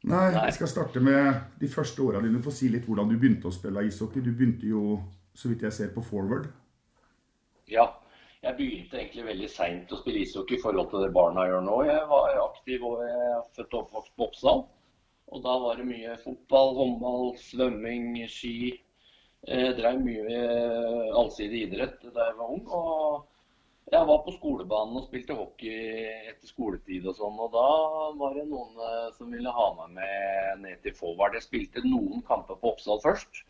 Nei, 0.04 0.26
Nei. 0.36 0.48
vi 0.50 0.56
skal 0.58 0.68
starte 0.68 1.00
med 1.00 1.30
de 1.62 1.70
første 1.72 2.04
åra 2.04 2.20
dine. 2.20 2.42
Få 2.44 2.52
si 2.52 2.68
litt 2.72 2.84
hvordan 2.90 3.08
du 3.08 3.16
begynte 3.16 3.48
å 3.48 3.56
spille 3.56 3.86
ishockey. 3.88 4.20
Du 4.20 4.34
begynte 4.34 4.68
jo, 4.68 4.98
så 5.32 5.48
vidt 5.48 5.64
jeg 5.64 5.76
ser, 5.78 5.94
på 5.96 6.04
forward. 6.04 6.50
Ja, 7.72 7.86
jeg 8.44 8.58
begynte 8.58 9.00
egentlig 9.00 9.24
veldig 9.30 9.48
seint 9.48 9.94
å 9.96 10.02
spille 10.02 10.26
ishockey 10.26 10.58
i 10.58 10.64
forhold 10.64 10.92
til 10.92 11.06
det 11.06 11.14
barna 11.16 11.46
gjør 11.48 11.64
nå. 11.64 11.78
Jeg 11.88 12.04
var 12.10 12.36
aktiv 12.42 12.84
og 12.90 13.00
jeg 13.08 13.30
er 13.30 13.46
født 13.56 13.78
og 13.78 13.86
oppvokst 13.86 14.16
på 14.18 14.28
Oppsal. 14.28 14.66
Og 15.32 15.44
da 15.44 15.54
var 15.62 15.80
det 15.80 15.88
mye 15.88 16.16
fotball, 16.24 16.74
håndball, 16.78 17.30
svømming, 17.42 18.18
ski. 18.30 18.74
Jeg 19.44 19.76
drev 19.78 20.00
mye 20.04 20.36
eh, 20.40 21.14
allsidig 21.20 21.68
idrett 21.68 22.04
da 22.16 22.30
jeg 22.30 22.38
var 22.40 22.52
ung. 22.54 22.66
Og 22.68 23.94
jeg 23.94 24.08
var 24.08 24.22
på 24.26 24.34
skolebanen 24.38 25.00
og 25.00 25.08
spilte 25.08 25.36
hockey 25.36 26.06
etter 26.30 26.48
skoletid 26.48 27.08
og 27.10 27.18
sånn. 27.18 27.40
Og 27.44 27.52
da 27.56 27.68
var 28.20 28.38
det 28.38 28.46
noen 28.52 28.80
eh, 28.88 29.10
som 29.18 29.34
ville 29.34 29.58
ha 29.58 29.68
meg 29.80 29.98
med 29.98 30.64
ned 30.68 30.86
til 30.86 30.96
forward. 30.98 31.36
Jeg 31.40 31.48
spilte 31.48 31.84
noen 31.88 32.24
kamper 32.28 32.60
på 32.62 32.72
Oppsal 32.76 33.02
først. 33.04 33.44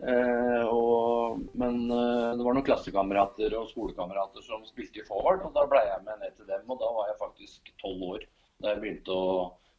Eh, 0.00 0.66
og, 0.66 1.40
men 1.60 1.82
eh, 1.92 2.28
det 2.36 2.44
var 2.44 2.56
noen 2.56 2.66
klassekamerater 2.66 3.56
og 3.58 3.68
skolekamerater 3.72 4.44
som 4.44 4.64
spilte 4.68 5.02
i 5.02 5.08
forward, 5.08 5.44
og 5.44 5.56
da 5.56 5.66
ble 5.68 5.82
jeg 5.84 6.04
med 6.06 6.22
ned 6.22 6.36
til 6.36 6.48
dem. 6.48 6.64
Og 6.68 6.80
da 6.80 6.92
var 6.96 7.10
jeg 7.10 7.20
faktisk 7.20 7.72
12 7.80 8.06
år 8.12 8.28
da 8.60 8.74
jeg 8.74 8.82
begynte 8.82 9.16
å 9.16 9.34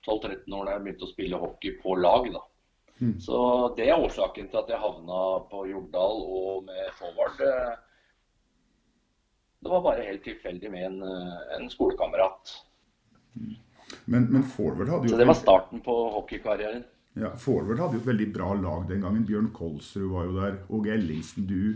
12-13 0.08 0.58
år 0.58 0.66
da 0.68 0.76
jeg 0.76 0.86
begynte 0.86 1.08
å 1.08 1.12
spille 1.12 1.41
hockey 1.41 1.76
på 1.82 1.95
lag. 1.99 2.28
da. 2.34 2.43
Så 3.22 3.38
det 3.78 3.88
er 3.89 3.97
årsaken 3.97 4.49
til 4.52 4.60
at 4.60 4.70
jeg 4.70 4.82
havna 4.82 5.22
på 5.49 5.64
Jordal 5.72 6.20
og 6.22 6.68
med 6.68 6.91
forward. 6.99 7.39
Det 9.62 9.70
var 9.70 9.86
bare 9.86 10.06
helt 10.06 10.24
tilfeldig 10.26 10.70
med 10.74 10.86
en, 10.86 10.99
en 11.58 11.70
skolekamerat. 11.70 12.54
Men, 14.06 14.28
men 14.30 14.43
forward 14.45 14.89
hadde 14.89 15.10
jo 15.10 15.14
Så 15.16 15.22
det 15.22 15.30
var 15.30 15.39
starten 15.39 15.82
på 15.86 15.95
hockeykarrieren. 16.18 16.86
Ja, 17.20 17.34
Forward 17.36 17.80
hadde 17.82 17.97
jo 17.97 18.02
et 18.06 18.08
veldig 18.08 18.28
bra 18.32 18.54
lag 18.56 18.86
den 18.88 19.02
gangen. 19.04 19.26
Bjørn 19.28 19.49
Kolsrud 19.56 20.12
var 20.14 20.28
jo 20.30 20.36
der. 20.38 20.60
Åge 20.72 20.93
Ellingsen, 20.93 21.47
du. 21.49 21.74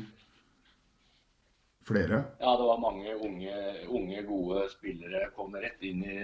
Flere. 1.85 2.21
Ja, 2.39 2.53
det 2.55 2.67
var 2.69 2.79
mange 2.81 3.15
unge, 3.19 3.55
unge 3.91 4.23
gode 4.29 4.63
spillere. 4.71 5.27
Kom 5.35 5.57
rett 5.59 5.83
inn 5.83 6.05
i 6.07 6.21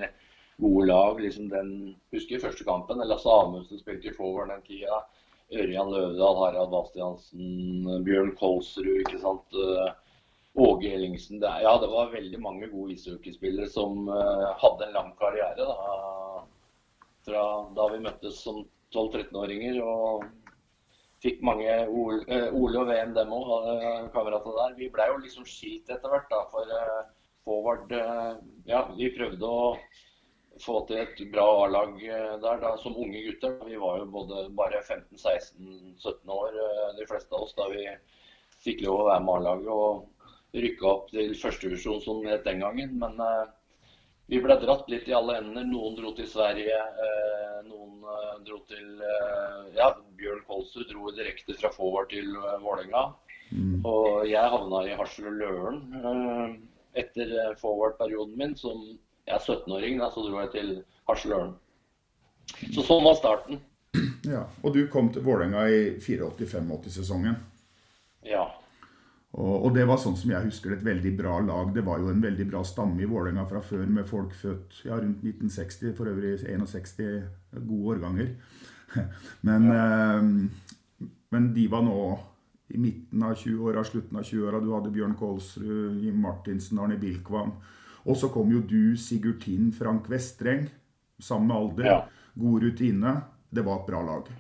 gode 0.62 0.86
lag. 0.88 1.20
liksom 1.20 1.50
den, 1.50 1.96
Husker 2.14 2.44
første 2.44 2.64
kampen. 2.68 3.02
Lasse 3.08 3.30
Amundsen 3.30 3.82
spilte 3.82 4.12
i 4.12 4.16
forward 4.16 4.54
den 4.54 4.64
tida. 4.68 5.02
Ørjan 5.52 5.92
Løvdahl, 5.92 6.38
Harald 6.40 6.72
Bastiansen, 6.72 8.04
Bjørn 8.06 8.36
Kolsrud. 8.40 9.02
ikke 9.02 9.20
sant? 9.20 9.58
Eh, 9.58 9.92
Åge 10.62 10.92
Ellingsen. 10.96 11.40
Det, 11.40 11.52
ja, 11.64 11.78
det 11.80 11.88
var 11.92 12.12
veldig 12.12 12.40
mange 12.44 12.68
gode 12.72 12.96
ishockeyspillere 12.96 13.70
som 13.72 14.10
uh, 14.12 14.50
hadde 14.60 14.88
en 14.88 14.98
lang 14.98 15.14
karriere. 15.20 15.64
da, 15.64 16.44
Fra 17.24 17.44
da 17.78 17.88
vi 17.94 18.02
møttes 18.04 18.42
som 18.44 18.62
12-13-åringer. 18.96 19.80
og 19.84 20.26
Fikk 21.24 21.40
mange 21.46 21.72
Ole, 21.88 22.24
eh, 22.28 22.48
og 22.52 22.88
VM, 22.90 23.14
dem 23.16 23.32
òg, 23.38 23.52
kameratene 24.12 24.58
der. 24.58 24.78
Vi 24.80 24.90
blei 24.92 25.08
jo 25.12 25.20
liksom 25.22 25.48
skilt 25.48 25.92
etter 25.94 26.12
hvert, 26.12 26.28
da. 26.32 26.44
For 26.52 26.76
forward 27.46 27.92
Ja, 28.68 28.88
vi 28.98 29.12
prøvde 29.16 29.48
å 29.48 29.76
få 30.62 30.82
til 30.90 31.02
et 31.02 31.22
bra 31.34 31.46
A-lag 31.66 31.98
eh, 32.06 32.34
der 32.44 32.62
da, 32.64 32.76
som 32.82 32.98
unge 32.98 33.22
gutter. 33.26 33.58
Vi 33.68 33.80
var 33.82 34.00
jo 34.02 34.10
både 34.14 34.48
bare 34.58 34.82
15-16-17 34.86 36.34
år, 36.38 36.58
eh, 36.66 36.88
de 37.00 37.08
fleste 37.10 37.36
av 37.36 37.48
oss, 37.48 37.56
da 37.58 37.68
vi 37.74 37.86
fikk 38.62 38.86
lov 38.86 39.04
å 39.04 39.08
være 39.12 39.26
med 39.26 39.38
A-laget. 39.40 39.72
Og 39.76 40.62
rykka 40.66 40.88
opp 40.88 41.10
til 41.12 41.34
førstevisjon 41.40 42.02
som 42.04 42.24
het 42.28 42.46
den 42.48 42.62
gangen. 42.64 42.96
Men 43.02 43.20
eh, 43.24 43.50
vi 44.32 44.40
ble 44.44 44.56
dratt 44.62 44.90
litt 44.92 45.10
i 45.10 45.16
alle 45.16 45.40
ender. 45.42 45.66
Noen 45.68 45.98
dro 45.98 46.14
til 46.16 46.28
Sverige, 46.30 46.78
eh, 47.06 47.58
noen 47.68 48.04
eh, 48.04 48.34
dro 48.48 48.62
til 48.70 49.02
eh, 49.04 49.70
Ja, 49.76 49.92
Bjørn 50.20 50.44
Kolsrud 50.48 50.90
dro 50.92 51.12
direkte 51.16 51.56
fra 51.60 51.72
forward 51.76 52.12
til 52.14 52.36
eh, 52.36 52.58
Vålerenga. 52.64 53.10
Og 53.84 54.22
jeg 54.30 54.52
havna 54.54 54.86
i 54.88 54.94
Harsel 54.96 55.26
og 55.28 55.34
Løren 55.42 56.62
etter 56.96 57.34
forward-perioden 57.60 58.38
min. 58.40 58.54
Som 58.56 58.86
jeg 59.32 59.40
er 59.40 59.46
17-åring, 59.56 60.00
da, 60.02 60.10
så 60.12 60.24
dro 60.26 60.40
jeg 60.44 60.52
til 60.56 60.72
Harsel. 61.10 61.52
Så 62.72 62.84
sånn 62.84 63.06
var 63.06 63.20
starten. 63.20 63.62
Ja, 64.28 64.46
Og 64.62 64.76
du 64.76 64.84
kom 64.92 65.10
til 65.12 65.24
Vålerenga 65.26 65.64
i 65.72 65.80
84-85-sesongen. 65.98 67.38
Ja. 68.28 68.46
Og, 69.32 69.70
det 69.72 69.86
var 69.88 70.00
sånn 70.02 70.18
som 70.20 70.34
jeg 70.34 70.50
husker 70.50 70.74
det, 70.74 70.82
et 70.82 70.88
veldig 70.90 71.14
bra 71.16 71.38
lag. 71.46 71.72
Det 71.74 71.84
var 71.88 72.02
jo 72.04 72.12
en 72.12 72.24
veldig 72.24 72.50
bra 72.52 72.62
stamme 72.68 73.00
i 73.00 73.08
Vålerenga 73.08 73.46
fra 73.48 73.62
før, 73.64 73.86
med 73.88 74.08
folk 74.10 74.36
født 74.36 74.82
ja, 74.84 74.98
rundt 75.00 75.24
1960, 75.24 75.94
for 75.96 76.12
øvrig 76.12 76.36
61 76.44 77.62
gode 77.64 77.96
årganger. 77.96 78.34
Men, 79.48 79.72
eh, 79.72 81.08
men 81.32 81.46
de 81.56 81.64
var 81.72 81.86
nå 81.86 82.00
i 82.76 82.80
midten 82.84 83.22
av 83.24 83.38
20-åra, 83.40 83.86
slutten 83.88 84.18
av 84.20 84.26
20-åra. 84.28 84.60
Du 84.60 84.74
hadde 84.74 84.92
Bjørn 84.92 85.14
Kolsrud, 85.16 86.02
Jim 86.04 86.18
Martinsen, 86.20 86.82
Arne 86.84 86.98
Bilkvam. 87.00 87.54
Og 88.06 88.18
så 88.18 88.30
kom 88.34 88.52
jo 88.52 88.62
du, 88.66 88.98
Sigurd 88.98 89.42
Tind, 89.44 89.74
Frank 89.78 90.10
Vestreng. 90.10 90.66
Samme 91.22 91.54
alder. 91.54 91.86
Ja. 91.86 92.00
God 92.34 92.64
rutine. 92.64 93.22
Det 93.50 93.62
var 93.62 93.82
et 93.82 93.88
bra 93.92 94.02
lag. 94.02 94.32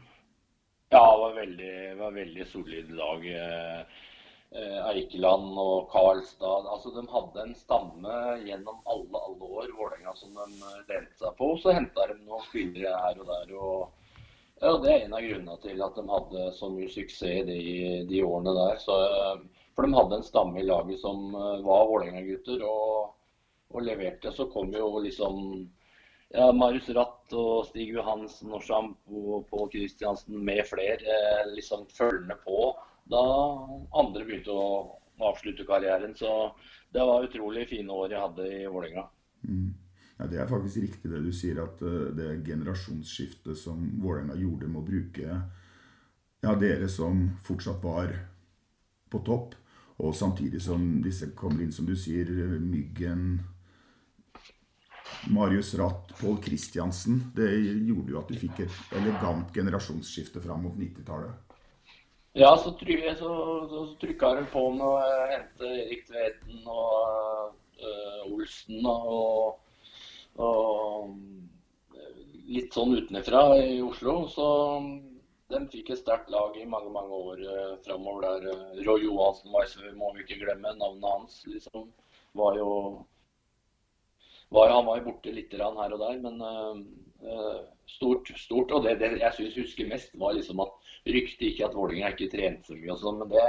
Ja, 0.91 1.03
det 1.14 1.20
var 1.22 1.34
veldig, 1.36 1.76
var 1.99 2.12
veldig 2.12 2.45
solid 2.47 2.91
lag. 2.91 3.26
Eh, 3.28 3.82
eh, 4.51 4.80
Eikeland 4.89 5.59
og 5.59 5.91
Karlstad. 5.91 6.68
Altså, 6.74 6.91
de 6.95 7.05
hadde 7.12 7.45
en 7.45 7.55
stamme 7.55 8.18
gjennom 8.47 8.82
alle, 8.86 9.22
alle 9.22 9.51
år, 9.59 9.70
Vålerenga, 9.78 10.16
som 10.16 10.34
de 10.36 10.47
eh, 10.57 10.82
lente 10.89 11.22
seg 11.22 11.38
på. 11.38 11.53
Så 11.62 11.76
henta 11.78 12.09
de 12.09 12.18
noen 12.24 12.43
spillere 12.49 12.97
her 13.05 13.22
og 13.22 13.30
der. 13.30 13.55
og 13.55 14.62
ja, 14.62 14.74
Det 14.82 14.91
er 14.91 15.05
en 15.05 15.16
av 15.20 15.26
grunnene 15.30 15.57
til 15.64 15.86
at 15.86 16.01
de 16.01 16.05
hadde 16.09 16.51
så 16.57 16.74
mye 16.74 16.91
suksess 16.91 17.47
de, 17.47 17.62
de 18.09 18.26
årene 18.26 18.57
der. 18.57 18.82
Så, 18.82 18.97
for 19.76 19.86
de 19.86 19.95
hadde 19.95 20.20
en 20.20 20.28
stamme 20.28 20.59
i 20.59 20.68
laget 20.68 20.99
som 21.03 21.32
var 21.36 21.88
Vålerenga-gutter 21.88 22.68
og, 22.68 23.16
og 23.76 23.86
leverte. 23.86 24.34
Så 24.36 24.47
kom 24.51 24.74
jo 24.76 24.88
liksom 25.03 25.41
ja, 26.32 26.51
Marius 26.55 26.89
Ratt 26.95 27.34
og 27.36 27.67
Stig 27.67 27.91
Johansen 27.95 28.53
og 28.55 28.63
Sjampo 28.63 29.26
og 29.38 29.49
Pål 29.51 29.69
Kristiansen 29.74 30.39
med 30.45 30.63
flere 30.69 31.17
eh, 31.17 31.51
liksom 31.55 31.88
følgende 31.91 32.38
på 32.45 32.72
da 33.11 33.22
andre 33.99 34.24
begynte 34.24 34.53
å 34.55 34.67
avslutte 35.22 35.65
karrieren. 35.67 36.15
Så 36.15 36.53
det 36.93 37.03
var 37.03 37.26
utrolig 37.26 37.67
fine 37.69 37.91
år 37.91 38.13
jeg 38.13 38.24
hadde 38.24 38.49
i 38.61 38.65
Vålerenga. 38.69 39.07
Ja, 40.17 40.28
Det 40.30 40.39
er 40.39 40.47
faktisk 40.47 40.84
riktig 40.84 41.11
det 41.11 41.24
du 41.26 41.32
sier, 41.34 41.63
at 41.63 41.82
eh, 41.82 42.11
det 42.15 42.43
generasjonsskiftet 42.47 43.57
som 43.57 43.84
Vålerenga 44.01 44.38
gjorde 44.39 44.69
med 44.69 44.82
å 44.84 44.88
bruke 44.88 45.41
ja, 46.41 46.53
dere 46.55 46.89
som 46.89 47.28
fortsatt 47.45 47.84
var 47.84 48.13
på 49.11 49.19
topp, 49.26 49.57
Og 50.01 50.15
samtidig 50.15 50.61
som 50.63 51.01
disse 51.03 51.28
kommer 51.38 51.61
inn, 51.61 51.72
som 51.72 51.86
du 51.86 51.93
sier, 51.95 52.26
Myggen, 52.57 53.41
Marius 55.30 55.74
Ratt, 55.80 56.12
Pål 56.20 56.38
Kristiansen. 56.43 57.22
Det 57.36 57.49
gjorde 57.88 58.14
jo 58.14 58.20
at 58.22 58.32
du 58.32 58.38
fikk 58.39 58.64
et 58.66 58.97
elegant 58.99 59.53
generasjonsskifte 59.55 60.41
fram 60.43 60.66
mot 60.66 60.78
90-tallet. 60.80 61.51
Ja, 62.34 62.57
så, 62.57 62.72
try, 62.80 62.95
så, 63.20 63.95
trykka 63.99 64.36
de 64.38 64.45
på 64.53 64.64
med 64.72 64.86
å 64.88 64.93
hente 65.34 65.68
Erik 65.68 66.05
Tveten 66.07 66.64
og 66.64 67.51
uh, 67.84 68.22
Olsen 68.32 68.88
og, 68.88 69.57
og, 70.39 71.12
litt 72.47 72.72
sånn 72.72 72.95
utenfra 72.95 73.43
i 73.59 73.82
Oslo. 73.84 74.16
Så 74.32 74.47
de 75.51 75.59
fikk 75.74 75.91
et 75.91 75.99
sterkt 75.99 76.32
lag 76.32 76.55
i 76.55 76.64
mange 76.64 76.93
mange 76.95 77.20
år 77.32 77.43
uh, 77.43 77.74
framover 77.84 78.30
der. 78.30 78.64
Roy 78.88 79.03
Johansen 79.09 79.51
var, 79.51 79.68
må 79.99 80.14
vi 80.16 80.24
ikke 80.24 80.39
glemme. 80.45 80.72
Navnet 80.80 81.12
hans 81.12 81.41
liksom 81.51 81.89
var 82.39 82.55
jo 82.55 82.72
var, 84.52 84.70
Han 84.70 84.86
var 84.86 84.99
jo 84.99 85.08
borte 85.10 85.34
litt 85.34 85.54
her 85.56 85.95
og 85.95 85.99
der, 86.02 86.18
men 86.24 86.41
uh, 86.43 87.62
stort. 87.88 88.32
stort, 88.38 88.72
Og 88.72 88.84
det, 88.84 88.97
det 88.99 89.14
jeg 89.22 89.38
synes 89.38 89.60
husker 89.64 89.91
mest, 89.91 90.16
var 90.20 90.36
liksom 90.36 90.64
at 90.64 90.74
ryktet 91.08 91.52
ikke 91.52 91.68
at 91.70 91.78
Vålerenga 91.78 92.12
ikke 92.14 92.32
trente 92.34 92.72
så 92.72 92.78
mye 92.78 92.93
og 92.93 93.02
sånn. 93.02 93.22
Men 93.24 93.32
det, 93.32 93.45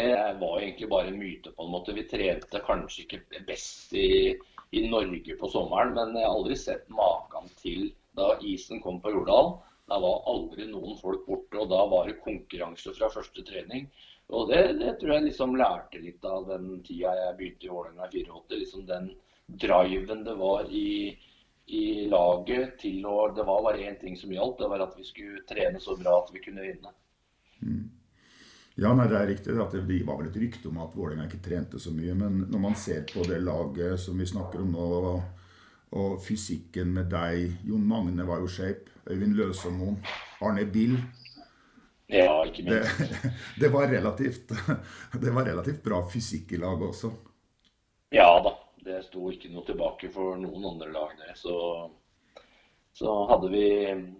det 0.00 0.08
var 0.40 0.60
egentlig 0.60 0.90
bare 0.90 1.12
en 1.12 1.20
myte 1.20 1.52
på 1.54 1.66
en 1.66 1.74
måte. 1.74 1.96
Vi 1.96 2.06
trente 2.08 2.62
kanskje 2.66 3.06
ikke 3.06 3.44
best 3.48 3.94
i, 3.96 4.36
i 4.76 4.86
Norge 4.88 5.36
på 5.40 5.50
sommeren, 5.52 5.96
men 5.98 6.16
jeg 6.16 6.26
har 6.26 6.36
aldri 6.36 6.58
sett 6.58 6.86
maken 6.94 7.50
til 7.60 7.90
da 8.18 8.34
isen 8.42 8.80
kom 8.82 9.00
på 9.02 9.12
Jordal. 9.14 9.58
Da 9.90 9.98
var 9.98 10.22
aldri 10.30 10.68
noen 10.70 10.96
folk 11.00 11.24
borte, 11.26 11.58
og 11.58 11.70
da 11.72 11.82
var 11.90 12.06
det 12.08 12.20
konkurranse 12.24 12.94
fra 12.94 13.10
første 13.10 13.42
trening. 13.46 13.88
Og 14.30 14.46
det, 14.50 14.60
det 14.78 14.94
tror 15.00 15.16
jeg 15.16 15.26
liksom 15.26 15.56
lærte 15.58 15.98
litt 15.98 16.24
av 16.26 16.46
den 16.46 16.78
tida 16.86 17.10
jeg 17.18 17.36
begynte 17.38 17.66
i 17.66 17.72
Vålerenga 17.72 18.06
i 18.06 18.22
84. 18.22 18.60
Liksom 18.60 18.84
den 18.86 19.08
driven 19.58 20.24
det 20.24 20.34
var 20.38 20.68
i, 20.70 21.10
i 21.66 21.84
laget 22.10 22.78
til 22.82 23.06
å 23.06 23.30
Det 23.34 23.46
var 23.46 23.64
bare 23.64 23.86
én 23.88 23.98
ting 24.00 24.16
som 24.18 24.32
gjaldt, 24.32 24.58
det 24.62 24.68
var 24.70 24.84
at 24.86 24.98
vi 24.98 25.06
skulle 25.06 25.44
trene 25.48 25.80
så 25.80 25.96
bra 25.98 26.20
at 26.22 26.30
vi 26.34 26.44
kunne 26.44 26.66
vinne. 26.66 26.94
Mm. 27.62 27.88
Ja, 28.80 28.94
nei, 28.96 29.08
det 29.10 29.18
er 29.18 29.28
riktig. 29.28 29.56
at 29.60 29.74
Det 29.74 30.00
var 30.06 30.20
vel 30.20 30.30
et 30.30 30.40
rykte 30.40 30.70
om 30.70 30.78
at 30.80 30.94
Vålerenga 30.96 31.26
ikke 31.28 31.42
trente 31.44 31.80
så 31.82 31.92
mye. 31.92 32.14
Men 32.16 32.46
når 32.48 32.62
man 32.62 32.76
ser 32.78 33.02
på 33.10 33.24
det 33.28 33.42
laget 33.44 34.00
som 34.00 34.18
vi 34.18 34.28
snakker 34.28 34.62
om 34.62 34.72
nå, 34.72 35.22
og 35.90 36.20
fysikken 36.22 36.92
med 36.94 37.10
deg 37.10 37.66
Jon 37.66 37.82
Magne 37.86 38.26
var 38.26 38.40
jo 38.40 38.48
shape. 38.48 38.88
Øyvind 39.10 39.34
Løsemoen. 39.36 39.98
Arne 40.40 40.64
Bill. 40.70 40.96
Ja, 42.10 42.44
ikke 42.46 42.64
minst. 42.66 42.98
Det, 42.98 43.32
det, 43.60 43.72
var 43.72 43.90
relativt, 43.90 44.54
det 45.22 45.34
var 45.34 45.46
relativt 45.46 45.82
bra 45.82 46.00
fysikk 46.10 46.54
i 46.54 46.62
laget 46.62 46.88
også. 46.88 47.12
Ja 48.14 48.30
da. 48.42 48.56
Sto 49.06 49.30
ikke 49.32 49.50
noe 49.52 49.66
tilbake 49.68 50.10
for 50.14 50.38
noen 50.40 50.66
andre 50.72 50.90
lag, 50.94 51.14
det. 51.20 51.36
Så, 51.38 51.54
så, 52.96 53.14
hadde 53.30 53.50
vi, 53.52 53.64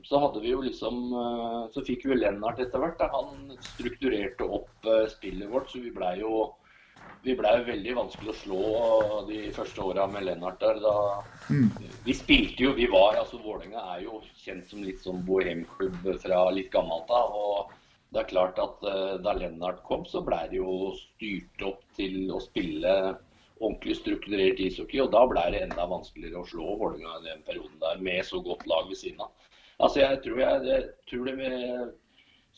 så 0.06 0.22
hadde 0.24 0.42
vi 0.44 0.54
jo 0.54 0.62
liksom 0.64 1.02
eh, 1.10 1.60
Så 1.74 1.84
fikk 1.86 2.06
vi 2.10 2.20
Lennart 2.20 2.62
etter 2.62 2.82
hvert. 2.82 3.02
Han 3.14 3.52
strukturerte 3.72 4.48
opp 4.60 4.88
eh, 4.88 5.06
spillet 5.12 5.50
vårt, 5.50 5.70
så 5.72 5.82
vi 5.84 5.94
blei 5.94 6.16
jo 6.22 6.48
vi 7.22 7.34
blei 7.36 7.52
veldig 7.66 7.94
vanskelig 7.98 8.32
å 8.32 8.38
slå 8.38 8.60
de 9.28 9.40
første 9.52 9.82
åra 9.84 10.06
med 10.08 10.24
Lennart 10.24 10.60
der. 10.62 10.78
Da, 10.80 10.94
mm. 11.52 11.66
Vi 12.06 12.14
spilte 12.16 12.64
jo, 12.64 12.72
vi 12.78 12.86
var 12.88 13.18
altså 13.20 13.40
Vålerenga 13.42 13.82
er 13.94 14.06
jo 14.06 14.22
kjent 14.40 14.70
som 14.70 14.84
litt 14.84 15.02
sånn 15.04 15.20
bohemklubb 15.28 16.00
fra 16.22 16.46
litt 16.56 16.70
gammelt 16.72 17.12
av. 17.12 17.36
og 17.36 17.76
det 18.10 18.24
er 18.24 18.30
klart 18.32 18.58
at 18.58 18.80
uh, 18.86 19.16
Da 19.22 19.34
Lennart 19.38 19.84
kom, 19.86 20.06
så 20.08 20.22
blei 20.26 20.46
det 20.50 20.58
jo 20.58 20.94
styrt 20.98 21.66
opp 21.66 21.84
til 21.98 22.32
å 22.34 22.40
spille 22.42 22.94
ordentlig 23.60 23.96
strukturert 24.00 24.60
ishockey. 24.60 25.00
Og 25.04 25.12
da 25.14 25.24
ble 25.28 25.46
det 25.54 25.64
enda 25.66 25.86
vanskeligere 25.90 26.42
å 26.42 26.48
slå 26.48 26.76
Vålerenga 26.80 27.20
i 27.20 27.28
den 27.28 27.42
perioden 27.46 27.80
der 27.82 28.04
med 28.04 28.24
så 28.26 28.40
godt 28.44 28.66
lag 28.70 28.88
ved 28.88 29.00
siden 29.00 29.24
av. 29.24 29.50
Altså 29.80 30.02
jeg 30.02 30.22
tror, 30.24 30.40
jeg, 30.42 30.64
jeg 30.68 30.86
tror 31.08 31.28
det 31.28 31.34
med, 31.38 31.92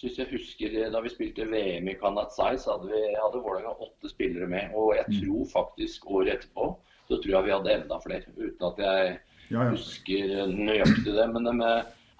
synes 0.00 0.16
jeg 0.18 0.30
husker 0.32 0.72
Da 0.90 1.02
vi 1.04 1.12
spilte 1.12 1.46
VM 1.46 1.90
i 1.90 1.98
Kanatsai, 2.00 2.56
så 2.58 2.76
hadde, 2.76 2.90
vi, 2.94 3.02
hadde 3.18 3.42
Vålerenga 3.42 3.74
åtte 3.88 4.10
spillere 4.10 4.48
med. 4.50 4.74
Og 4.78 4.94
jeg 4.98 5.08
mm. 5.10 5.18
tror 5.20 5.52
faktisk 5.52 6.08
året 6.10 6.38
etterpå 6.38 6.72
så 7.10 7.18
tror 7.18 7.34
jeg 7.34 7.46
vi 7.46 7.56
hadde 7.56 7.74
enda 7.76 7.98
flere. 8.02 8.36
Uten 8.38 8.68
at 8.68 8.78
jeg 8.80 9.08
ja, 9.50 9.58
ja. 9.58 9.70
husker 9.74 10.46
nøyaktig 10.48 11.12
det. 11.12 11.26
Men 11.34 11.48
de 11.50 11.72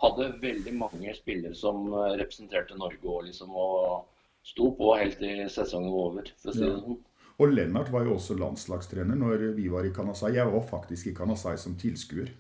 hadde 0.03 0.33
veldig 0.43 0.75
mange 0.75 1.15
spillere 1.17 1.55
som 1.57 1.87
representerte 2.19 2.77
Norge 2.79 3.07
og 3.07 3.29
liksom 3.29 3.55
og 3.55 4.09
sto 4.47 4.73
på 4.75 4.91
helt 4.99 5.21
til 5.23 5.47
sesongen 5.51 5.93
var 5.95 6.11
over. 6.11 6.31
for 6.43 6.51
å 6.51 6.57
si 6.57 6.65
det 6.65 6.77
sånn. 6.81 7.01
Og 7.41 7.53
Lennart 7.53 7.91
var 7.93 8.05
jo 8.07 8.17
også 8.19 8.37
landslagstrener 8.39 9.17
når 9.19 9.49
vi 9.57 9.69
var 9.73 9.87
i 9.89 9.93
Kanasai. 9.95 10.35
Jeg 10.37 10.51
var 10.53 10.67
faktisk 10.69 11.09
i 11.09 11.15
Kanasai 11.17 11.57
som 11.61 11.77
tilskuer. 11.81 12.33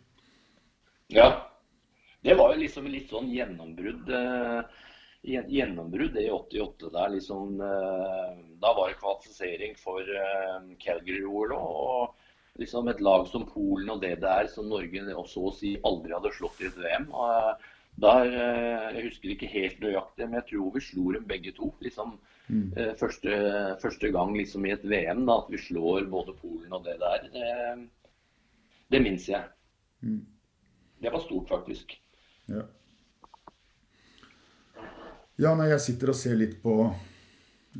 Ja. 1.12 1.48
Det 2.22 2.36
var 2.38 2.52
jo 2.52 2.62
liksom 2.62 2.86
litt 2.86 3.10
sånn 3.10 3.30
gjennombrudd. 3.32 4.10
Eh, 4.14 4.82
gjennombrudd 5.22 6.18
i 6.20 6.28
88 6.30 6.90
der. 6.94 7.08
Liksom, 7.16 7.56
eh, 7.60 8.36
da 8.62 8.74
var 8.76 8.92
det 8.92 9.00
kvalifisering 9.00 9.74
for 9.80 10.06
eh, 10.06 10.68
Calgary-OL. 10.84 11.56
Og 11.56 12.60
liksom 12.62 12.88
et 12.92 13.02
lag 13.02 13.26
som 13.28 13.48
Polen 13.48 13.90
og 13.90 14.04
det 14.04 14.20
der, 14.22 14.46
som 14.52 14.70
Norge 14.70 15.02
så 15.26 15.48
å 15.48 15.54
si 15.56 15.74
aldri 15.82 16.14
hadde 16.14 16.34
slått 16.36 16.62
i 16.62 16.70
et 16.70 16.78
VM. 16.78 17.10
Der, 18.00 18.24
jeg 18.96 19.04
husker 19.04 19.34
ikke 19.34 19.50
helt 19.52 19.82
nøyaktig, 19.82 20.24
men 20.24 20.38
jeg 20.40 20.46
tror 20.52 20.70
vi 20.74 20.80
slo 20.80 21.10
dem 21.12 21.26
begge 21.28 21.52
to. 21.52 21.74
liksom 21.84 22.16
Mm. 22.52 22.72
Eh, 22.76 22.94
første, 22.98 23.30
første, 23.82 24.10
gang 24.12 24.34
liksom 24.36 24.66
i 24.66 24.74
et 24.74 24.84
VM 24.84 25.24
da, 25.28 25.38
at 25.40 25.50
vi 25.52 25.60
slår 25.62 26.08
både 26.10 26.34
Polen 26.40 26.74
og 26.74 26.84
det 26.84 26.98
der. 27.00 27.28
Det, 27.32 27.88
det 28.92 29.02
minnes 29.02 29.28
jeg. 29.28 29.46
Mm. 30.02 30.24
Det 31.02 31.12
var 31.12 31.22
stort, 31.24 31.48
faktisk. 31.48 31.94
Ja. 32.50 32.66
ja, 35.38 35.54
nei, 35.56 35.70
jeg 35.72 35.80
sitter 35.86 36.12
og 36.12 36.18
ser 36.18 36.36
litt 36.38 36.58
på 36.62 36.76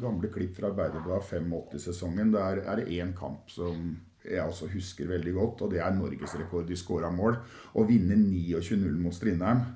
gamle 0.01 0.31
klipp 0.33 0.57
fra 0.57 0.71
Arbeiderbladet 0.71 1.29
85-sesongen. 1.43 2.33
Der 2.33 2.63
er 2.63 2.81
det 2.81 2.89
én 2.97 3.13
kamp 3.19 3.53
som 3.53 3.93
jeg 4.23 4.41
også 4.41 4.71
husker 4.71 5.11
veldig 5.11 5.35
godt, 5.35 5.65
og 5.67 5.73
det 5.75 5.83
er 5.83 5.95
norgesrekord 5.95 6.71
i 6.71 6.79
skåra 6.79 7.11
mål. 7.13 7.37
Å 7.75 7.85
vinne 7.87 8.17
29-0 8.17 8.99
mot 9.03 9.15
Strindheim, 9.15 9.67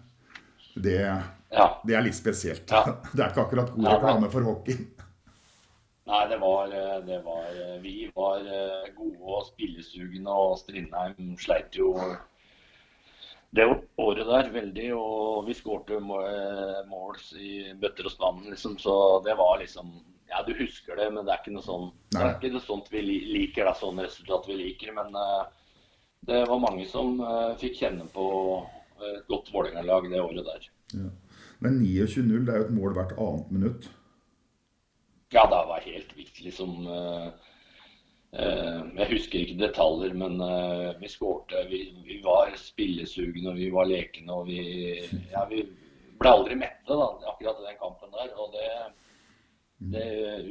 det 0.76 1.00
ja. 1.56 1.80
Det 1.84 1.94
er 1.94 2.04
litt 2.04 2.16
spesielt. 2.18 2.70
Ja. 2.70 2.84
Det 3.14 3.22
er 3.22 3.32
ikke 3.32 3.46
akkurat 3.46 3.72
god 3.74 3.90
reklame 3.94 4.30
for 4.32 4.46
hockey. 4.46 4.76
Nei, 6.06 6.22
det 6.30 6.38
var, 6.38 6.70
eh, 6.70 6.98
det 7.06 7.18
var, 7.24 7.46
eh, 7.50 7.78
Vi 7.82 8.10
var 8.14 8.38
eh, 8.38 8.90
gode 8.94 9.38
og 9.38 9.46
spillesugne, 9.48 10.30
og 10.30 10.58
Strindheim 10.60 11.34
sleit 11.38 11.74
jo 11.74 11.96
det 13.56 13.64
året 13.98 14.26
der 14.28 14.52
veldig. 14.54 14.90
Og 14.94 15.46
vi 15.48 15.56
skårte 15.56 15.98
måls 16.02 17.32
i 17.34 17.72
bøtter 17.74 18.06
og 18.06 18.14
spann, 18.14 18.44
liksom. 18.50 18.78
Så 18.78 19.22
det 19.26 19.38
var 19.38 19.58
liksom 19.62 19.96
Ja, 20.28 20.42
du 20.42 20.52
husker 20.58 20.96
det, 20.98 21.12
men 21.14 21.24
det 21.24 21.32
er 21.32 21.38
ikke 21.38 21.54
noe 21.54 21.62
sånn 21.62 21.90
Det 22.10 22.18
er 22.20 22.32
ikke 22.34 22.54
noe 22.54 22.66
sånt 22.66 22.88
vi 22.90 23.02
liker, 23.06 23.64
da, 23.64 23.74
sånn 23.78 24.02
resultat 24.02 24.48
vi 24.50 24.58
liker. 24.58 24.92
Men 24.94 25.14
det 26.26 26.40
var 26.50 26.58
mange 26.62 26.86
som 26.90 27.18
fikk 27.58 27.78
kjenne 27.82 28.08
på 28.14 28.26
et 29.02 29.26
godt 29.28 29.52
Vålerenga-lag 29.52 30.10
det 30.10 30.22
året 30.22 30.46
der. 30.46 30.68
Ja. 30.94 31.10
Men 31.64 31.80
29-0 31.80 32.50
er 32.50 32.58
jo 32.60 32.66
et 32.66 32.74
mål 32.76 32.96
hvert 32.96 33.14
annet 33.16 33.52
minutt. 33.52 33.88
Ja, 35.32 35.46
det 35.50 35.62
var 35.68 35.84
helt 35.84 36.12
vilt, 36.16 36.40
liksom. 36.44 36.86
Uh, 36.86 37.28
uh, 38.36 38.82
jeg 38.98 39.08
husker 39.10 39.40
ikke 39.40 39.58
detaljer, 39.58 40.14
men 40.14 40.38
uh, 40.40 40.92
vi 41.00 41.10
skårte. 41.10 41.64
Vi, 41.70 41.80
vi, 42.06 42.20
var 42.24 42.54
spillesugne 42.60 43.50
og 43.50 43.58
vi 43.58 43.70
var 43.74 43.88
lekne. 43.90 44.36
Og 44.36 44.46
vi, 44.50 44.60
ja, 45.32 45.46
vi 45.50 45.64
ble 46.20 46.32
aldri 46.32 46.58
mette 46.60 46.92
da, 46.92 47.08
akkurat 47.32 47.62
i 47.62 47.70
den 47.70 47.80
kampen 47.80 48.14
der. 48.14 48.30
Og 48.36 48.54
det, 48.54 48.68
det 49.96 50.06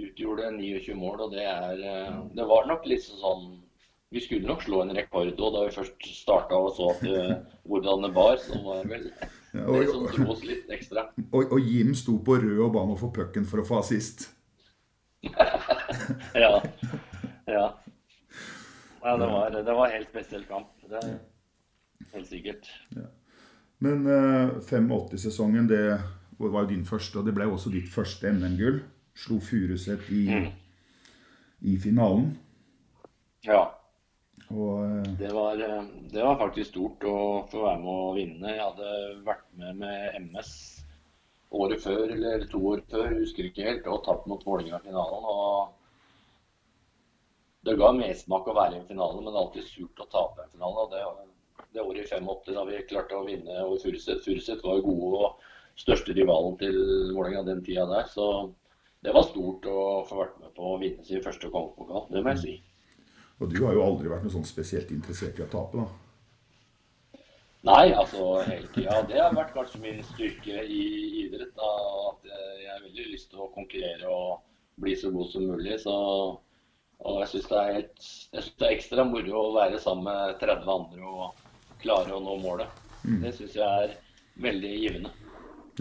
utgjorde 0.10 0.52
29 0.58 0.98
mål, 1.00 1.28
og 1.28 1.38
det 1.38 1.46
er 1.46 1.86
Det 2.36 2.50
var 2.50 2.68
nok 2.70 2.89
litt 2.89 3.06
sånn 3.06 3.48
vi 4.14 4.22
skulle 4.22 4.47
nok 4.47 4.64
slå 4.64 4.82
en 4.84 4.93
rekord 4.95 5.34
òg, 5.34 5.49
da 5.53 5.64
vi 5.66 5.74
først 5.76 6.06
starta 6.22 6.58
og 6.60 6.76
så 6.78 6.91
at, 6.93 7.49
hvordan 7.66 8.06
det 8.06 8.14
bar. 8.16 8.38
Så 8.41 8.62
var 8.64 8.84
det 8.84 8.91
vel 8.93 9.10
det 9.56 9.88
som 9.89 10.06
dro 10.12 10.30
oss 10.34 10.43
litt 10.45 10.72
ekstra. 10.72 11.08
Og, 11.32 11.41
og, 11.43 11.60
Jim 11.60 11.95
sto 11.97 12.18
på 12.24 12.38
rød 12.41 12.62
og 12.68 12.74
ba 12.76 12.86
om 12.86 12.93
å 12.95 12.99
få 12.99 13.12
pucken 13.16 13.47
for 13.49 13.64
å 13.64 13.68
få 13.68 13.82
assist. 13.82 14.30
ja. 15.26 16.51
ja. 17.49 17.66
ja 19.01 19.18
det, 19.18 19.30
var, 19.32 19.56
det 19.58 19.78
var 19.80 19.93
helt 19.95 20.12
spesiell 20.12 20.45
kamp. 20.49 20.74
Det 20.86 21.01
er 21.01 21.16
helt 22.14 22.30
sikkert. 22.30 22.70
Ja. 22.95 23.08
Men 23.84 24.06
uh, 24.08 24.56
eh, 24.56 24.60
85-sesongen, 24.64 25.68
det 25.68 25.97
var 26.39 26.62
jo 26.62 26.70
din 26.70 26.86
første, 26.88 27.20
og 27.20 27.28
det 27.28 27.34
ble 27.36 27.47
også 27.49 27.72
ditt 27.74 27.89
første 27.91 28.32
NM-gull. 28.32 28.84
Slo 29.16 29.39
Furuset 29.39 30.08
i, 30.12 30.26
mm. 30.28 30.47
i 31.72 31.76
finalen. 31.80 32.34
Ja. 33.47 33.66
Og, 34.54 34.86
eh, 34.86 35.12
det, 35.20 35.32
var, 35.34 35.60
eh, 35.62 35.84
det, 36.12 36.22
var, 36.22 36.38
faktisk 36.38 36.70
stort 36.72 37.04
å 37.10 37.18
få 37.50 37.64
være 37.64 37.82
med 37.82 37.93
å 37.93 38.14
vinne. 38.18 38.52
Jeg 38.54 38.62
hadde 38.62 38.89
vært 39.26 39.48
med 39.58 39.80
med 39.82 40.20
MS 40.22 40.52
året 41.56 41.82
før 41.82 42.12
eller 42.12 42.46
to 42.52 42.60
år 42.74 42.84
før, 42.91 43.14
husker 43.16 43.48
ikke 43.48 43.66
helt, 43.70 43.88
og 43.88 44.04
tapt 44.06 44.28
mot 44.30 44.43
Vålerenga 44.46 44.82
i 44.82 44.88
finalen. 44.89 45.24
Og 45.32 45.70
det 47.66 47.78
ga 47.80 47.89
mersmak 47.96 48.48
å 48.48 48.58
være 48.58 48.76
i 48.76 48.80
en 48.82 48.89
finale, 48.89 49.22
men 49.22 49.32
det 49.32 49.39
er 49.39 49.46
alltid 49.46 49.66
surt 49.70 50.04
å 50.04 50.12
tape 50.12 50.43
en 50.43 50.54
finale. 50.54 50.86
Det, 50.91 51.00
det 51.74 51.86
året 51.86 52.04
i 52.04 52.20
85 52.22 52.54
da 52.54 52.68
vi 52.70 52.84
klarte 52.91 53.18
å 53.18 53.26
vinne 53.26 53.64
over 53.64 53.82
Furuset. 53.82 54.22
Furuset 54.26 54.64
var 54.66 54.78
jo 54.78 54.88
gode 54.91 55.24
og 55.24 55.30
største 55.80 56.14
rivalen 56.16 56.56
til 56.62 56.78
Vålerenga 57.16 57.43
den 57.50 57.66
tida 57.66 57.88
der. 57.89 58.06
Så 58.12 58.30
det 59.06 59.14
var 59.16 59.26
stort 59.26 59.66
å 59.70 60.06
få 60.06 60.22
vært 60.22 60.39
med 60.43 60.54
på 60.58 60.64
å 60.76 60.80
vinne 60.82 61.04
sin 61.08 61.26
første 61.26 61.50
kongepokal. 61.50 62.08
Det 62.14 62.22
må 62.22 62.36
jeg 62.36 62.43
si. 62.43 62.56
Og 63.44 63.52
du 63.52 63.62
har 63.66 63.76
jo 63.76 63.84
aldri 63.84 64.12
vært 64.12 64.24
noe 64.26 64.34
sånn 64.34 64.48
spesielt 64.48 64.92
interessert 64.96 65.40
i 65.40 65.44
å 65.44 65.52
tape, 65.52 65.84
da? 65.84 67.22
Nei, 67.66 67.90
altså 67.98 68.44
hele 68.46 68.68
tida. 68.76 69.00
Det 69.10 69.18
har 69.18 69.34
vært 69.34 69.56
kanskje 69.56 69.82
min 69.82 70.02
styrke 70.06 70.64
i 70.70 70.82
idrett. 71.24 71.56
Da, 71.58 71.70
at 72.12 72.28
jeg 72.30 72.70
har 72.70 72.84
veldig 72.84 73.08
lyst 73.10 73.32
til 73.32 73.42
å 73.42 73.50
konkurrere 73.56 74.12
og 74.12 74.44
bli 74.82 74.94
så 75.00 75.10
god 75.14 75.32
som 75.32 75.48
mulig. 75.50 75.80
Så, 75.82 75.96
og 77.02 77.20
jeg 77.24 77.32
syns 77.34 77.50
det, 77.50 78.46
det 78.62 78.68
er 78.70 78.76
ekstra 78.76 79.08
moro 79.10 79.48
å 79.48 79.54
være 79.58 79.82
sammen 79.82 80.12
med 80.12 80.38
30 80.44 80.74
andre 80.78 81.10
og 81.10 81.46
klare 81.82 82.14
å 82.14 82.22
nå 82.22 82.38
målet. 82.44 82.84
Mm. 83.02 83.20
Det 83.26 83.34
syns 83.40 83.58
jeg 83.58 83.86
er 83.88 83.98
veldig 84.46 84.74
givende. 84.84 85.14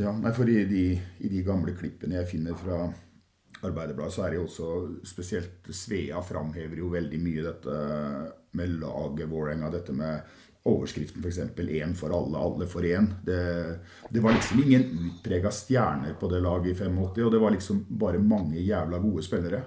Ja, 0.01 0.11
nei, 0.17 0.33
for 0.35 0.49
i 0.51 0.65
de, 0.67 0.87
i 0.99 1.31
de 1.31 1.45
gamle 1.47 1.77
klippene 1.77 2.17
jeg 2.17 2.33
finner 2.33 2.57
fra 2.59 2.87
Arbeiderbladet, 3.69 4.15
så 4.15 4.25
er 4.25 4.33
det 4.33 4.41
jo 4.41 4.47
også 4.49 4.71
spesielt 5.07 5.69
Svea 5.75 6.23
framhever 6.23 6.81
jo 6.81 6.93
veldig 6.93 7.21
mye 7.23 7.45
dette 7.47 7.77
med 8.55 8.81
laget 8.81 9.31
Vålerenga. 9.31 9.71
Dette 9.73 9.95
med 9.97 10.21
overskriften 10.65 11.25
f.eks. 11.25 11.39
'Én 11.39 11.95
for 11.95 12.15
alle, 12.17 12.39
alle 12.39 12.67
for 12.67 12.83
én'. 12.83 13.12
Det, 13.25 13.79
det 14.09 14.21
var 14.21 14.33
liksom 14.33 14.62
ingen 14.62 14.85
utprega 15.09 15.51
stjerner 15.51 16.15
på 16.21 16.29
det 16.29 16.41
laget 16.41 16.73
i 16.73 16.75
85, 16.85 17.25
og 17.25 17.33
det 17.33 17.43
var 17.43 17.51
liksom 17.51 17.87
bare 17.89 18.19
mange 18.19 18.61
jævla 18.61 18.99
gode 18.99 19.23
spillere. 19.23 19.62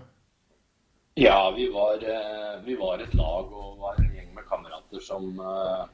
Ja, 1.17 1.53
vi 1.55 1.69
var, 1.69 1.95
eh, 1.95 2.65
vi 2.65 2.75
var 2.75 2.99
et 2.99 3.13
lag 3.13 3.53
og 3.53 3.77
var 3.79 3.95
en 3.97 4.11
gjeng 4.13 4.33
med 4.35 4.45
kamerater 4.49 4.99
som, 5.01 5.39
eh, 5.39 5.85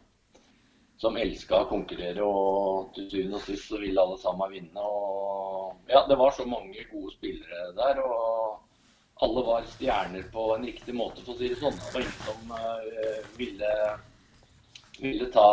som 1.03 1.17
elska 1.19 1.63
å 1.63 1.69
konkurrere. 1.71 2.23
Og 2.23 2.93
til 2.95 3.09
syvende 3.11 3.39
og 3.41 3.47
sist 3.47 3.67
så 3.71 3.79
ville 3.81 4.01
alle 4.01 4.19
sammen 4.21 4.53
vinne. 4.53 4.87
Og 4.87 5.91
ja, 5.91 6.05
det 6.07 6.19
var 6.19 6.31
så 6.35 6.47
mange 6.47 6.87
gode 6.91 7.11
spillere 7.17 7.73
der. 7.77 7.99
Og 8.03 9.23
alle 9.23 9.45
var 9.47 9.67
stjerner 9.75 10.25
på 10.33 10.49
en 10.55 10.65
riktig 10.67 10.95
måte, 10.95 11.23
for 11.25 11.35
å 11.35 11.39
si 11.39 11.51
det 11.51 11.59
sånn. 11.59 11.75
Det 11.79 11.91
var 11.93 12.05
ingen 12.05 12.23
som 12.29 12.55
uh, 12.55 13.35
ville, 13.39 13.73
ville 15.03 15.29
ta, 15.35 15.49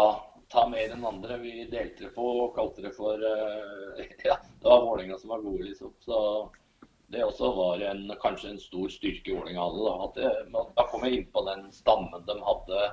ta 0.54 0.66
mer 0.70 0.94
enn 0.94 1.10
andre. 1.10 1.40
Vi 1.42 1.66
delte 1.66 2.06
det 2.06 2.14
på 2.14 2.30
og 2.46 2.56
kalte 2.56 2.86
det 2.86 2.94
for 2.96 3.18
uh, 3.18 4.00
Ja, 4.30 4.38
det 4.38 4.66
var 4.66 4.86
Vålerenga 4.86 5.18
som 5.18 5.34
var 5.34 5.44
gode, 5.44 5.66
liksom. 5.68 5.94
Så 6.06 6.16
det 7.10 7.26
også 7.26 7.50
var 7.56 7.82
en, 7.82 8.06
kanskje 8.22 8.54
en 8.54 8.62
stor 8.62 8.90
styrke 8.90 9.32
i 9.32 9.38
Vålerenga 9.38 9.66
hadde. 9.66 9.86
Da. 9.90 10.10
Det, 10.14 10.66
da 10.78 10.90
kom 10.94 11.06
jeg 11.06 11.18
inn 11.20 11.30
på 11.34 11.46
den 11.50 11.70
stammen 11.74 12.26
de 12.26 12.38
hadde 12.38 12.90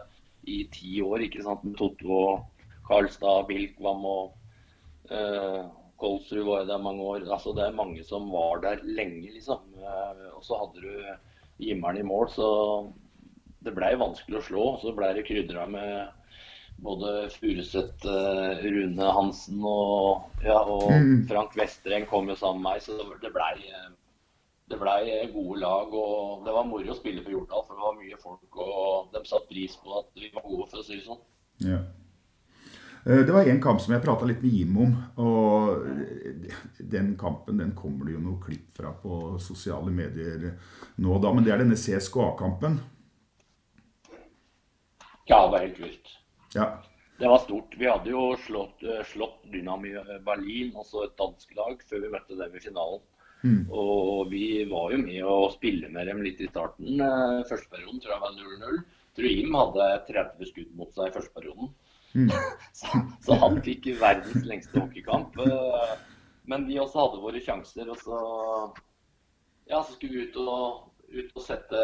i 0.48 0.62
ti 0.74 0.98
år. 1.04 1.26
ikke 1.28 1.44
sant? 1.46 1.64
Med 1.68 1.78
Totto, 1.80 2.22
Karlstad, 2.88 3.48
Bilkvam 3.50 4.06
og 4.08 4.34
eh, 5.12 5.66
Kolsrud 5.98 6.46
var 6.46 6.62
jo 6.64 6.70
der 6.72 6.84
mange 6.84 7.04
år. 7.04 7.26
Altså 7.32 7.54
Det 7.58 7.66
er 7.66 7.76
mange 7.80 8.04
som 8.06 8.30
var 8.32 8.62
der 8.64 8.84
lenge, 8.86 9.32
liksom. 9.34 9.64
Eh, 9.82 10.28
og 10.36 10.44
så 10.46 10.60
hadde 10.62 10.84
du 10.86 11.64
Gimmeren 11.64 11.98
i 11.98 12.06
mål, 12.06 12.30
så 12.30 12.48
det 13.66 13.74
blei 13.74 13.96
vanskelig 13.98 14.38
å 14.40 14.46
slå. 14.46 14.66
Så 14.82 14.94
blei 14.96 15.10
det 15.18 15.26
krydra 15.28 15.66
med 15.68 16.14
både 16.86 17.26
Furuseth, 17.34 18.06
eh, 18.06 18.62
Rune 18.62 19.08
Hansen 19.18 19.64
og, 19.66 20.28
ja, 20.46 20.60
og 20.62 20.92
Mm. 20.94 21.26
Frank 21.28 21.56
Vestreng 21.58 22.06
kom 22.06 22.30
jo 22.30 22.36
sammen 22.38 22.62
med 22.62 22.78
meg. 22.78 22.84
Så 22.86 22.98
det 23.24 23.34
blei 23.34 23.56
eh, 23.66 23.90
det 24.68 24.80
blei 24.82 25.28
gode 25.32 25.60
lag, 25.62 25.94
og 25.96 26.44
det 26.46 26.54
var 26.56 26.66
moro 26.68 26.92
å 26.92 26.98
spille 26.98 27.24
for 27.24 27.32
Jordal, 27.32 27.64
For 27.68 27.78
det 27.78 27.86
var 27.86 28.02
mye 28.02 28.18
folk, 28.20 28.58
og 28.64 29.14
de 29.14 29.22
satte 29.28 29.48
pris 29.52 29.78
på 29.80 29.94
at 30.02 30.10
vi 30.20 30.32
var 30.34 30.44
gode, 30.44 30.68
for 30.72 30.82
å 30.82 30.84
si 30.84 30.98
det 30.98 31.06
sånn. 31.06 31.22
Ja. 31.64 31.80
Eh, 33.06 33.24
Det 33.24 33.32
var 33.32 33.48
en 33.48 33.62
kamp 33.64 33.80
som 33.82 33.94
jeg 33.96 34.04
prata 34.04 34.26
litt 34.28 34.44
med 34.44 34.52
Jim 34.52 34.78
om. 34.78 34.98
og 35.24 35.88
Den 36.80 37.16
kampen 37.18 37.58
den 37.58 37.72
kommer 37.76 38.06
det 38.06 38.18
jo 38.18 38.20
noe 38.26 38.42
klipp 38.44 38.74
fra 38.76 38.92
på 38.92 39.40
sosiale 39.40 39.92
medier 39.92 40.60
nå 40.98 41.16
og 41.16 41.22
da. 41.24 41.32
Men 41.34 41.44
det 41.46 41.54
er 41.54 41.64
denne 41.64 41.80
CSKA-kampen. 41.80 42.80
Ja, 45.28 45.46
det 45.46 45.52
var 45.52 45.60
helt 45.60 45.80
vilt. 45.80 46.14
Ja. 46.56 46.68
Det 47.20 47.28
var 47.28 47.40
stort. 47.40 47.74
Vi 47.78 47.88
hadde 47.88 48.12
jo 48.12 48.36
slått, 48.38 48.84
eh, 48.84 49.04
slått 49.04 49.48
Dynamo 49.52 50.04
Berlin, 50.26 50.74
altså 50.76 51.06
et 51.06 51.18
dansk 51.18 51.56
lag, 51.56 51.80
før 51.88 52.04
vi 52.04 52.12
møtte 52.14 52.38
dem 52.38 52.56
i 52.56 52.60
finalen. 52.60 53.02
Mm. 53.48 53.60
Og 53.72 54.28
vi 54.32 54.44
var 54.68 54.92
jo 54.94 54.98
med 55.02 55.24
å 55.24 55.38
spille 55.54 55.88
med 55.94 56.08
dem 56.12 56.20
litt 56.26 56.42
i 56.44 56.50
starten. 56.52 57.00
Eh, 57.00 57.42
Første 57.50 57.70
perioden 57.72 58.02
tror 58.04 58.16
jeg 58.18 58.24
var 58.26 58.34
0-0. 58.40 58.80
Truim 59.18 59.56
hadde 59.58 59.86
30 60.10 60.50
skudd 60.52 60.74
mot 60.78 60.92
seg 60.94 61.10
i 61.10 61.16
første 61.16 61.34
perioden. 61.40 61.72
Mm. 62.18 62.30
Så, 62.80 63.00
så 63.26 63.36
han 63.42 63.58
fikk 63.66 63.88
verdens 64.02 64.46
lengste 64.48 64.80
hockeykamp. 64.82 65.38
Eh, 65.46 65.96
Men 66.50 66.68
vi 66.70 66.78
også 66.80 67.02
hadde 67.06 67.24
våre 67.24 67.42
sjanser. 67.44 67.90
Og 67.92 67.98
så, 68.00 68.20
ja, 69.68 69.82
så 69.84 69.94
skulle 69.96 70.14
vi 70.14 70.28
ut 70.30 70.38
og, 70.40 70.86
ut 71.12 71.34
og 71.36 71.44
sette, 71.44 71.82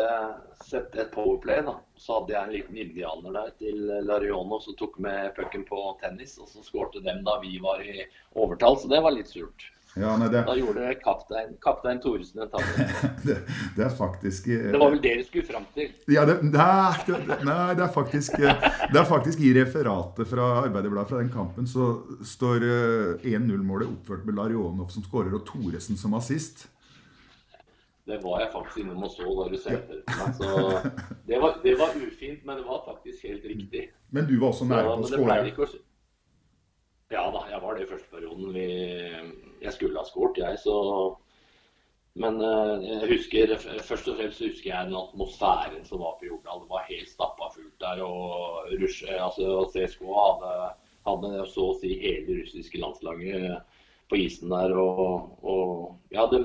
sette 0.64 1.01
et 1.03 1.11
powerplay. 1.14 1.61
da. 1.68 1.74
Så 1.99 2.20
hadde 2.20 2.34
jeg 2.36 2.43
en 2.47 2.53
liten 2.55 2.80
indianer 2.86 3.36
der 3.39 3.51
til 3.59 3.84
Lariono 4.07 4.61
som 4.64 4.78
tok 4.80 4.95
med 5.03 5.34
pucken 5.36 5.66
på 5.68 5.82
tennis. 6.01 6.38
Og 6.39 6.47
så 6.51 6.64
skårte 6.64 7.03
dem 7.03 7.24
da 7.28 7.38
vi 7.43 7.57
var 7.64 7.84
i 7.84 8.05
overtall, 8.39 8.80
så 8.80 8.91
det 8.93 9.03
var 9.03 9.16
litt 9.18 9.32
surt. 9.34 9.68
Ja, 9.95 10.15
nei, 10.17 10.27
det, 10.33 10.41
Da 10.47 10.55
gjorde 10.57 10.93
kaptein, 11.03 11.51
kaptein 11.61 11.99
Thoresen 12.01 12.41
en 12.41 12.49
tabbe. 12.49 12.85
det, 13.27 13.35
det 13.75 13.83
er 13.85 13.91
faktisk 13.93 14.47
eh, 14.49 14.71
Det 14.73 14.81
var 14.81 14.89
vel 14.95 15.01
det 15.03 15.13
du 15.19 15.23
skulle 15.27 15.45
fram 15.45 15.67
til? 15.75 15.91
Ja, 16.09 16.23
det, 16.25 16.39
nei, 16.47 16.95
det, 17.05 17.19
nei, 17.45 17.75
det 17.77 17.85
er 17.85 17.93
faktisk 17.93 18.39
eh, 18.39 18.65
Det 18.89 19.01
er 19.03 19.05
faktisk 19.09 19.43
i 19.45 19.53
referatet 19.59 20.29
fra 20.31 20.49
Arbeiderbladet 20.63 21.13
fra 21.13 21.21
den 21.21 21.29
kampen 21.33 21.69
så 21.69 21.91
står 22.25 22.65
eh, 22.65 23.29
1-0-målet 23.35 23.91
oppført 23.91 24.25
med 24.25 24.39
Larionov 24.41 24.89
som 24.93 25.05
skårer 25.05 25.37
og 25.37 25.45
Thoresen 25.51 25.99
som 25.99 26.17
assist. 26.17 26.65
Det 28.09 28.17
var 28.25 28.41
jeg 28.41 28.49
faktisk 28.51 28.81
innom 28.81 29.05
og 29.05 29.13
så 29.13 29.29
da 29.37 29.45
du 29.53 29.57
sendte 29.61 30.01
det 31.29 31.37
var, 31.39 31.59
det 31.63 31.77
var 31.79 31.93
ufint, 31.95 32.41
men 32.43 32.57
det 32.59 32.65
var 32.65 32.81
faktisk 32.89 33.29
helt 33.29 33.45
riktig. 33.45 33.87
Men 34.09 34.25
du 34.27 34.39
var 34.41 34.49
også 34.49 34.67
nære 34.67 34.89
på 34.89 35.05
å 35.05 35.11
skåre. 35.13 35.83
Ja 37.13 37.27
da, 37.29 37.45
jeg 37.51 37.61
var 37.61 37.77
det 37.77 37.85
i 37.85 37.89
første 37.93 38.09
perioden. 38.09 38.53
Vi, 38.57 38.67
jeg 39.64 39.76
skulle 39.76 39.99
ha 39.99 40.07
skåret, 40.07 40.41
jeg, 40.43 40.59
så 40.64 40.78
Men 42.14 42.38
eh, 42.45 42.84
jeg 42.86 43.09
husker, 43.09 43.55
først 43.82 44.07
og 44.11 44.20
fremst 44.20 44.41
husker 44.43 44.70
jeg 44.70 44.86
den 44.89 44.97
atmosfæren 44.99 45.86
som 45.88 46.03
var 46.03 46.20
på 46.20 46.28
Jordal. 46.28 46.59
Det 46.61 46.70
var 46.70 46.86
helt 46.86 47.09
stappa 47.09 47.47
fullt 47.55 47.80
der. 47.82 48.03
og 48.05 48.68
Russ, 48.82 48.99
altså 49.09 49.64
CSK 49.74 50.03
hadde, 50.14 50.51
hadde 51.07 51.47
så 51.49 51.72
å 51.72 51.78
si 51.80 51.95
hele 52.03 52.28
det 52.28 52.36
russiske 52.43 52.82
landslaget 52.84 53.80
på 54.14 54.20
isen 54.22 54.53
der. 54.53 54.76
Og, 54.78 55.34
og 55.41 56.14
ja, 56.14 56.28
de, 56.30 56.43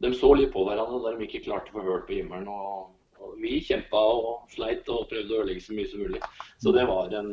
de 0.00 0.14
så 0.16 0.32
litt 0.32 0.54
på 0.56 0.64
hverandre 0.64 1.02
da 1.04 1.12
de 1.18 1.28
ikke 1.28 1.44
klarte 1.44 1.74
å 1.74 1.76
få 1.76 1.84
hørt 1.90 2.08
på 2.08 2.16
himmelen. 2.16 2.48
Og, 2.48 2.96
og 3.20 3.36
vi 3.42 3.60
kjempa 3.60 4.00
og 4.16 4.48
sleit 4.56 4.88
og 4.88 5.04
prøvde 5.12 5.36
å 5.36 5.44
ødelegge 5.44 5.66
så 5.68 5.76
mye 5.76 5.92
som 5.92 6.00
mulig. 6.06 6.24
Så 6.64 6.72
det 6.72 6.88
var 6.88 7.12
en 7.20 7.32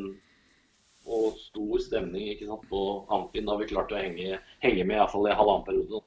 og 1.06 1.38
stor 1.40 1.80
stemning 1.84 2.30
ikke 2.32 2.48
sant, 2.48 2.66
på 2.70 2.82
Amfin 3.12 3.48
da 3.50 3.58
vi 3.60 3.70
klarte 3.70 3.98
å 3.98 4.02
henge, 4.02 4.40
henge 4.64 4.86
med 4.88 4.98
i 4.98 5.00
i 5.00 5.38
halvannen 5.38 5.66
periode. 5.68 6.04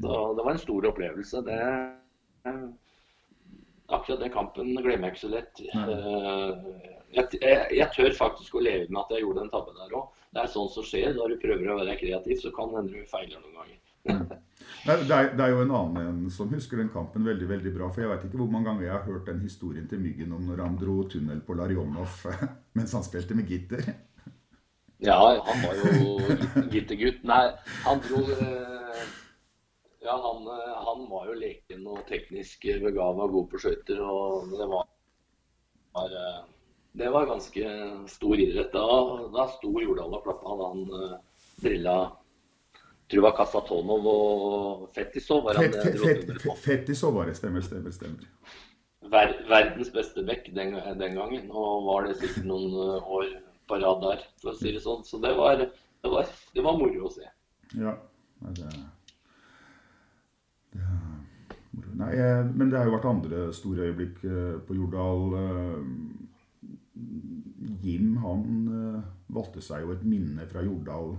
Så 0.00 0.20
det 0.38 0.44
var 0.44 0.52
en 0.54 0.62
stor 0.62 0.86
opplevelse. 0.88 1.42
Det, 1.44 1.58
akkurat 3.88 4.22
den 4.22 4.32
kampen 4.32 4.72
glemmer 4.76 5.08
jeg 5.10 5.16
ikke 5.16 5.26
så 5.26 5.34
lett. 5.34 5.64
Eh, 5.74 6.94
Jeg, 7.08 7.38
jeg, 7.40 7.60
jeg 7.72 7.88
tør 7.96 8.12
faktisk 8.12 8.58
å 8.58 8.60
leve 8.60 8.88
med 8.92 9.00
at 9.00 9.12
jeg 9.14 9.22
gjorde 9.24 9.40
den 9.40 9.52
tabben 9.52 9.76
der 9.80 9.94
òg. 9.96 10.10
Det 10.28 10.42
er 10.42 10.50
sånt 10.52 10.74
som 10.74 10.84
skjer. 10.84 11.14
Da 11.16 11.28
du 11.30 11.38
prøver 11.40 11.70
å 11.72 11.78
være 11.78 11.96
kreativ, 12.00 12.36
så 12.42 12.52
kan 12.52 12.68
det 12.68 12.82
hende 12.82 12.98
du 12.98 13.08
feiler 13.08 13.40
noen 13.40 13.56
ganger. 13.56 13.78
Det, 14.84 14.92
er, 14.92 15.30
det 15.36 15.44
er 15.44 15.54
jo 15.54 15.62
en 15.64 15.72
annen 15.74 16.02
en 16.02 16.18
som 16.32 16.52
husker 16.52 16.80
den 16.80 16.90
kampen 16.92 17.24
veldig 17.24 17.48
veldig 17.48 17.72
bra. 17.74 17.88
For 17.92 18.04
jeg 18.04 18.12
vet 18.12 18.26
ikke 18.28 18.40
hvor 18.42 18.50
mange 18.52 18.68
ganger 18.68 18.86
jeg 18.86 18.92
har 18.94 19.06
hørt 19.08 19.28
den 19.28 19.40
historien 19.40 19.88
til 19.88 20.02
Myggen 20.04 20.36
om 20.36 20.44
når 20.48 20.62
han 20.66 20.76
dro 20.80 20.98
tunnel 21.08 21.40
på 21.44 21.56
Larionov 21.56 22.20
mens 22.76 22.94
han 22.96 23.06
spilte 23.06 23.36
med 23.36 23.48
gitter. 23.48 23.88
Ja, 25.04 25.18
han 25.46 25.62
var 25.62 25.78
jo 25.78 26.18
gittergutt. 26.72 27.24
Nei, 27.28 27.42
han 27.84 28.00
dro 28.02 28.22
eh, 28.34 29.02
Ja, 30.02 30.14
han, 30.24 30.46
eh, 30.50 30.76
han 30.88 31.04
var 31.10 31.28
jo 31.30 31.38
leken 31.38 31.86
og 31.86 32.04
teknisk 32.08 32.66
begava 32.82 33.28
god 33.30 33.50
på 33.52 33.60
skøyter, 33.62 34.00
og 34.02 34.54
det 34.58 34.66
var, 34.70 34.88
var 35.94 36.16
eh, 36.22 36.40
Det 36.98 37.10
var 37.14 37.30
ganske 37.30 37.74
stor 38.10 38.42
idrett. 38.42 38.72
Da, 38.74 38.86
da 39.34 39.46
sto 39.54 39.74
Jordal 39.82 40.18
og 40.18 40.24
klappa 40.26 40.56
da 40.58 40.72
han 40.72 40.88
eh, 41.02 41.18
drilla 41.62 41.98
tror 43.08 43.22
det 43.22 43.24
var 43.24 43.36
Kasatonov 43.36 44.06
og 44.06 44.88
Fetisov. 44.94 45.44
Var 45.44 45.54
han, 45.54 45.72
Fet, 45.72 45.76
eh, 45.86 46.40
fet. 46.40 46.58
Fetisov 46.64 47.14
var 47.14 47.26
det, 47.26 47.36
stemmer, 47.38 47.64
stemmer, 47.64 47.90
stemmer. 47.90 48.26
Ver, 49.08 49.32
verdens 49.48 49.90
beste 49.94 50.24
bekk 50.28 50.50
den, 50.52 50.74
den 51.00 51.14
gangen, 51.16 51.46
og 51.50 51.86
var 51.86 52.08
det 52.08 52.18
sikkert 52.20 52.48
noen 52.50 52.74
eh, 52.76 53.12
år 53.18 53.30
på 53.68 53.78
radar, 53.82 54.22
for 54.42 54.52
å 54.52 54.58
si 54.58 54.72
det 54.74 54.82
sånn. 54.84 55.04
Så 55.06 55.20
det 55.22 55.34
var, 55.38 55.60
det 55.60 56.12
var, 56.12 56.28
det 56.54 56.64
var 56.64 56.78
moro 56.78 57.06
å 57.08 57.12
se. 57.12 57.26
Ja. 57.78 57.94
Det, 58.40 58.68
det 60.72 60.80
er 60.82 60.94
moro. 61.72 61.94
Nei, 61.98 62.12
men 62.54 62.70
det 62.70 62.78
har 62.78 62.86
jo 62.88 62.94
vært 62.96 63.08
andre 63.10 63.42
store 63.56 63.88
øyeblikk 63.90 64.22
eh, 64.28 64.56
på 64.68 64.76
Jordal. 64.78 65.22
Eh, 65.38 65.78
Jim 67.82 68.16
han 68.22 68.44
eh, 68.74 69.00
valgte 69.34 69.62
seg 69.62 69.84
jo 69.84 69.92
et 69.94 70.06
minne 70.06 70.46
fra 70.50 70.64
Jordal 70.66 71.16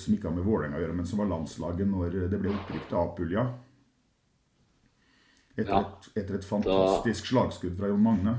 som 0.00 0.14
ikke 0.14 0.30
har 0.30 0.32
med 0.32 0.46
Vålerenga 0.48 0.78
å 0.78 0.80
gjøre, 0.80 0.94
men 0.96 1.06
som 1.06 1.20
var 1.20 1.26
landslaget 1.28 1.90
når 1.92 2.14
det 2.32 2.38
ble 2.40 2.54
opprykk 2.54 2.86
til 2.88 2.96
A-pulja. 3.02 3.42
Etter, 5.58 5.68
Ja. 5.74 5.80
et, 5.82 6.06
etter 6.22 6.38
et 6.38 6.46
fantastisk 6.48 7.28
slagskudd 7.28 7.76
fra 7.76 7.90
Jon 7.90 8.00
Magne. 8.00 8.32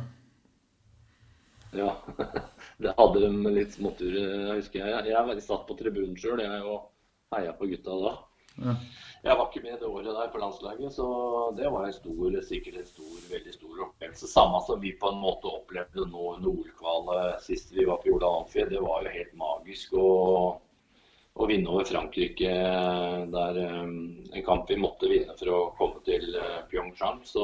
Ja. 1.78 1.92
Det 2.80 2.96
hadde 2.96 3.26
de 3.26 3.52
litt 3.52 3.76
småtur, 3.76 4.14
husker 4.56 4.80
jeg. 4.80 5.12
Jeg 5.12 5.30
jeg 5.34 5.44
satt 5.44 5.68
på 5.68 5.76
tribunen 5.76 6.16
sjøl, 6.20 6.40
jeg, 6.40 6.64
og 6.64 6.88
heia 7.36 7.52
på 7.58 7.68
gutta 7.68 7.98
da. 8.06 8.14
Ja. 8.60 8.76
Jeg 9.20 9.36
var 9.36 9.50
ikke 9.50 9.62
med 9.66 9.82
det 9.82 9.88
året 9.88 10.16
der 10.16 10.30
på 10.32 10.40
landslaget, 10.40 10.94
så 10.96 11.06
det 11.58 11.68
var 11.72 11.86
en 11.86 11.96
stor, 11.96 12.38
sikkert 12.48 12.78
en 12.80 12.88
stor, 12.88 13.18
veldig 13.28 13.52
stor 13.52 13.82
opplevelse. 13.86 14.30
Samme 14.32 14.62
som 14.64 14.80
vi 14.80 14.94
på 15.02 15.12
en 15.12 15.20
måte 15.20 15.52
opplevde 15.52 16.06
nå 16.08 16.30
under 16.38 16.48
OL-kvalet 16.54 17.44
sist 17.44 17.74
vi 17.76 17.84
var 17.90 18.00
på 18.00 18.14
Jordal 18.14 18.46
Amfi. 18.46 18.64
Det 18.72 18.80
var 18.80 19.04
jo 19.04 19.12
helt 19.18 19.36
magisk 19.42 19.98
å, 20.00 20.08
å 21.36 21.50
vinne 21.52 21.74
over 21.74 21.90
Frankrike 21.90 22.54
der 23.36 23.60
um, 23.60 24.00
en 24.32 24.48
kamp 24.48 24.72
vi 24.72 24.80
måtte 24.80 25.12
vinne 25.12 25.36
for 25.36 25.52
å 25.52 25.60
komme 25.76 26.00
til 26.08 26.32
Pyeongchang. 26.72 27.20
Så 27.28 27.44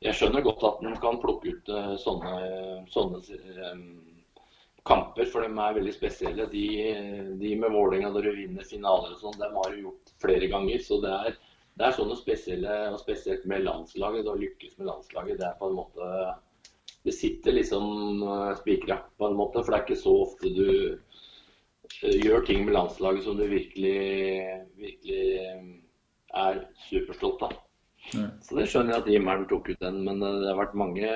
jeg 0.00 0.16
skjønner 0.16 0.48
godt 0.48 0.64
at 0.64 0.80
en 0.80 0.96
kan 1.04 1.20
plukke 1.20 1.58
ut 1.58 1.72
sånne, 2.00 2.34
sånne 2.92 3.20
kamper, 4.88 5.28
for 5.32 5.44
de 5.44 5.48
er 5.48 5.76
veldig 5.78 5.94
spesielle. 5.94 6.46
De, 6.52 6.64
de 7.40 7.52
med 7.60 7.72
Vålerenga 7.72 8.12
når 8.12 8.28
du 8.28 8.38
vinner 8.42 8.66
finaler 8.68 9.14
og 9.14 9.20
sånn, 9.22 9.38
dem 9.40 9.56
har 9.56 9.72
du 9.72 9.86
gjort 9.86 10.14
flere 10.22 10.48
ganger. 10.52 10.82
Så 10.84 11.00
det 11.04 11.12
er, 11.28 11.38
det 11.80 11.86
er 11.86 11.96
sånne 11.96 12.18
spesielle, 12.20 12.80
og 12.92 13.00
spesielt 13.00 13.46
med 13.50 13.64
landslaget, 13.64 14.28
å 14.28 14.36
lykkes 14.40 14.76
med 14.78 14.90
landslaget, 14.90 15.40
det 15.40 15.48
er 15.48 15.60
på 15.60 15.70
en 15.70 15.78
måte 15.80 16.10
Det 17.04 17.12
sitter 17.12 17.52
liksom 17.52 18.22
uh, 18.24 18.54
spikra, 18.56 19.02
på 19.20 19.28
en 19.28 19.36
måte. 19.36 19.60
For 19.60 19.72
det 19.72 19.78
er 19.78 19.82
ikke 19.84 20.04
så 20.04 20.14
ofte 20.22 20.52
du 20.56 20.68
uh, 20.96 22.14
gjør 22.16 22.46
ting 22.48 22.64
med 22.64 22.76
landslaget 22.76 23.26
som 23.26 23.36
du 23.36 23.44
virkelig, 23.44 23.98
virkelig 24.80 25.26
um, 25.52 25.74
er 26.44 26.62
superstolt 26.86 27.44
av. 27.44 27.58
Mm. 28.12 28.30
Så 28.44 28.56
det 28.56 28.68
skjønner 28.68 28.94
jeg 28.94 29.02
at 29.02 29.12
Jimmeren 29.12 29.44
tok 29.48 29.68
ut 29.68 29.84
den, 29.84 30.00
men 30.04 30.20
det 30.20 30.48
har 30.48 30.60
vært 30.60 30.80
mange 30.80 31.12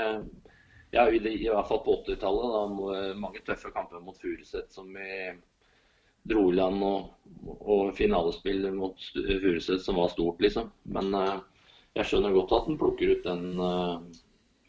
ja, 0.95 1.05
i, 1.11 1.19
I 1.19 1.49
hvert 1.51 1.69
fall 1.69 1.83
på 1.85 1.99
80-tallet. 2.03 3.19
Mange 3.21 3.43
tøffe 3.47 3.73
kamper 3.75 4.03
mot 4.05 4.19
Furuset 4.21 4.73
som 4.73 4.89
vi 4.95 5.11
dro 6.29 6.49
i 6.53 6.57
land. 6.57 6.83
Og, 6.85 7.53
og 7.59 7.93
finalespill 7.99 8.69
mot 8.77 8.97
Stu- 9.03 9.27
Furuset 9.43 9.85
som 9.85 10.01
var 10.01 10.13
stort, 10.15 10.41
liksom. 10.45 10.73
Men 10.97 11.13
uh, 11.17 11.37
jeg 11.99 12.11
skjønner 12.11 12.37
godt 12.37 12.57
at 12.57 12.71
den 12.71 12.81
plukker 12.81 13.15
ut 13.15 13.29
den 13.29 13.47
uh, 13.61 14.01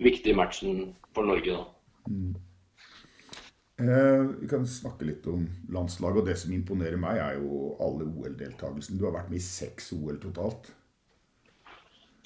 viktige 0.04 0.38
matchen 0.38 0.94
for 1.16 1.28
Norge, 1.28 1.58
da. 1.58 1.66
Eh, 3.80 4.22
vi 4.42 4.48
kan 4.52 4.66
snakke 4.68 5.06
litt 5.08 5.28
om 5.32 5.46
landslaget, 5.72 6.20
og 6.22 6.28
det 6.28 6.36
som 6.42 6.52
imponerer 6.52 7.00
meg, 7.00 7.20
er 7.24 7.38
jo 7.40 7.78
alle 7.80 8.08
OL-deltakelsene. 8.10 9.00
Du 9.00 9.06
har 9.08 9.16
vært 9.16 9.32
med 9.32 9.40
i 9.40 9.46
seks 9.46 9.94
OL 9.96 10.20
totalt. 10.20 10.74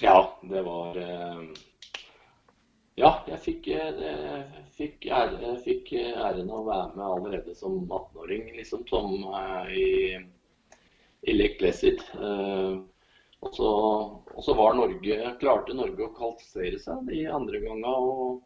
Ja, 0.02 0.40
det 0.50 0.62
var 0.66 0.98
eh, 0.98 1.44
Ja, 2.94 3.10
jeg 3.26 3.40
fikk, 3.42 3.68
eh, 3.74 4.58
fikk, 4.78 5.08
ære, 5.10 5.56
fikk 5.66 5.88
æren 5.98 6.52
å 6.54 6.60
være 6.68 6.92
med 6.94 7.06
allerede 7.08 7.56
som 7.58 7.80
18-åring, 7.88 8.52
liksom, 8.54 8.84
som 8.86 9.16
eh, 9.34 9.72
i, 9.82 9.88
i 11.26 11.34
Lake 11.34 11.58
Placid. 11.58 12.04
Eh, 12.14 12.76
og 13.44 13.58
så, 13.58 13.72
klarte 15.42 15.74
Norge 15.76 16.06
å 16.06 16.14
kvalifisere 16.20 16.78
seg 16.80 17.10
de 17.10 17.24
andre 17.34 17.64
gangene. 17.66 17.96
Og, 17.98 18.38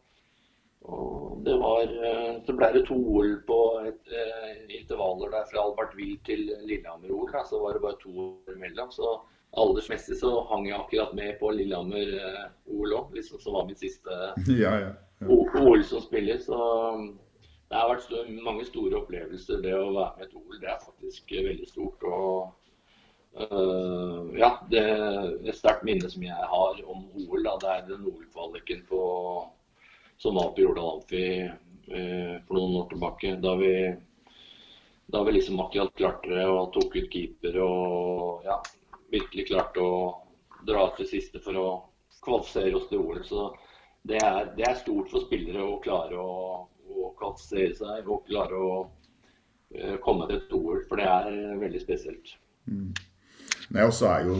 og 0.88 1.44
det 1.44 1.54
var 1.60 1.92
Så 2.48 2.56
ble 2.56 2.72
det 2.74 2.86
to 2.88 2.96
OL 2.96 3.36
på 3.46 3.60
et, 3.84 4.16
intervaller 4.80 5.36
der 5.36 5.44
fra 5.52 5.68
Albertville 5.68 6.18
til 6.26 6.48
Lillehammer-OL. 6.64 7.36
Så 7.46 7.60
var 7.62 7.76
det 7.76 7.84
bare 7.84 8.00
to 8.00 8.16
år 8.24 8.56
imellom. 8.56 8.90
Så 8.96 9.12
aldersmessig 9.56 10.18
så 10.20 10.32
hang 10.50 10.66
jeg 10.68 10.76
akkurat 10.78 11.14
med 11.16 11.38
på 11.40 11.50
Lillehammer-OL 11.56 12.92
òg, 12.98 13.14
liksom, 13.16 13.40
som 13.40 13.54
var 13.56 13.66
mitt 13.68 13.80
siste 13.80 14.10
Ja, 14.62 14.74
ja. 14.82 14.90
ja. 15.20 15.26
OL 15.26 15.84
som 15.88 16.02
spiller. 16.04 16.38
Så 16.38 16.58
det 17.68 17.76
har 17.76 17.88
vært 17.90 18.04
sto- 18.06 18.24
mange 18.44 18.64
store 18.68 19.00
opplevelser. 19.00 19.62
Det 19.64 19.74
å 19.76 19.88
være 19.96 20.12
med 20.18 20.26
et 20.28 20.36
OL, 20.36 20.58
det 20.60 20.68
er 20.72 20.82
faktisk 20.84 21.32
eh, 21.32 21.44
veldig 21.48 21.68
stort. 21.68 22.04
Og 22.04 22.52
øh, 23.40 24.30
ja, 24.38 24.52
det 24.70 24.84
er 24.84 25.32
et 25.48 25.56
sterkt 25.58 25.84
minne 25.88 26.08
som 26.12 26.22
jeg 26.24 26.48
har 26.52 26.82
om 26.88 27.06
OL. 27.26 27.42
Da. 27.44 27.56
Det 27.64 27.72
er 27.74 27.86
den 27.90 28.06
OL-kvaliken 28.08 28.84
på 28.88 29.02
som 30.18 30.34
var 30.34 30.52
på 30.56 30.64
Jordal 30.64 30.96
Amfi 30.98 31.24
eh, 31.46 32.36
for 32.46 32.56
noen 32.58 32.78
år 32.82 32.88
tilbake. 32.92 33.36
Da 33.42 33.52
vi, 33.60 33.72
da 35.12 35.22
vi 35.24 35.36
liksom 35.36 35.60
akkurat 35.62 35.92
klarte 35.98 36.32
det 36.34 36.46
og 36.50 36.72
tok 36.74 36.96
ut 36.98 37.10
keeper 37.12 37.60
og 37.64 38.42
ja, 38.48 38.56
virkelig 39.12 39.48
klart 39.50 39.76
å 39.80 39.90
dra 40.66 40.88
til 40.96 41.08
siste 41.08 41.40
for 41.42 41.58
å 41.58 41.68
kvalifisere 42.24 42.76
oss 42.76 42.88
til 42.90 43.02
OL. 43.02 43.20
Så 43.26 43.48
det 44.08 44.20
er, 44.22 44.52
det 44.56 44.66
er 44.68 44.80
stort 44.80 45.10
for 45.12 45.26
spillere 45.26 45.64
å 45.64 45.78
klare 45.84 46.18
å, 46.18 46.64
å 46.88 47.10
kvalifisere 47.18 47.74
seg 47.78 48.08
og 48.08 48.26
klare 48.28 48.62
å 48.62 48.72
eh, 49.74 49.96
komme 50.04 50.28
til 50.28 50.40
et 50.40 50.56
OL, 50.58 50.82
for 50.88 51.00
det 51.00 51.08
er 51.08 51.60
veldig 51.62 51.82
spesielt. 51.84 52.34
Nei, 53.68 53.84
og 53.84 53.92
er 54.08 54.24
jo 54.28 54.36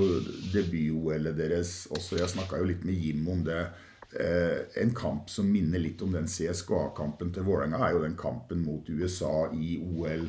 debut-OL-et 0.55 1.37
deres 1.37 1.73
også 1.93 2.17
Jeg 2.17 2.33
snakka 2.33 2.61
jo 2.61 2.69
litt 2.71 2.85
med 2.89 2.97
Jim 2.97 3.27
om 3.29 3.45
det. 3.45 3.61
Eh, 4.09 4.63
en 4.81 4.95
kamp 4.97 5.29
som 5.29 5.49
minner 5.53 5.83
litt 5.83 6.01
om 6.01 6.15
den 6.17 6.29
CSKA-kampen 6.33 7.33
til 7.35 7.45
Vålerenga, 7.45 7.83
er 7.85 7.93
jo 7.93 8.05
den 8.07 8.17
kampen 8.17 8.63
mot 8.65 8.89
USA 8.89 9.51
i 9.53 9.77
OL 9.85 10.25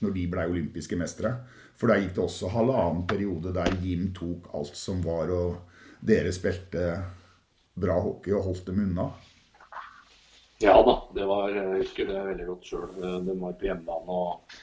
når 0.00 0.14
de 0.16 0.24
ble 0.32 0.46
olympiske 0.50 0.98
mestere. 0.98 1.36
For 1.80 1.88
da 1.88 1.96
gikk 1.96 2.12
det 2.18 2.24
også 2.26 2.50
halvannen 2.52 3.06
periode 3.08 3.54
der 3.56 3.72
Jim 3.80 4.10
tok 4.16 4.50
alt 4.56 4.76
som 4.76 5.00
var, 5.00 5.30
og 5.32 6.04
dere 6.04 6.32
spilte 6.36 6.90
bra 7.80 7.96
hockey 8.04 8.34
og 8.36 8.50
holdt 8.50 8.66
dem 8.68 8.82
unna. 8.84 9.06
Ja 10.60 10.74
da, 10.84 10.98
det 11.16 11.24
var, 11.24 11.48
jeg 11.56 11.78
husker 11.80 12.10
det 12.10 12.18
veldig 12.26 12.46
godt 12.50 12.66
sjøl. 12.68 12.90
De 13.24 13.36
var 13.40 13.56
på 13.56 13.64
hjemmebane 13.70 14.18
og, 14.26 14.58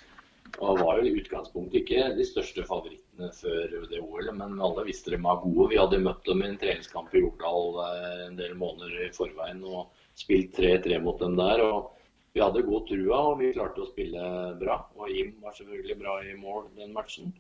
og 0.62 0.82
var 0.84 1.00
jo 1.00 1.08
i 1.10 1.16
utgangspunktet 1.18 1.80
ikke 1.82 2.12
de 2.20 2.28
største 2.30 2.66
favorittene 2.70 3.32
før 3.34 3.74
det 3.90 4.04
OL, 4.04 4.30
men 4.38 4.62
alle 4.62 4.86
visste 4.86 5.16
de 5.16 5.22
var 5.24 5.42
gode. 5.42 5.72
Vi 5.74 5.82
hadde 5.82 6.04
møtt 6.06 6.22
dem 6.30 6.46
i 6.46 6.52
en 6.52 6.60
treningskamp 6.62 7.18
i 7.18 7.24
Jordal 7.26 7.82
eh, 7.88 8.26
en 8.28 8.38
del 8.38 8.54
måneder 8.62 9.08
i 9.08 9.14
forveien 9.16 9.66
og 9.66 9.90
spilt 10.18 10.54
3-3 10.62 11.02
mot 11.02 11.18
dem 11.24 11.34
der. 11.42 11.66
og 11.66 11.97
Vi 12.38 12.42
hadde 12.44 12.62
god 12.62 12.84
trua 12.86 13.20
og 13.32 13.40
vi 13.40 13.48
klarte 13.56 13.82
å 13.82 13.88
spille 13.90 14.24
bra. 14.60 14.76
Og 14.94 15.10
Jim 15.10 15.32
var 15.42 15.56
selvfølgelig 15.58 15.96
bra 15.98 16.20
i 16.22 16.36
mål 16.38 16.68
den 16.78 16.92
matchen. 16.94 17.32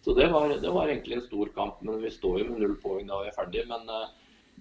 Så 0.00 0.14
det 0.16 0.30
var, 0.32 0.54
det 0.62 0.70
var 0.72 0.88
egentlig 0.88 1.18
en 1.18 1.26
stor 1.26 1.50
kamp, 1.52 1.82
men 1.84 1.98
vi 2.00 2.08
står 2.14 2.38
jo 2.40 2.46
med 2.48 2.62
null 2.62 2.78
poeng 2.80 3.10
da 3.10 3.18
vi 3.20 3.28
er 3.28 3.36
ferdig. 3.36 3.66
Men 3.68 3.84
eh, 3.92 4.06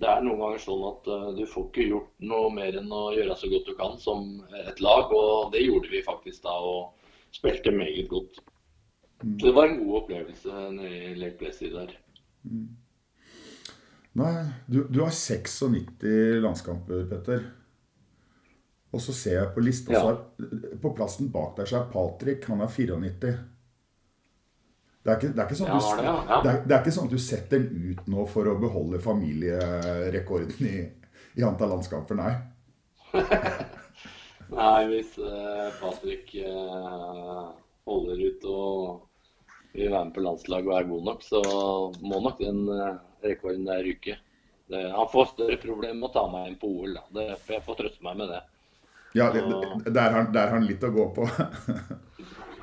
det 0.02 0.10
er 0.12 0.26
noen 0.26 0.42
ganger 0.42 0.60
sånn 0.60 0.84
at 0.90 1.08
eh, 1.14 1.30
du 1.38 1.46
får 1.48 1.70
ikke 1.70 1.86
gjort 1.88 2.26
noe 2.34 2.50
mer 2.58 2.76
enn 2.82 2.92
å 2.92 3.06
gjøre 3.16 3.38
så 3.40 3.52
godt 3.54 3.70
du 3.70 3.78
kan 3.80 3.96
som 4.02 4.26
et 4.60 4.82
lag. 4.84 5.14
Og 5.16 5.54
det 5.56 5.64
gjorde 5.64 5.94
vi 5.94 6.04
faktisk 6.04 6.44
da, 6.50 6.58
og 6.60 7.16
spilte 7.38 7.72
meget 7.72 8.12
godt. 8.12 8.42
Så 9.24 9.46
det 9.46 9.54
var 9.56 9.70
en 9.70 9.80
god 9.86 10.02
opplevelse 10.02 10.66
i 10.84 11.16
Lake 11.16 11.40
Placid 11.40 11.80
der. 11.80 11.96
Nei, 14.20 14.34
du, 14.68 14.84
du 14.92 15.00
har 15.06 15.16
96 15.16 16.44
landskamper, 16.44 17.08
Petter. 17.08 17.48
Og 18.96 19.04
så 19.04 19.14
ser 19.14 19.40
jeg 19.42 19.54
på 19.56 19.64
lista, 19.66 19.92
Ja. 19.94 20.02
så 20.02 20.78
på 20.82 20.94
plassen 20.96 21.32
bak 21.32 21.58
der 21.58 21.66
så 21.68 21.82
er 21.82 21.90
Patrick, 21.92 22.46
han 22.48 22.62
er 22.62 22.68
94. 22.72 23.38
Det 25.04 25.14
er 25.14 25.18
ikke, 25.22 25.34
det 25.36 25.44
er 25.44 25.56
sånn 25.56 25.68
Ja, 25.68 25.78
at 25.78 25.84
du, 25.84 26.02
det, 26.02 26.06
ja. 26.06 26.14
Ja. 26.28 26.38
det 26.44 26.52
er, 26.52 26.62
det 26.68 26.76
er 26.76 26.82
ikke 26.82 26.96
sånn 26.98 27.08
at 27.08 27.16
du 27.16 27.22
setter 27.24 27.60
den 27.64 27.92
ut 27.92 28.08
nå 28.12 28.26
for 28.28 28.48
å 28.52 28.58
beholde 28.60 29.00
familierekorden 29.00 30.68
i, 30.68 30.78
i 31.40 31.46
antall 31.48 31.72
landskamper, 31.76 32.20
nei. 32.20 32.34
Nei, 34.48 34.86
hvis 34.88 35.18
uh, 35.20 35.68
Patrick 35.80 36.32
uh, 36.40 37.52
holder 37.88 38.22
ut 38.30 38.46
og 38.48 39.74
vil 39.76 39.92
være 39.92 40.06
med 40.08 40.14
på 40.16 40.24
landslaget 40.24 40.70
og 40.72 40.78
er 40.78 40.88
god 40.92 41.08
nok, 41.10 41.26
så 41.26 41.42
må 42.04 42.22
nok 42.24 42.40
den 42.40 42.62
uh, 42.72 42.96
rekorden 43.24 43.68
der 43.68 43.84
ryke. 43.84 44.16
Han 44.72 45.08
får 45.12 45.30
større 45.34 45.56
problemer 45.62 45.96
med 45.96 46.10
å 46.10 46.14
ta 46.16 46.26
meg 46.32 46.50
inn 46.50 46.58
på 46.60 46.68
OL. 46.68 46.96
Da. 46.98 47.04
Det, 47.16 47.28
jeg 47.54 47.64
får 47.64 47.78
trøste 47.80 48.04
meg 48.04 48.18
med 48.20 48.34
det. 48.34 48.42
Ja, 49.16 49.32
der, 49.32 50.12
har, 50.12 50.28
der 50.34 50.48
har 50.48 50.56
han 50.58 50.68
litt 50.68 50.84
å 50.84 50.92
gå 50.94 51.08
på. 51.16 51.28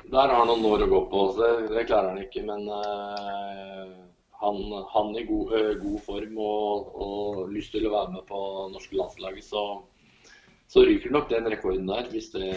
Der 0.05 0.29
har 0.29 0.37
han 0.37 0.47
noen 0.47 0.65
år 0.69 0.83
å 0.85 0.87
gå 0.87 0.99
på, 1.09 1.21
det, 1.39 1.47
det 1.73 1.87
klarer 1.89 2.11
han 2.13 2.19
ikke. 2.21 2.43
Men 2.45 2.67
uh, 2.69 3.95
han, 4.37 4.59
han 4.91 5.09
i 5.17 5.23
god, 5.25 5.49
uh, 5.49 5.71
god 5.81 6.03
form 6.05 6.37
og, 6.45 6.91
og 6.93 7.39
lyst 7.51 7.73
til 7.73 7.87
å 7.89 7.93
være 7.95 8.13
med 8.13 8.27
på 8.29 8.41
norske 8.71 8.95
landslaget, 8.99 9.47
så, 9.49 9.63
så 10.71 10.85
ryker 10.85 11.11
nok 11.11 11.25
den 11.33 11.49
rekorden 11.51 11.89
der, 11.89 12.05
hvis 12.13 12.29
det, 12.35 12.51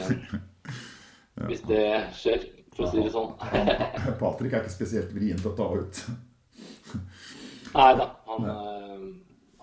hvis 1.48 1.64
det 1.72 1.86
skjer, 2.20 2.44
for 2.76 2.84
å 2.84 2.92
si 2.92 3.00
det 3.00 3.14
sånn. 3.16 3.32
Patrick 4.20 4.52
er 4.52 4.68
ikke 4.68 4.76
spesielt 4.76 5.16
vrient 5.16 5.48
å 5.48 5.56
ta 5.56 5.70
ut. 5.80 6.04
Nei 7.72 7.90
da, 7.96 8.10
han 8.28 8.46
eh, 8.52 9.08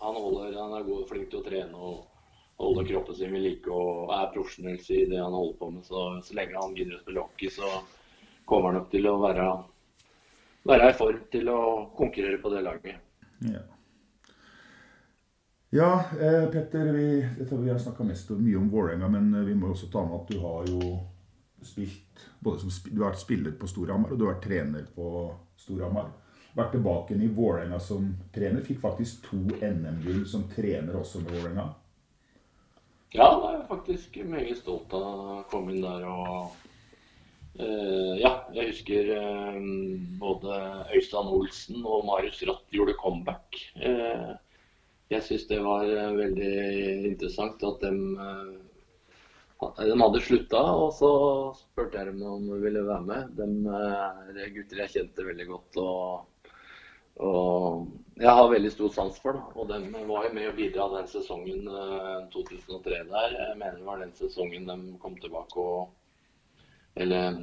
han, 0.06 0.16
holder, 0.16 0.60
han 0.60 0.74
er 0.78 0.86
god, 0.86 1.06
flink 1.10 1.32
til 1.32 1.42
å 1.42 1.46
trene 1.46 1.88
og 1.88 2.04
holder 2.58 2.88
kroppen 2.88 3.16
sin 3.16 3.34
ved 3.36 3.44
like 3.44 3.72
og 3.72 4.12
er 4.16 4.34
profesjonell 4.34 4.80
i 4.80 5.06
det 5.12 5.22
han 5.22 5.36
holder 5.36 5.58
på 5.60 5.70
med. 5.72 5.86
Så, 5.86 6.04
så 6.24 6.38
lenge 6.38 6.60
han 6.62 6.76
gidder 6.78 6.98
å 6.98 7.04
spille 7.04 7.24
hockey, 7.24 7.52
så 7.52 7.72
kommer 8.46 8.72
han 8.72 8.82
nok 8.82 8.92
til 8.94 9.08
å 9.10 9.16
være, 9.22 9.48
være 10.72 10.92
i 10.92 11.00
form 11.00 11.24
til 11.32 11.50
å 11.52 11.62
konkurrere 11.98 12.42
på 12.42 12.54
det 12.54 12.66
laget. 12.66 13.02
Ja. 13.46 13.64
Ja, 15.76 16.04
eh, 16.22 16.46
Petter, 16.54 16.88
vi, 16.94 17.26
vi 17.52 17.70
har 17.70 17.80
snakka 17.82 18.04
mye 18.04 18.58
om 18.58 18.70
Vålerenga, 18.72 19.10
men 19.12 19.34
eh, 19.34 19.44
vi 19.44 19.56
må 19.60 19.74
også 19.74 19.90
ta 19.92 20.06
med 20.08 20.22
at 20.22 20.30
du 20.32 20.38
har 20.40 20.70
jo 20.72 20.94
spilt 21.66 22.22
både 22.40 22.62
som, 22.62 22.70
Du 22.92 23.02
har 23.02 23.10
vært 23.10 23.20
spiller 23.20 23.52
på 23.60 23.68
Storhamar, 23.68 24.14
og 24.14 24.20
du 24.20 24.24
har 24.24 24.38
vært 24.38 24.46
trener 24.46 24.86
på 24.96 25.26
Storhamar. 25.60 26.14
Vært 26.56 26.78
tilbake 26.78 27.18
i 27.20 27.28
Vålerenga 27.28 27.80
som 27.84 28.08
trener. 28.32 28.64
Fikk 28.64 28.80
faktisk 28.80 29.26
to 29.28 29.42
NM-gull 29.60 30.24
som 30.30 30.46
trener 30.48 30.96
også 30.96 31.26
med 31.26 31.34
Vålerenga. 31.36 31.66
Ja, 33.16 33.30
da 33.32 33.48
er 33.48 33.54
jeg 33.62 33.68
faktisk 33.70 34.16
meget 34.28 34.58
stolt 34.60 34.92
av 34.96 35.04
å 35.08 35.42
komme 35.52 35.72
inn 35.72 35.84
der 35.86 36.04
og 36.12 36.56
Uh, 37.56 38.18
ja, 38.20 38.34
jeg 38.52 38.68
husker 38.68 39.10
uh, 39.16 39.60
både 40.20 40.56
Øystein 40.92 41.30
Olsen 41.32 41.86
og 41.88 42.02
Marius 42.04 42.42
Ratt 42.50 42.66
gjorde 42.76 42.98
comeback. 43.00 43.56
Uh, 43.80 44.34
jeg 45.08 45.24
syns 45.24 45.46
det 45.48 45.62
var 45.64 45.88
veldig 46.18 46.50
interessant 47.14 47.64
at 47.64 47.86
de, 47.86 47.94
de 49.62 49.98
hadde 50.02 50.24
slutta. 50.26 50.66
Og 50.82 50.92
så 50.98 51.12
spurte 51.62 52.02
jeg 52.02 52.12
dem 52.12 52.28
om 52.28 52.44
de 52.50 52.60
ville 52.66 52.84
være 52.84 53.08
med. 53.08 53.40
De 53.40 54.44
er 54.44 54.52
gutter 54.58 54.84
jeg 54.84 54.96
kjente 54.98 55.30
veldig 55.30 55.48
godt. 55.54 55.80
Og, 55.80 56.28
og 57.24 57.86
jeg 58.16 58.32
har 58.32 58.50
veldig 58.52 58.72
stor 58.72 58.92
sans 58.96 59.20
for. 59.20 59.36
det. 59.36 59.44
Og 59.60 59.68
de 59.70 60.06
var 60.08 60.28
jo 60.28 60.34
med 60.36 60.50
å 60.50 60.56
bidra 60.56 60.88
den 60.94 61.08
sesongen 61.12 61.68
2003 62.34 63.02
der. 63.12 63.36
Jeg 63.36 63.60
mener 63.60 63.80
det 63.80 63.88
var 63.88 64.02
den 64.04 64.14
sesongen 64.16 64.68
de 64.70 64.78
kom 65.04 65.18
tilbake 65.20 65.60
og 65.60 65.94
eller, 66.96 67.40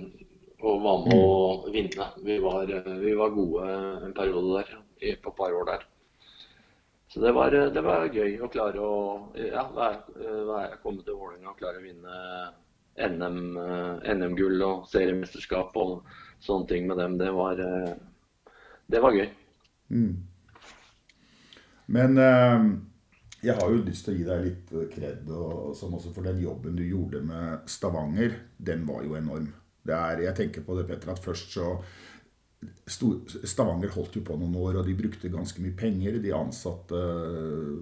og 0.64 0.78
var 0.80 1.02
med 1.04 1.18
å 1.20 1.72
vinne. 1.74 2.06
Vi 2.24 2.38
var, 2.40 2.70
vi 3.02 3.12
var 3.18 3.34
gode 3.34 3.72
en 4.06 4.14
periode 4.16 4.62
der, 4.62 4.78
på 5.20 5.32
et 5.32 5.36
par 5.36 5.52
år 5.52 5.68
der. 5.68 5.84
Så 7.12 7.20
det 7.20 7.34
var, 7.36 7.52
det 7.52 7.82
var 7.84 8.08
gøy 8.08 8.38
å 8.40 8.48
klare 8.48 8.80
å 8.80 8.94
ja, 9.36 9.66
komme 10.80 11.04
til 11.04 11.18
Vålerenga 11.18 11.52
og 11.52 11.58
klare 11.60 11.82
å 11.82 11.84
vinne 11.84 12.14
NM, 12.96 13.58
NM-gull 14.16 14.64
og 14.64 14.88
seriemesterskap 14.88 15.76
og 15.76 16.08
sånne 16.40 16.70
ting 16.72 16.88
med 16.88 16.96
dem. 17.02 17.18
Det 17.20 17.28
var, 17.36 17.60
det 18.88 19.04
var 19.04 19.20
gøy. 19.20 19.28
Mm. 19.92 20.14
Men 21.92 22.18
eh, 22.18 22.66
jeg 23.42 23.58
har 23.58 23.72
jo 23.72 23.82
lyst 23.82 24.06
til 24.06 24.14
å 24.14 24.18
gi 24.20 24.28
deg 24.28 24.46
litt 24.46 24.72
kred 24.94 25.28
og 25.34 25.74
sånn 25.76 25.96
også 25.98 26.12
for 26.14 26.26
den 26.26 26.40
jobben 26.42 26.78
du 26.78 26.84
gjorde 26.86 27.20
med 27.26 27.68
Stavanger. 27.70 28.38
Den 28.56 28.86
var 28.88 29.02
jo 29.06 29.18
enorm. 29.18 29.50
Er, 29.82 30.22
jeg 30.22 30.36
tenker 30.38 30.64
på 30.64 30.76
det, 30.78 30.86
Petter, 30.88 31.10
at 31.10 31.22
først 31.22 31.56
så 31.58 31.74
Stavanger 32.86 33.90
holdt 33.90 34.14
jo 34.14 34.22
på 34.22 34.36
noen 34.38 34.54
år, 34.60 34.76
og 34.78 34.86
de 34.86 34.94
brukte 34.94 35.32
ganske 35.32 35.58
mye 35.64 35.74
penger. 35.74 36.20
De 36.22 36.30
ansatte 36.36 37.00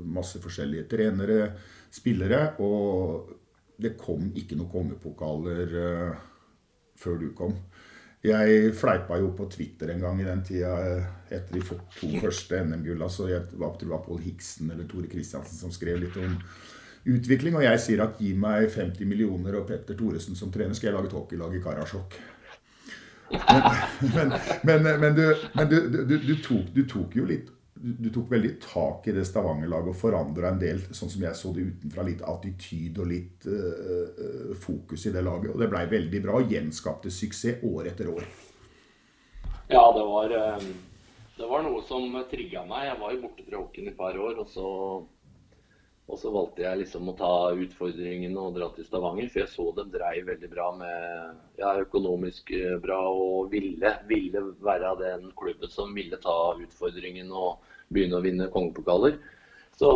masse 0.08 0.40
forskjellige 0.40 0.86
trenere, 0.88 1.50
spillere. 1.92 2.54
Og 2.64 3.28
det 3.76 3.98
kom 4.00 4.30
ikke 4.32 4.56
noen 4.56 4.72
kongepokaler 4.72 5.76
før 7.00 7.20
du 7.20 7.28
kom. 7.36 7.52
Jeg 8.20 8.72
fleipa 8.76 9.16
jo 9.16 9.30
på 9.32 9.46
Twitter 9.48 9.94
en 9.94 10.02
gang 10.02 10.18
i 10.20 10.26
den 10.26 10.42
tida 10.44 10.74
etter 11.32 11.56
de 11.56 11.62
to 11.64 12.10
første 12.24 12.58
NM-gulla. 12.66 13.08
Så 13.08 13.30
jeg 13.30 13.46
tror 13.48 13.78
det 13.80 13.88
var 13.88 14.04
Pål 14.04 14.20
Hiksen 14.26 14.72
eller 14.74 14.88
Tore 14.88 15.08
Kristiansen 15.08 15.56
som 15.56 15.72
skrev 15.72 16.02
litt 16.02 16.18
om 16.20 16.36
utvikling. 17.08 17.56
Og 17.56 17.64
jeg 17.64 17.80
sier 17.80 18.04
at 18.04 18.20
gi 18.20 18.34
meg 18.36 18.68
50 18.74 19.08
millioner 19.08 19.56
og 19.60 19.70
Petter 19.70 19.96
Thoresen 19.96 20.36
som 20.36 20.52
trener, 20.52 20.76
skal 20.76 20.90
jeg 20.90 20.98
lage 20.98 21.08
et 21.08 21.16
hockeylag 21.16 21.56
i 21.56 21.62
Karasjok. 21.64 22.18
Men, 23.30 24.34
men, 24.68 24.84
men, 24.84 25.00
men, 25.00 25.16
du, 25.16 25.24
du, 25.70 26.04
du, 26.04 26.16
du, 26.18 26.34
tok, 26.44 26.68
du 26.76 26.84
tok 26.90 27.16
jo 27.16 27.24
litt 27.30 27.48
du 27.80 28.10
tok 28.12 28.30
veldig 28.32 28.52
tak 28.60 29.08
i 29.08 29.14
det 29.16 29.24
Stavanger-laget 29.28 29.94
og 29.94 29.96
forandra 29.96 30.50
en 30.50 30.60
del, 30.60 30.82
sånn 30.92 31.12
som 31.12 31.24
jeg 31.24 31.38
så 31.38 31.52
det 31.56 31.64
utenfra, 31.70 32.04
litt 32.04 32.20
attityd 32.28 33.00
og 33.00 33.08
litt 33.08 33.48
uh, 33.48 34.52
fokus 34.60 35.06
i 35.08 35.14
det 35.14 35.24
laget. 35.24 35.54
Og 35.54 35.62
det 35.62 35.70
blei 35.72 35.86
veldig 35.88 36.20
bra 36.26 36.36
og 36.40 36.52
gjenskapte 36.52 37.12
suksess 37.14 37.64
år 37.64 37.88
etter 37.92 38.12
år. 38.12 38.28
Ja, 39.70 39.84
det 39.94 40.02
var, 40.02 40.34
det 41.38 41.48
var 41.48 41.62
noe 41.64 41.80
som 41.86 42.18
trigga 42.28 42.66
meg. 42.68 42.88
Jeg 42.88 43.00
var 43.00 43.14
jo 43.14 43.22
borte 43.22 43.46
fra 43.46 43.60
hockeyen 43.62 43.88
i 43.88 43.92
et 43.94 43.98
par 44.00 44.18
år. 44.18 44.40
Og 44.42 44.50
så, 44.50 44.66
og 46.10 46.18
så 46.18 46.30
valgte 46.34 46.64
jeg 46.64 46.78
liksom 46.80 47.08
å 47.10 47.14
ta 47.18 47.32
utfordringen 47.54 48.34
og 48.40 48.56
dra 48.56 48.66
til 48.74 48.86
Stavanger. 48.86 49.28
For 49.30 49.44
jeg 49.44 49.52
så 49.52 49.66
dem 49.76 49.92
dreiv 49.92 50.26
veldig 50.26 50.48
bra 50.50 50.66
med 50.74 51.60
ja, 51.60 51.74
økonomisk 51.84 52.50
bra 52.82 52.98
og 53.14 53.52
ville, 53.52 53.92
ville 54.10 54.42
være 54.66 54.94
den 54.98 55.28
klubben 55.38 55.70
som 55.70 55.94
ville 55.94 56.18
ta 56.22 56.56
utfordringen 56.58 57.30
og 57.30 57.62
begynne 57.94 58.18
å 58.18 58.24
vinne 58.24 58.50
kongepokaler. 58.50 59.20
Så, 59.78 59.92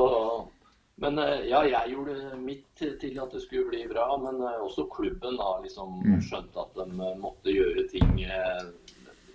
men 1.03 1.19
ja, 1.49 1.65
jeg 1.67 1.97
gjorde 1.97 2.39
mitt 2.45 2.65
til 2.79 3.19
at 3.19 3.35
det 3.35 3.43
skulle 3.43 3.73
bli 3.75 3.83
bra. 3.91 4.07
Men 4.23 4.39
også 4.55 4.87
klubben 4.95 5.41
da 5.43 5.57
liksom 5.67 5.99
skjønte 6.23 6.63
at 6.63 6.79
de 6.79 6.89
måtte 6.95 7.59
gjøre 7.59 7.89
ting. 7.91 8.15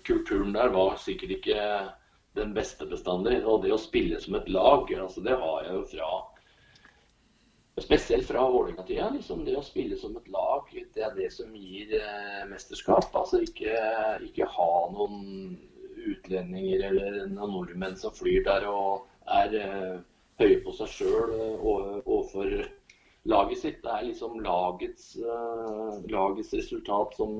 Kulturen 0.08 0.56
der 0.56 0.72
var 0.72 0.96
sikkert 0.98 1.36
ikke 1.36 1.60
den 2.40 2.56
beste 2.56 2.88
bestandig. 2.88 3.42
Og 3.44 3.66
det 3.66 3.76
å 3.76 3.80
spille 3.80 4.20
som 4.24 4.40
et 4.40 4.48
lag, 4.48 4.88
altså 4.96 5.20
det 5.28 5.36
har 5.36 5.66
jeg 5.68 5.76
jo 5.76 5.88
fra 5.92 6.12
Spesielt 7.80 8.26
fra 8.28 8.44
Vålerenga-tida. 8.50 9.08
Liksom 9.14 9.44
det 9.46 9.56
å 9.58 9.64
spille 9.64 9.96
som 9.98 10.16
et 10.20 10.28
lag, 10.32 10.68
det 10.94 11.04
er 11.06 11.16
det 11.16 11.30
som 11.32 11.54
gir 11.56 11.96
eh, 11.96 12.42
mesterskap. 12.50 13.08
Altså 13.16 13.42
ikke, 13.46 13.74
ikke 14.26 14.48
ha 14.58 14.72
noen 14.92 15.58
utlendinger 16.08 16.84
eller 16.90 17.24
noen 17.28 17.54
nordmenn 17.54 17.96
som 17.98 18.14
flyr 18.16 18.44
der 18.46 18.66
og 18.70 19.06
er 19.30 19.56
uh, 19.60 19.96
høye 20.40 20.60
på 20.64 20.74
seg 20.78 20.92
sjøl 20.94 21.34
uh, 21.36 21.64
overfor 22.04 22.54
laget 23.30 23.62
sitt. 23.62 23.80
Det 23.84 23.92
er 23.94 24.06
liksom 24.08 24.38
lagets, 24.44 25.10
uh, 25.20 25.98
lagets 26.10 26.54
resultat 26.56 27.16
som, 27.18 27.36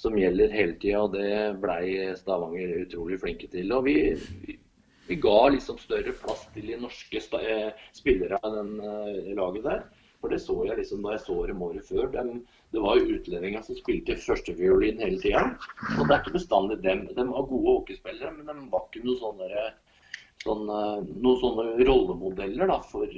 som, 0.00 0.18
gjelder 0.18 0.54
hele 0.54 0.78
tida, 0.78 1.04
og 1.04 1.16
det 1.16 1.58
blei 1.62 2.14
Stavanger 2.18 2.84
utrolig 2.84 3.20
flinke 3.22 3.50
til. 3.52 3.74
Og 3.74 3.88
vi, 3.88 3.98
vi, 4.46 4.58
vi, 5.08 5.18
ga 5.20 5.48
liksom 5.52 5.78
større 5.82 6.14
plass 6.22 6.46
til 6.54 6.70
de 6.70 6.80
norske 6.80 7.20
spillere 7.24 8.40
av 8.40 8.56
den 8.56 8.74
laget 9.36 9.68
der. 9.68 9.84
For 10.24 10.32
det 10.32 10.38
så 10.40 10.54
jeg 10.64 10.78
liksom 10.78 11.02
da 11.04 11.10
jeg 11.12 11.20
så 11.20 11.34
dem 11.44 11.62
året 11.66 11.84
før. 11.84 12.06
De, 12.14 12.38
det 12.72 12.80
var 12.80 12.96
jo 12.96 13.16
utlendinger 13.18 13.64
som 13.66 13.76
spilte 13.76 14.14
førstefiolin 14.16 15.02
hele 15.04 15.18
tida. 15.20 15.42
Og 15.98 16.06
det 16.06 16.14
er 16.14 16.22
ikke 16.22 16.38
bestandig 16.38 16.78
dem. 16.80 17.02
De 17.10 17.26
var 17.28 17.50
gode 17.50 17.66
hockeyspillere, 17.66 18.30
men 18.38 18.48
de 18.48 18.70
var 18.72 18.86
ikke 18.86 19.02
noen 19.04 19.18
sånne, 19.20 19.66
sånne, 20.46 20.78
noen 21.10 21.42
sånne 21.42 21.66
rollemodeller 21.90 22.72
da, 22.72 22.78
for 22.88 23.12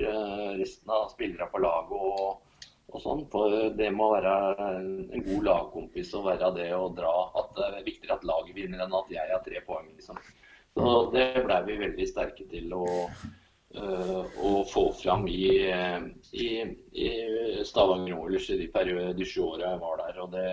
resten 0.59 0.97
av 0.99 1.07
spillere 1.13 1.47
på 1.53 1.63
laget. 1.63 1.95
og, 1.95 2.67
og 2.91 3.05
sånn. 3.05 3.23
For 3.31 3.55
det 3.79 3.93
må 3.95 4.11
være 4.17 4.35
en 4.67 5.25
god 5.29 5.47
lagkompis 5.53 6.11
å 6.19 6.25
være 6.27 6.51
det 6.59 6.73
å 6.75 6.91
dra. 6.99 7.15
At 7.39 7.55
det 7.55 7.71
er 7.71 7.87
viktigere 7.87 8.19
at 8.19 8.27
laget 8.27 8.59
vinner 8.59 8.83
enn 8.83 8.99
at 8.99 9.15
jeg 9.15 9.31
har 9.31 9.47
tre 9.47 9.63
poeng. 9.71 9.93
liksom. 9.95 10.19
Så 10.77 11.11
det 11.15 11.31
blei 11.47 11.63
vi 11.65 11.81
veldig 11.81 12.07
sterke 12.09 12.45
til. 12.51 12.73
å, 12.77 12.87
å 13.77 14.51
få 14.69 14.93
fram 14.97 15.27
i, 15.29 15.69
i, 16.33 16.49
i 16.93 17.09
Stavanger 17.65 18.17
Oilers 18.17 18.51
i 18.51 18.59
de, 18.61 18.69
de 19.17 19.29
sju 19.29 19.43
åra 19.45 19.73
jeg 19.73 19.81
var 19.83 20.03
der. 20.03 20.21
Og, 20.25 20.31
det, 20.33 20.47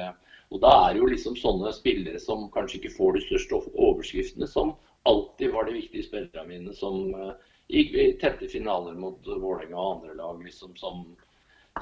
og, 0.49 0.61
da 0.63 0.73
er 0.79 0.93
det 0.93 1.03
jo 1.03 1.11
liksom 1.11 1.37
sånne 1.39 1.73
spillere 1.75 2.19
som 2.23 2.49
kanskje 2.55 2.81
ikke 2.81 2.95
får 2.97 3.17
de 3.17 3.25
største 3.27 3.61
overskriftene, 3.73 4.47
som 4.47 4.75
alltid 5.07 5.51
var 5.51 5.67
de 5.67 5.77
viktige 5.77 6.07
spillerne 6.07 6.47
mine, 6.49 6.75
som 6.75 7.11
gikk 7.71 7.95
i 7.95 8.09
tette 8.21 8.47
finaler 8.51 8.95
mot 8.99 9.19
Vålerenga 9.27 9.75
og 9.79 9.97
andre 9.97 10.17
lag, 10.19 10.39
liksom, 10.43 10.75
som, 10.79 11.03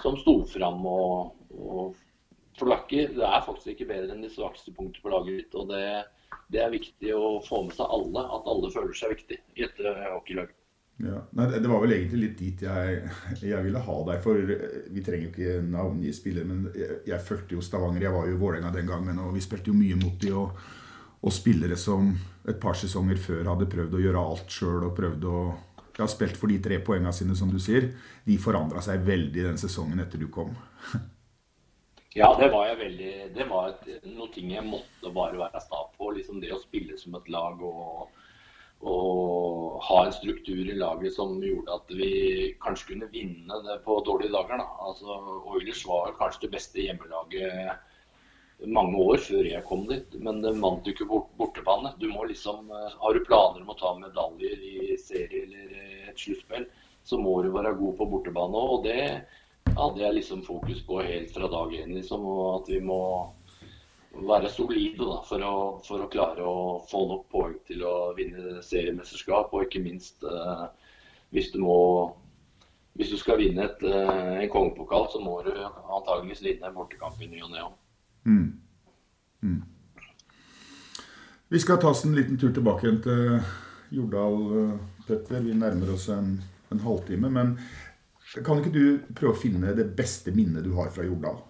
som 0.01 0.17
sto 0.21 0.39
fram. 0.49 0.81
Og, 0.85 1.37
og 1.57 1.93
for 2.57 2.73
det 2.89 3.05
er 3.15 3.45
faktisk 3.45 3.75
ikke 3.75 3.93
bedre 3.93 4.15
enn 4.15 4.25
de 4.25 4.33
svakeste 4.33 4.73
punktene 4.75 5.05
på 5.05 5.13
laget 5.13 5.37
ditt. 5.39 5.55
og 5.57 5.69
det, 5.71 5.85
det 6.51 6.63
er 6.63 6.73
viktig 6.73 7.13
å 7.15 7.38
få 7.45 7.65
med 7.67 7.75
seg 7.77 7.93
alle, 7.95 8.25
at 8.25 8.49
alle 8.51 8.71
føler 8.73 8.97
seg 8.97 9.15
viktig 9.15 9.38
i 9.55 9.67
et 9.67 9.79
hockeylag. 10.11 10.51
Ja. 11.01 11.21
Nei, 11.38 11.47
det 11.49 11.69
var 11.69 11.82
vel 11.82 11.95
egentlig 11.95 12.19
litt 12.21 12.36
dit 12.38 12.61
jeg, 12.65 12.97
jeg, 13.41 13.61
ville 13.65 13.82
ha 13.82 13.95
deg. 14.09 14.19
For 14.23 14.51
vi 14.93 15.03
trenger 15.05 15.27
jo 15.27 15.32
ikke 15.32 15.63
navngi 15.65 16.13
spillere, 16.13 16.49
men 16.49 16.67
jeg, 16.77 16.99
jeg 17.09 17.25
fulgte 17.25 17.57
jo 17.57 17.65
Stavanger. 17.65 18.05
Jeg 18.05 18.15
var 18.15 18.27
jo 18.29 18.36
i 18.36 18.41
Vålerenga 18.41 18.73
den 18.75 18.91
gangen, 18.91 19.23
og 19.23 19.34
vi 19.36 19.43
spilte 19.43 19.71
jo 19.71 19.77
mye 19.77 19.97
mot 20.01 20.19
de 20.21 20.34
og, 20.38 20.61
og, 21.21 21.32
spillere 21.34 21.79
som 21.79 22.11
et 22.49 22.59
par 22.61 22.77
sesonger 22.77 23.19
før 23.21 23.53
hadde 23.53 23.69
prøvd 23.71 23.97
å 23.97 24.03
gjøre 24.03 24.25
alt 24.32 24.53
sjøl 24.53 24.88
og 24.89 24.95
prøvd 24.97 25.27
å 25.29 25.39
ja, 25.97 26.07
spilt 26.09 26.38
for 26.39 26.51
de 26.51 26.59
tre 26.63 26.79
poengene 26.86 27.13
sine, 27.15 27.36
som 27.38 27.49
du 27.51 27.59
sier. 27.61 27.91
De 28.25 28.38
forandra 28.41 28.84
seg 28.86 29.03
veldig 29.05 29.49
den 29.49 29.59
sesongen 29.61 30.01
etter 30.03 30.21
du 30.21 30.29
kom. 30.34 30.53
Ja, 32.14 32.34
det 32.39 32.49
var 32.51 32.66
jeg 32.68 32.78
veldig 32.82 33.12
Det 33.38 33.45
var 33.47 33.70
et, 33.72 33.86
noen 34.03 34.32
ting 34.34 34.49
jeg 34.51 34.66
måtte 34.68 35.14
bare 35.16 35.39
være 35.39 35.62
sta 35.64 35.86
på. 35.95 36.12
Liksom 36.18 36.41
det 36.43 36.51
å 36.51 36.59
spille 36.59 36.97
som 36.99 37.16
et 37.20 37.32
lag 37.32 37.62
og 37.64 38.09
og, 38.82 39.78
ha 39.86 39.97
en 40.05 40.14
struktur 40.16 40.66
i 40.66 40.74
laget 40.78 41.14
som 41.14 41.36
gjorde 41.43 41.76
at 41.76 41.91
vi 41.93 42.14
kanskje 42.64 42.93
kunne 42.93 43.09
vinne 43.14 43.59
det 43.68 43.78
på 43.86 43.99
dårlige 44.07 44.34
dager. 44.34 44.57
Da. 44.57 44.68
Altså, 44.88 45.18
Oilers 45.53 45.84
var 45.86 46.16
kanskje 46.18 46.47
det 46.47 46.53
beste 46.55 46.86
hjemmelaget 46.88 47.78
mange 48.70 48.97
år 49.01 49.22
før 49.26 49.47
jeg 49.47 49.66
kom 49.66 49.88
dit, 49.89 50.18
men 50.22 50.41
det 50.43 50.53
vant 50.62 50.86
jo 50.86 50.93
ikke 50.93 51.07
bort, 51.09 51.30
bortebane. 51.38 51.93
Du 52.01 52.07
må 52.12 52.26
liksom, 52.30 52.70
Har 52.74 53.14
du 53.14 53.26
planer 53.26 53.62
om 53.62 53.70
å 53.74 53.78
ta 53.78 53.95
medaljer 53.97 54.66
i 54.66 54.97
serie 55.01 55.45
eller 55.45 56.09
et 56.12 56.18
sluttspill, 56.20 56.68
så 57.03 57.18
må 57.18 57.39
du 57.41 57.49
være 57.53 57.74
god 57.78 57.97
på 57.97 58.09
bortebane 58.12 58.66
òg. 58.66 58.89
Hadde 59.78 60.01
jeg 60.03 60.17
liksom 60.17 60.43
fokus 60.45 60.82
på 60.86 61.01
helt 61.05 61.34
fra 61.34 61.47
dag 61.51 61.74
én. 61.74 61.93
Liksom, 61.95 62.26
og 62.26 62.61
at 62.61 62.72
vi 62.74 62.80
må 62.84 63.01
være 64.28 64.49
solide 64.51 64.99
da, 64.99 65.19
for, 65.28 65.43
å, 65.45 65.55
for, 65.86 66.03
å, 66.03 66.09
klare 66.11 66.45
å 66.45 66.82
få 66.89 67.05
nok 67.09 67.28
poeng 67.32 67.55
til 67.67 67.86
å 67.88 68.11
vinne 68.17 68.59
seriemesterskap. 68.65 69.53
Og 69.53 69.67
ikke 69.67 69.84
minst 69.84 70.24
eh, 70.28 70.65
hvis 71.36 71.51
du 71.53 71.61
må 71.63 71.78
hvis 72.99 73.11
du 73.13 73.17
skal 73.17 73.39
vinne 73.39 73.63
et, 73.69 73.84
eh, 73.88 74.41
en 74.43 74.49
kongepokal, 74.51 75.07
så 75.11 75.22
må 75.24 75.38
du 75.45 75.51
antageligvis 75.55 76.43
vinne 76.43 76.67
en 76.67 76.76
bortekamp 76.76 77.22
i 77.24 77.30
ny 77.32 77.39
og 77.45 77.53
ne. 77.53 77.67
Mm. 78.28 78.49
Mm. 79.47 79.61
Vi 81.51 81.59
skal 81.59 81.80
ta 81.80 81.91
oss 81.91 82.03
en 82.05 82.15
liten 82.15 82.39
tur 82.39 82.51
tilbake 82.53 82.88
igjen 82.88 82.99
til 83.05 83.39
Jordal, 83.95 84.38
eh, 84.59 84.76
Petter. 85.07 85.39
Vi 85.39 85.55
nærmer 85.55 85.93
oss 85.95 86.09
en, 86.11 86.36
en 86.72 86.84
halvtime. 86.84 87.32
Men 87.32 87.55
kan 88.39 88.61
ikke 88.61 88.71
du 88.71 88.84
prøve 89.15 89.34
å 89.34 89.39
finne 89.39 89.73
det 89.75 89.89
beste 89.97 90.32
minnet 90.32 90.63
du 90.63 90.71
har 90.77 90.91
fra 90.95 91.03
Jordal? 91.03 91.41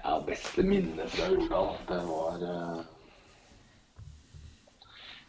Ja, 0.00 0.14
beste 0.24 0.64
minnet 0.64 1.12
fra 1.12 1.28
Jordal, 1.28 1.74
det 1.90 1.98
var 2.06 2.46
uh... 2.46 2.80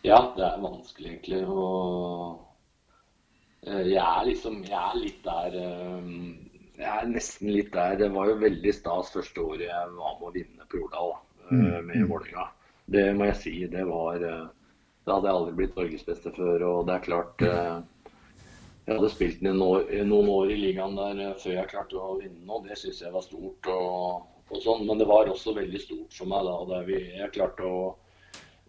Ja, 0.01 0.21
det 0.37 0.45
er 0.47 0.63
vanskelig 0.63 1.11
egentlig 1.11 1.41
å 1.43 1.65
uh, 3.67 3.83
Jeg 3.83 3.99
er 3.99 4.23
liksom 4.25 4.63
Jeg 4.63 4.79
er 4.79 4.95
litt 4.97 5.19
der 5.27 5.59
uh, 5.59 6.07
Jeg 6.79 6.89
er 6.93 7.11
nesten 7.11 7.51
litt 7.51 7.75
der. 7.75 7.99
Det 7.99 8.09
var 8.15 8.31
jo 8.31 8.39
veldig 8.41 8.73
stas 8.73 9.11
første 9.13 9.43
året 9.43 9.67
jeg 9.67 9.93
var 9.99 10.17
med 10.23 10.31
å 10.31 10.33
vinne 10.39 10.71
på 10.71 10.79
Jordal 10.85 11.13
mm. 11.51 11.59
med 11.59 11.93
mm. 11.99 12.07
Vålerenga. 12.07 12.47
Det 12.95 13.05
må 13.19 13.27
jeg 13.27 13.39
si. 13.43 13.55
Det 13.75 13.83
var 13.91 14.23
Da 15.05 15.17
hadde 15.17 15.29
jeg 15.29 15.37
aldri 15.39 15.57
blitt 15.57 15.77
norgesbeste 15.79 16.31
før, 16.35 16.63
og 16.67 16.85
det 16.87 16.95
er 16.95 17.05
klart 17.07 17.45
jeg 18.91 18.97
hadde 18.97 19.09
spilt 19.13 19.43
noen 19.45 19.61
år, 19.61 19.83
noen 20.09 20.29
år 20.33 20.51
i 20.51 20.57
ligaen 20.57 20.95
der 20.97 21.35
før 21.39 21.53
jeg 21.53 21.69
klarte 21.69 21.99
å 22.01 22.15
vinne 22.17 22.49
og 22.49 22.65
Det 22.65 22.77
syns 22.79 23.01
jeg 23.03 23.13
var 23.13 23.23
stort. 23.23 23.69
Og, 23.69 24.23
og 24.49 24.63
sånn, 24.63 24.87
Men 24.89 24.99
det 24.99 25.07
var 25.09 25.29
også 25.29 25.53
veldig 25.55 25.81
stort 25.83 26.17
for 26.17 26.31
meg 26.31 26.47
da, 26.47 26.55
Der 26.71 26.87
vi, 26.89 26.97
jeg 27.19 27.33
klarte 27.35 27.67
å 27.67 27.83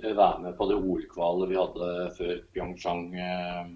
eh, 0.03 0.12
være 0.12 0.45
med 0.45 0.59
på 0.59 0.68
det 0.68 0.76
OL-kvalet 0.76 1.51
vi 1.51 1.59
hadde 1.59 1.89
før 2.18 2.35
Pyeongchang. 2.53 3.03
Eh, 3.16 3.72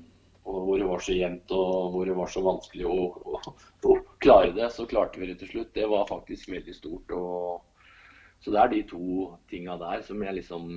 og 0.46 0.60
hvor 0.68 0.78
det 0.78 0.86
var 0.86 1.02
så 1.02 1.16
jevnt 1.16 1.52
og 1.56 1.96
hvor 1.96 2.06
det 2.06 2.14
var 2.14 2.28
så 2.30 2.44
vanskelig 2.44 2.86
å, 2.86 2.98
å, 3.16 3.40
å, 3.90 3.96
klare 4.22 4.52
det. 4.54 4.68
Så 4.70 4.86
klarte 4.86 5.18
vi 5.18 5.32
det 5.32 5.40
til 5.40 5.54
slutt. 5.54 5.72
Det 5.74 5.88
var 5.90 6.06
faktisk 6.06 6.52
veldig 6.52 6.76
stort. 6.76 7.16
Og, 7.16 7.88
så 8.44 8.54
det 8.54 8.60
er 8.60 8.74
de 8.76 8.84
to 8.92 9.32
tinga 9.50 9.74
der 9.80 10.04
som 10.06 10.22
jeg 10.22 10.36
liksom 10.36 10.68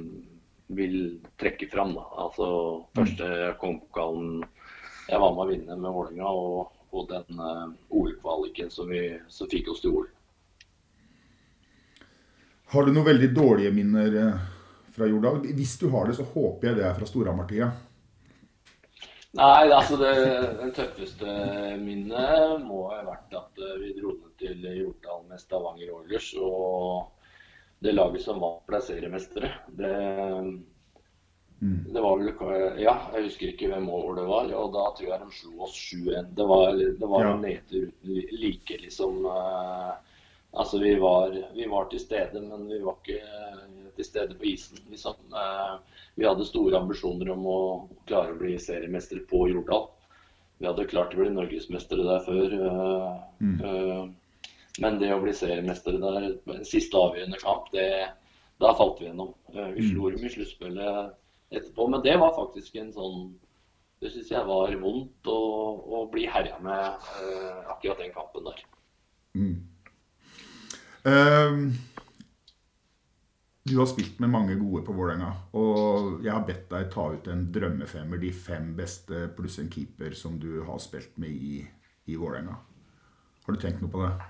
vil 0.69 0.97
trekke 1.39 1.69
fram. 1.71 1.95
da. 1.97 2.05
Altså 2.25 2.49
første 2.95 3.53
kongepokalen 3.61 4.43
jeg 5.09 5.21
var 5.23 5.33
med 5.33 5.41
å 5.41 5.49
vinne 5.49 5.75
med 5.81 5.93
Vålerenga, 5.95 6.29
og, 6.29 6.79
og 6.93 7.09
den 7.09 7.41
uh, 7.41 7.65
OL-kvaliken 7.89 8.69
som, 8.69 8.91
som 9.33 9.49
fikk 9.49 9.71
oss 9.73 9.81
til 9.81 9.95
OL. 9.97 10.07
Har 12.69 12.85
du 12.85 12.93
noen 12.93 13.07
veldig 13.07 13.31
dårlige 13.33 13.73
minner 13.73 14.15
eh, 14.21 14.41
fra 14.93 15.07
Jordal? 15.09 15.39
Hvis 15.57 15.71
du 15.81 15.87
har 15.89 16.05
det, 16.05 16.19
så 16.19 16.25
håper 16.35 16.67
jeg 16.67 16.77
det 16.77 16.83
er 16.85 16.97
fra 16.99 17.07
Storhamar-tida. 17.09 17.69
Nei, 19.39 19.71
altså 19.73 19.97
det, 19.97 20.11
det 20.59 20.67
tøffeste 20.77 21.33
minnet 21.81 22.61
må 22.61 22.83
ha 22.91 22.99
vært 23.07 23.33
at 23.41 23.63
eh, 23.65 23.79
vi 23.81 23.95
dro 23.97 24.13
ned 24.19 24.35
til 24.37 24.69
Jordal 24.77 25.25
med 25.31 25.41
Stavanger 25.41 25.95
Oilers. 25.97 26.29
Og 26.37 27.18
det 27.79 27.95
laget 27.95 28.25
som 28.25 28.41
var 28.43 28.59
plasseremestere, 28.67 29.49
seriemestere. 29.49 29.51
Det, 29.79 29.93
mm. 31.61 31.79
det 31.93 32.03
var 32.03 32.19
vel 32.19 32.81
Ja, 32.81 32.95
jeg 33.13 33.29
husker 33.29 33.53
ikke 33.53 33.71
hvem 33.71 33.89
år 33.89 34.19
det 34.19 34.27
var. 34.27 34.51
Og 34.59 34.73
da 34.75 34.89
tror 34.97 35.09
jeg 35.13 35.23
de 35.23 35.39
slo 35.39 35.65
oss 35.67 35.79
7-1. 35.93 36.33
Det 36.35 36.47
var, 36.51 36.75
det 36.75 37.11
var 37.15 37.25
ja. 37.25 37.33
nedtur 37.39 37.87
uten 37.87 38.39
like, 38.43 38.77
liksom. 38.83 39.25
Uh, 39.25 39.97
Altså, 40.51 40.79
vi 40.79 40.95
var, 40.95 41.43
vi 41.53 41.65
var, 41.65 41.85
til 41.85 41.99
stede, 41.99 42.41
men 42.41 42.67
vi 42.67 42.79
var 42.81 42.97
ikke 42.97 43.19
eh, 43.21 43.89
til 43.95 44.05
stede 44.05 44.37
på 44.37 44.47
isen. 44.49 44.79
Liksom. 44.89 45.17
Eh, 45.29 45.75
vi 46.15 46.25
hadde 46.25 46.47
store 46.47 46.79
ambisjoner 46.79 47.29
om 47.35 47.45
å 47.45 47.59
klare 48.09 48.33
å 48.33 48.39
bli 48.39 48.55
seriemestere 48.61 49.27
på 49.29 49.45
Jordal. 49.51 49.85
Vi 50.57 50.67
hadde 50.67 50.87
klart 50.89 51.13
å 51.13 51.21
bli 51.21 51.29
norgesmestere 51.35 52.07
der 52.07 52.25
før. 52.25 52.55
Eh, 52.71 53.19
mm. 53.45 54.15
Men 54.81 54.99
det 55.01 55.11
å 55.13 55.21
bli 55.23 55.33
seriemestere 55.35 55.99
der, 56.01 56.29
en 56.55 56.67
siste 56.67 56.97
avgjørende 56.97 57.39
kamp, 57.41 57.69
det, 57.73 57.87
da 58.61 58.73
falt 58.77 59.01
vi 59.01 59.09
gjennom. 59.09 59.33
Vi 59.75 59.89
slo 59.89 60.11
dem 60.13 60.23
i 60.25 60.31
sluttspillet 60.33 61.15
etterpå, 61.49 61.87
men 61.91 62.03
det 62.05 62.15
var 62.21 62.35
faktisk 62.37 62.75
en 62.79 62.91
sånn 62.93 63.21
Det 63.99 64.13
syns 64.13 64.29
jeg 64.31 64.47
var 64.47 64.71
vondt 64.79 65.27
å, 65.27 65.39
å 65.83 66.05
bli 66.07 66.21
herja 66.31 66.55
med 66.63 67.09
akkurat 67.67 67.99
den 67.99 68.13
kampen 68.15 68.45
der. 68.45 68.61
Mm. 69.35 69.57
Ehm, 71.03 71.73
du 73.63 73.77
har 73.77 73.85
spilt 73.85 74.19
med 74.19 74.29
mange 74.29 74.55
gode 74.55 74.85
på 74.87 74.95
Vålerenga, 74.95 75.33
og 75.51 76.23
jeg 76.23 76.33
har 76.33 76.45
bedt 76.47 76.71
deg 76.71 76.89
ta 76.93 77.09
ut 77.13 77.27
en 77.27 77.45
drømmefemmer. 77.53 78.21
De 78.23 78.31
fem 78.33 78.71
beste 78.77 79.27
pluss 79.37 79.59
en 79.59 79.71
keeper 79.71 80.15
som 80.17 80.39
du 80.39 80.61
har 80.63 80.79
spilt 80.79 81.19
med 81.21 81.29
i, 81.29 81.59
i 82.07 82.15
Vålerenga. 82.15 82.55
Har 83.45 83.55
du 83.55 83.61
tenkt 83.61 83.83
noe 83.83 83.91
på 83.93 84.03
det? 84.05 84.28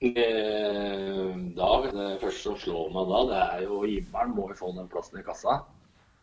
Eh, 0.00 1.36
da, 1.58 1.68
Det 1.90 2.20
første 2.20 2.42
som 2.42 2.58
slår 2.62 2.90
meg 2.94 3.08
da, 3.10 3.22
det 3.26 3.38
er 3.42 3.62
jo 3.66 3.80
Immeren 3.82 4.34
må 4.36 4.46
jo 4.52 4.58
få 4.60 4.70
den 4.76 4.90
plassen 4.92 5.18
i 5.18 5.24
kassa. 5.26 5.58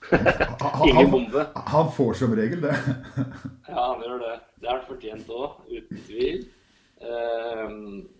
Ingen 0.88 1.12
bombe. 1.12 1.44
Han, 1.56 1.66
han 1.74 1.90
får 1.96 2.14
som 2.22 2.36
regel 2.38 2.62
det. 2.64 2.76
ja, 3.72 3.82
han 3.82 4.04
gjør 4.06 4.22
det. 4.22 4.38
Det 4.62 4.70
er 4.70 4.78
han 4.78 4.88
fortjent 4.88 5.34
òg, 5.34 5.60
uten 5.72 6.06
tvil. 6.08 6.46
Uh, 7.04 7.68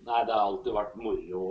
nei, 0.04 0.22
det 0.28 0.36
har 0.36 0.42
alltid 0.42 0.76
vært 0.76 0.98
moro, 1.00 1.44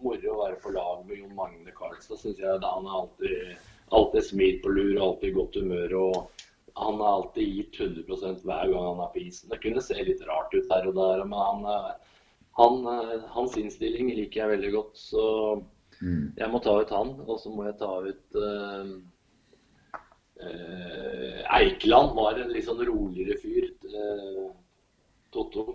moro 0.00 0.32
å 0.32 0.38
være 0.40 0.56
på 0.62 0.72
lag 0.72 1.04
med 1.04 1.20
Jon 1.20 1.36
Magne 1.36 1.76
Karlstad, 1.76 2.16
syns 2.22 2.40
jeg. 2.40 2.64
Han 2.64 2.88
har 2.88 3.02
alltid, 3.02 3.60
alltid 3.92 4.28
smilt 4.30 4.62
på 4.64 4.72
lur, 4.72 4.96
alltid 5.10 5.36
godt 5.36 5.60
humør. 5.60 5.96
og 6.00 6.44
Han 6.80 7.02
har 7.04 7.20
alltid 7.20 7.60
gitt 7.60 7.80
100% 7.84 8.40
hver 8.48 8.72
gang 8.72 8.88
han 8.88 9.04
er 9.04 9.12
på 9.12 9.26
isen. 9.26 9.52
Det 9.52 9.60
kunne 9.60 9.84
se 9.84 10.00
litt 10.00 10.24
rart 10.24 10.56
ut 10.56 10.72
her 10.72 10.88
og 10.88 10.96
der, 10.96 11.26
men 11.28 11.44
han, 11.44 11.68
han, 12.56 12.78
hans 13.34 13.56
innstilling 13.60 14.12
liker 14.16 14.42
jeg 14.42 14.52
veldig 14.54 14.72
godt. 14.74 15.00
Så 15.00 15.24
mm. 16.00 16.22
jeg 16.38 16.50
må 16.52 16.62
ta 16.64 16.78
ut 16.80 16.94
han, 16.96 17.12
og 17.26 17.40
så 17.42 17.52
må 17.52 17.66
jeg 17.66 17.76
ta 17.82 17.90
ut 18.06 18.38
uh, 18.40 18.94
uh, 20.40 21.42
Eikeland 21.58 22.16
var 22.16 22.40
en 22.40 22.54
litt 22.54 22.68
sånn 22.68 22.80
roligere 22.88 23.36
fyr. 23.42 23.68
Uh, 23.84 24.48
Totto. 25.36 25.66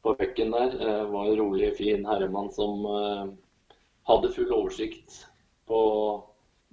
På 0.00 0.14
bekken 0.16 0.54
der 0.54 0.76
eh, 0.80 1.04
var 1.12 1.28
en 1.28 1.36
rolig, 1.36 1.74
fin 1.76 2.06
herremann 2.08 2.48
som 2.56 2.84
eh, 2.88 3.24
hadde 4.08 4.32
full 4.32 4.52
oversikt 4.56 5.26
på 5.68 5.80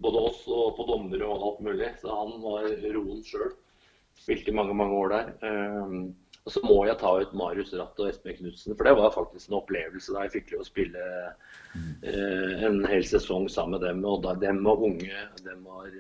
både 0.04 0.22
oss 0.30 0.46
og 0.48 0.78
på 0.78 0.86
dommere 0.88 1.28
og 1.28 1.44
alt 1.50 1.66
mulig. 1.66 1.90
Så 2.00 2.14
han 2.14 2.38
var 2.44 2.70
roen 2.96 3.24
sjøl. 3.28 3.52
Spilte 4.18 4.56
mange, 4.56 4.74
mange 4.78 4.96
år 4.98 5.12
der. 5.14 5.28
Og 6.48 6.54
så 6.54 6.62
må 6.64 6.78
jeg 6.88 6.96
ta 7.02 7.10
ut 7.20 7.34
Marius 7.36 7.74
Ratt 7.76 8.00
og 8.00 8.08
Espen 8.08 8.38
Knutsen, 8.38 8.76
for 8.80 8.88
det 8.88 8.96
var 8.96 9.12
faktisk 9.12 9.50
en 9.50 9.58
opplevelse 9.58 10.14
da 10.16 10.22
jeg 10.24 10.38
fikk 10.38 10.54
lov 10.54 10.64
å 10.64 10.68
spille 10.70 11.08
eh, 11.28 12.64
en 12.64 12.80
hel 12.88 13.04
sesong 13.04 13.50
sammen 13.52 13.76
med 13.76 13.84
dem. 13.84 14.00
Og 14.08 14.22
da, 14.24 14.32
dem 14.40 14.62
var 14.64 14.86
unge, 14.88 15.26
dem 15.44 15.68
var 15.68 15.92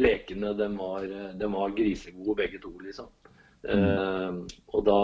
lekende, 0.00 0.54
dem 0.56 0.78
var, 0.80 1.04
dem 1.36 1.58
var 1.60 1.76
grisegode 1.76 2.38
begge 2.40 2.62
to, 2.62 2.72
liksom. 2.82 3.12
Mm. 3.64 4.42
og 4.76 4.82
da, 4.84 4.96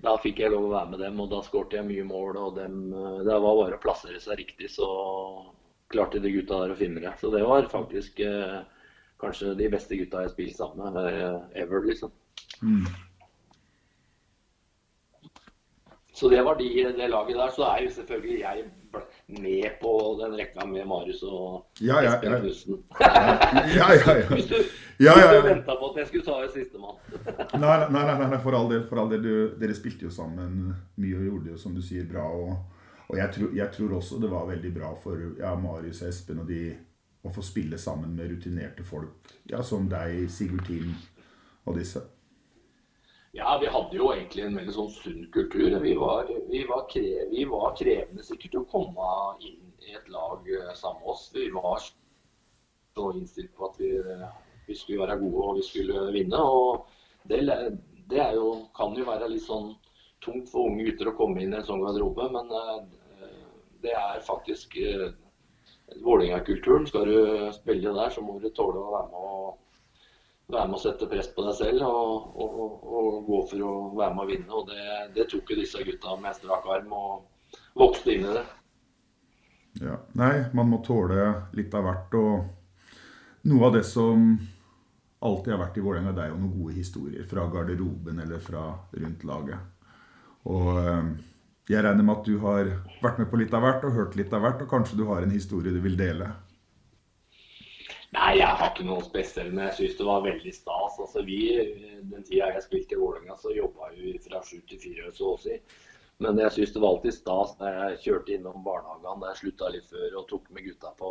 da 0.00 0.14
fikk 0.22 0.38
jeg 0.40 0.52
lov 0.54 0.68
å 0.68 0.72
være 0.72 0.92
med 0.94 1.02
dem, 1.02 1.18
og 1.20 1.30
da 1.32 1.40
skårte 1.44 1.76
jeg 1.80 1.88
mye 1.88 2.06
mål. 2.06 2.36
og 2.44 2.56
dem, 2.56 2.92
eh, 2.92 3.24
Det 3.24 3.40
var 3.46 3.60
bare 3.62 3.76
å 3.76 3.82
plassere 3.82 4.20
seg 4.20 4.38
riktig, 4.38 4.70
så 4.70 4.88
klarte 5.88 6.20
de 6.20 6.30
gutta 6.30 6.60
der 6.62 6.74
å 6.74 6.78
finne 6.78 7.00
det. 7.00 7.14
Så 7.20 7.32
det 7.32 7.42
var 7.44 7.68
faktisk 7.72 8.20
eh, 8.20 8.60
kanskje 9.20 9.56
de 9.58 9.68
beste 9.72 9.96
gutta 9.96 10.22
jeg 10.22 10.34
har 10.36 10.54
sammen 10.54 10.92
med 10.94 11.06
eh, 11.14 11.62
ever, 11.64 11.82
liksom. 11.88 12.12
Mm. 12.62 12.86
Så 16.18 16.28
det 16.28 16.42
var 16.42 16.54
de, 16.58 16.68
det 16.96 17.08
laget 17.08 17.36
der. 17.36 17.50
Så 17.54 17.62
er 17.62 17.82
jo 17.84 17.90
selvfølgelig 17.94 18.40
jeg 18.40 18.64
med 19.26 19.70
på 19.82 19.92
den 20.20 20.32
rekka 20.38 20.66
med 20.66 20.86
Marius 20.86 21.22
og 21.22 21.66
ja, 21.80 22.00
ja, 22.02 22.16
Espen 22.16 22.40
Knutsen. 22.40 22.80
ja, 23.78 23.86
ja, 23.94 24.16
ja. 24.18 24.24
Hvis 24.32 24.48
du, 24.50 24.56
ja, 24.98 25.12
ja, 25.20 25.28
ja. 25.34 25.44
venta 25.46 25.76
på 25.78 25.92
at 25.92 26.00
jeg 26.00 26.06
skulle 26.08 26.24
ta 26.26 26.40
ut 26.42 26.56
sistemann. 26.56 26.98
nei, 27.62 27.76
nei, 27.94 28.02
nei, 28.08 28.26
nei, 28.32 28.40
for 28.42 28.58
all 28.58 28.66
del. 28.72 28.82
For 28.90 28.98
all 28.98 29.12
del. 29.12 29.22
Du, 29.22 29.60
dere 29.60 29.78
spilte 29.78 30.08
jo 30.08 30.10
sammen 30.10 30.74
mye 30.98 31.20
og 31.20 31.30
gjorde 31.30 31.52
det 31.52 31.60
som 31.62 31.78
du 31.78 31.84
sier, 31.84 32.08
bra. 32.10 32.26
og 32.26 32.56
Og 33.08 33.16
jeg 33.16 33.30
tror, 33.36 33.54
jeg 33.54 33.72
tror 33.76 33.96
også 34.00 34.18
det 34.18 34.30
var 34.34 34.50
veldig 34.50 34.74
bra 34.74 34.92
for 35.04 35.22
ja, 35.38 35.54
Marius 35.54 36.02
og 36.02 36.10
Espen 36.10 36.42
og 36.42 36.50
de 36.50 36.62
å 37.22 37.30
få 37.34 37.42
spille 37.42 37.78
sammen 37.78 38.10
med 38.16 38.30
rutinerte 38.30 38.84
folk 38.86 39.30
ja, 39.50 39.62
som 39.62 39.86
deg, 39.90 40.26
Sigurd 40.30 40.66
Team 40.66 40.94
og 41.64 41.78
disse. 41.78 42.02
Ja, 43.36 43.58
vi 43.60 43.68
hadde 43.68 43.96
jo 43.96 44.08
egentlig 44.14 44.44
en 44.46 44.56
veldig 44.56 44.74
sånn 44.74 44.92
sunn 44.94 45.24
kultur. 45.34 45.74
Vi 45.82 45.94
var, 46.00 46.30
vi 46.48 46.62
var, 46.68 46.86
kre, 46.92 47.26
vi 47.32 47.44
var 47.48 47.74
krevende 47.76 48.24
sikkert 48.24 48.56
å 48.62 48.68
komme 48.72 49.08
inn 49.44 49.74
i 49.84 49.96
et 49.98 50.08
lag 50.12 50.48
eh, 50.48 50.72
sammen 50.78 51.02
med 51.02 51.12
oss. 51.12 51.28
Vi 51.34 51.50
var 51.52 51.82
så 51.82 53.10
innstilt 53.12 53.52
på 53.56 53.68
at 53.68 53.76
vi, 53.82 53.92
vi 54.66 54.76
skulle 54.76 55.04
være 55.04 55.20
gode 55.20 55.44
og 55.44 55.60
vi 55.60 55.66
skulle 55.66 56.08
vinne. 56.16 56.40
og 56.40 56.88
det, 57.28 57.42
det 58.08 58.30
jo, 58.34 58.48
kan 58.76 58.96
jo 58.96 59.04
være 59.06 59.28
litt 59.28 59.44
sånn 59.44 59.74
tungt 60.24 60.48
for 60.50 60.70
unge 60.70 60.88
gutter 60.88 61.12
å 61.12 61.16
komme 61.18 61.44
inn 61.44 61.52
i 61.52 61.60
en 61.60 61.66
sånn 61.66 61.84
garderobe, 61.84 62.26
men 62.32 62.48
uh, 62.50 62.80
det 63.84 63.92
er 63.94 64.24
faktisk 64.26 64.74
uh, 64.80 65.10
Vålerenga-kulturen. 66.04 66.88
Skal 66.88 67.06
du 67.08 67.52
spille 67.54 67.92
der, 67.94 68.10
så 68.12 68.24
må 68.24 68.38
du 68.40 68.48
tåle 68.56 68.80
å 68.80 68.94
være 68.96 69.12
med 69.12 69.28
og 69.28 69.67
være 70.48 70.68
med 70.68 70.78
å 70.78 70.80
sette 70.80 71.08
press 71.10 71.28
på 71.34 71.44
deg 71.44 71.56
selv 71.58 71.84
og, 71.84 72.28
og, 72.40 72.60
og, 72.88 73.08
gå 73.28 73.40
for 73.50 73.64
å 73.68 73.72
være 73.98 74.14
med 74.16 74.22
å 74.22 74.28
vinne. 74.30 74.52
Og 74.56 74.70
det, 74.70 74.84
det 75.16 75.26
tok 75.30 75.52
jo 75.52 75.58
disse 75.60 75.82
gutta 75.84 76.16
med 76.20 76.36
strak 76.38 76.68
arm 76.72 76.94
og 76.96 77.58
vokste 77.78 78.14
inn 78.14 78.28
i 78.28 78.36
det. 78.38 78.44
Ja. 79.84 79.98
Nei, 80.18 80.48
man 80.56 80.70
må 80.72 80.80
tåle 80.84 81.50
litt 81.56 81.74
av 81.76 81.84
hvert. 81.86 82.16
Og 82.18 83.50
noe 83.50 83.68
av 83.68 83.76
det 83.76 83.84
som 83.86 84.30
alltid 85.18 85.54
har 85.54 85.62
vært 85.66 85.78
i 85.78 85.84
Vålerenga, 85.84 86.14
det 86.16 86.24
er 86.24 86.32
jo 86.32 86.40
noen 86.40 86.56
gode 86.56 86.78
historier 86.78 87.28
fra 87.28 87.46
garderoben 87.52 88.24
eller 88.24 88.42
fra 88.42 88.64
rundt 88.96 89.28
laget. 89.28 89.94
Og 90.48 90.68
eh, 90.80 91.12
jeg 91.68 91.84
regner 91.84 92.06
med 92.06 92.16
at 92.16 92.28
du 92.28 92.38
har 92.40 92.70
vært 93.02 93.20
med 93.20 93.28
på 93.30 93.40
litt 93.42 93.54
av 93.54 93.66
hvert 93.66 93.84
og 93.84 93.96
hørt 93.98 94.16
litt 94.16 94.32
av 94.32 94.46
hvert, 94.46 94.62
og 94.64 94.70
kanskje 94.70 94.96
du 94.96 95.04
har 95.10 95.24
en 95.24 95.34
historie 95.34 95.74
du 95.74 95.82
vil 95.84 95.98
dele? 95.98 96.30
Nei, 98.16 98.38
jeg 98.38 98.48
har 98.48 98.70
ikke 98.70 98.86
noe 98.88 99.04
spesielt, 99.04 99.52
men 99.52 99.66
jeg 99.66 99.76
syns 99.76 99.98
det 99.98 100.06
var 100.08 100.22
veldig 100.24 100.52
stas. 100.56 100.94
Altså, 100.96 101.22
vi, 101.26 101.42
Den 102.08 102.24
tida 102.24 102.48
jeg 102.54 102.64
spilte 102.64 102.96
i 102.96 103.00
Vålerenga, 103.00 103.36
så 103.36 103.52
jobba 103.52 103.90
vi 103.92 104.14
fra 104.24 104.40
sju 104.46 104.62
til 104.70 104.80
fire, 104.80 105.10
så 105.12 105.34
å 105.34 105.40
si. 105.42 105.58
Men 106.24 106.40
jeg 106.40 106.54
syns 106.54 106.72
det 106.74 106.80
var 106.82 106.96
alltid 106.96 107.14
stas 107.14 107.52
da 107.60 107.72
jeg 107.74 107.98
kjørte 108.06 108.32
innom 108.34 108.64
barnehagene 108.64 109.20
da 109.20 109.34
jeg 109.34 109.40
slutta 109.42 109.68
litt 109.74 109.90
før 109.90 110.16
og 110.18 110.24
tok 110.30 110.48
med 110.54 110.64
gutta 110.66 110.94
på, 110.98 111.10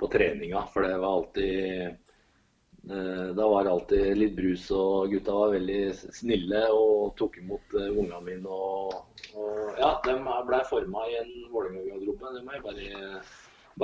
på 0.00 0.10
treninga. 0.14 0.62
For 0.72 0.86
det 0.86 0.94
var 1.02 1.16
alltid 1.18 1.58
eh, 1.90 3.26
Da 3.36 3.50
var 3.50 3.66
det 3.66 3.74
alltid 3.74 4.22
litt 4.22 4.38
brus, 4.38 4.70
og 4.70 5.10
gutta 5.10 5.36
var 5.36 5.56
veldig 5.56 5.82
snille 5.98 6.62
og 6.70 7.12
tok 7.18 7.42
imot 7.42 7.76
uh, 7.76 7.90
ungene 7.90 8.22
mine. 8.30 8.46
Og, 8.46 9.26
og, 9.34 9.74
ja, 9.82 9.90
de 10.06 10.16
ble 10.22 10.62
forma 10.70 11.04
i 11.10 11.18
en 11.18 11.34
Vålerenga-garderobe, 11.50 12.32
det 12.38 12.46
må 12.46 12.56
jeg 12.56 12.66
bare, 12.70 13.20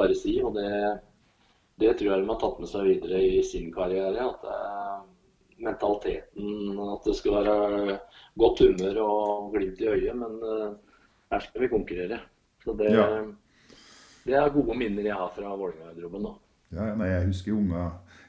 bare 0.00 0.18
si. 0.22 0.38
og 0.46 0.54
det 0.56 0.70
det 1.76 1.92
tror 1.98 2.10
jeg 2.10 2.22
de 2.22 2.28
har 2.30 2.40
tatt 2.40 2.60
med 2.62 2.70
seg 2.70 2.88
videre 2.88 3.20
i 3.20 3.42
sin 3.44 3.68
karriere. 3.74 4.24
At 4.24 4.44
det 4.44 4.60
mentaliteten 5.56 6.78
At 6.92 7.04
det 7.04 7.14
skal 7.16 7.38
være 7.40 7.98
godt 8.38 8.62
humør 8.64 9.00
og 9.04 9.54
glimt 9.54 9.80
i 9.80 9.88
øyet. 9.88 10.16
Men 10.16 10.38
uh, 10.42 10.74
her 11.32 11.44
skal 11.44 11.64
vi 11.64 11.72
konkurrere. 11.72 12.20
Så 12.64 12.74
det, 12.78 12.90
ja. 12.92 13.06
det 14.26 14.36
er 14.36 14.54
gode 14.54 14.76
minner 14.78 15.06
jeg 15.06 15.16
har 15.16 15.32
fra 15.36 15.54
Vålerenga-garderoben. 15.54 16.28
Ja, 16.74 16.90
nei, 16.98 17.06
jeg 17.12 17.28
husker 17.28 17.54
unga 17.54 17.82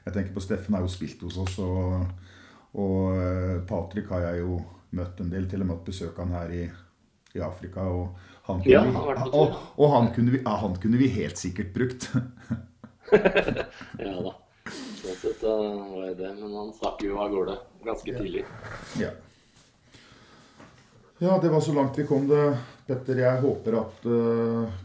Jeg 0.04 0.12
tenker 0.14 0.34
på 0.36 0.42
Steffen 0.44 0.76
har 0.76 0.84
jo 0.84 0.92
spilt 0.92 1.24
hos 1.26 1.38
oss. 1.42 1.58
Og, 1.58 2.04
og 2.78 2.98
uh, 3.16 3.56
Patrick 3.68 4.12
har 4.14 4.30
jeg 4.30 4.44
jo 4.44 4.60
møtt 4.96 5.20
en 5.20 5.32
del. 5.32 5.48
Til 5.50 5.64
og 5.64 5.70
med 5.70 5.76
hatt 5.76 5.88
besøk 5.88 6.20
han 6.20 6.36
her 6.36 6.54
i, 6.54 6.64
i 7.36 7.44
Afrika. 7.44 7.88
Og 7.88 8.12
han 8.48 8.62
kunne, 8.64 8.72
ja, 8.72 8.84
vi, 8.84 9.32
og, 9.32 9.56
og 9.76 9.92
han, 9.96 10.12
kunne 10.14 10.36
vi, 10.36 10.42
ja, 10.44 10.56
han 10.62 10.80
kunne 10.80 11.00
vi 11.00 11.12
helt 11.16 11.40
sikkert 11.40 11.74
brukt. 11.76 12.12
ja 14.04 14.14
da. 14.24 14.34
Sånn 14.68 15.16
sett 15.16 15.42
var 15.44 16.04
det. 16.18 16.32
Men 16.40 16.56
han 16.56 16.72
stakk 16.76 17.02
jo 17.06 17.18
av 17.20 17.32
gårde 17.32 17.56
ganske 17.86 18.14
tidlig. 18.18 18.44
Ja. 19.00 19.12
ja. 21.22 21.38
det 21.42 21.52
var 21.52 21.64
så 21.64 21.76
langt 21.76 21.98
vi 21.98 22.06
kom 22.08 22.28
det, 22.28 22.44
Petter. 22.88 23.22
Jeg 23.24 23.44
håper 23.44 23.78
at 23.80 24.08
uh, 24.08 24.82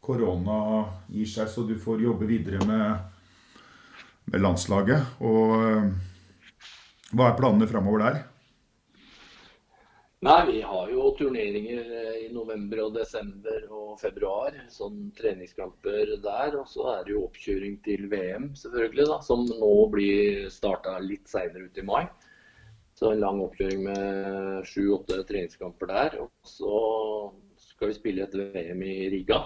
korona 0.00 0.60
gir 1.12 1.28
seg, 1.28 1.50
så 1.52 1.66
du 1.68 1.76
får 1.80 2.04
jobbe 2.06 2.28
videre 2.28 2.62
med, 2.68 3.66
med 4.32 4.44
landslaget. 4.44 5.20
Og 5.20 5.56
uh, 5.60 5.90
hva 7.12 7.30
er 7.30 7.38
planene 7.38 7.68
framover 7.70 8.06
der? 8.06 8.24
Nei, 10.26 10.46
vi 10.46 10.60
har 10.66 10.88
jo 10.90 11.12
turneringer 11.14 11.90
eh, 11.94 12.14
i 12.24 12.28
november 12.34 12.80
og 12.82 12.96
desember 12.96 13.60
og 13.70 13.92
februar. 14.00 14.56
Sånn 14.74 15.12
treningskamper 15.14 16.16
der. 16.24 16.56
Og 16.58 16.66
så 16.66 16.88
er 16.96 17.04
det 17.06 17.12
jo 17.12 17.20
oppkjøring 17.28 17.76
til 17.84 18.08
VM, 18.10 18.48
selvfølgelig, 18.58 19.06
da, 19.12 19.20
som 19.22 19.44
nå 19.46 19.70
blir 19.92 20.48
starta 20.50 20.96
litt 21.04 21.30
seinere 21.30 21.68
ut 21.68 21.78
i 21.78 21.86
mai. 21.86 22.02
Så 22.98 23.12
en 23.12 23.22
lang 23.22 23.38
oppkjøring 23.44 23.86
med 23.86 24.66
sju-åtte 24.66 25.20
treningskamper 25.30 25.92
der. 25.92 26.18
Og 26.24 26.50
så 26.56 26.82
skal 27.68 27.92
vi 27.92 27.98
spille 28.00 28.26
et 28.26 28.36
VM 28.40 28.82
i 28.82 28.98
Riga. 29.14 29.44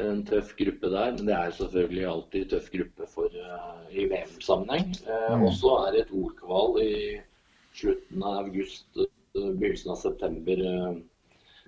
En 0.00 0.24
tøff 0.24 0.56
gruppe 0.56 0.96
der. 0.96 1.12
Men 1.18 1.28
det 1.28 1.38
er 1.42 1.56
selvfølgelig 1.60 2.10
alltid 2.14 2.50
tøff 2.56 2.72
gruppe 2.72 3.12
for, 3.18 3.36
uh, 3.36 3.84
i 3.92 4.08
VM-sammenheng. 4.08 4.96
Uh, 5.04 5.36
mm. 5.36 5.48
Og 5.50 5.56
så 5.60 5.78
er 5.84 5.92
det 5.92 6.06
et 6.06 6.18
OL-kval 6.24 6.84
i 6.88 6.92
slutten 7.76 8.24
av 8.24 8.46
august 8.46 9.04
begynnelsen 9.34 9.92
av 9.92 9.96
september 9.96 10.64
eh, 10.66 10.94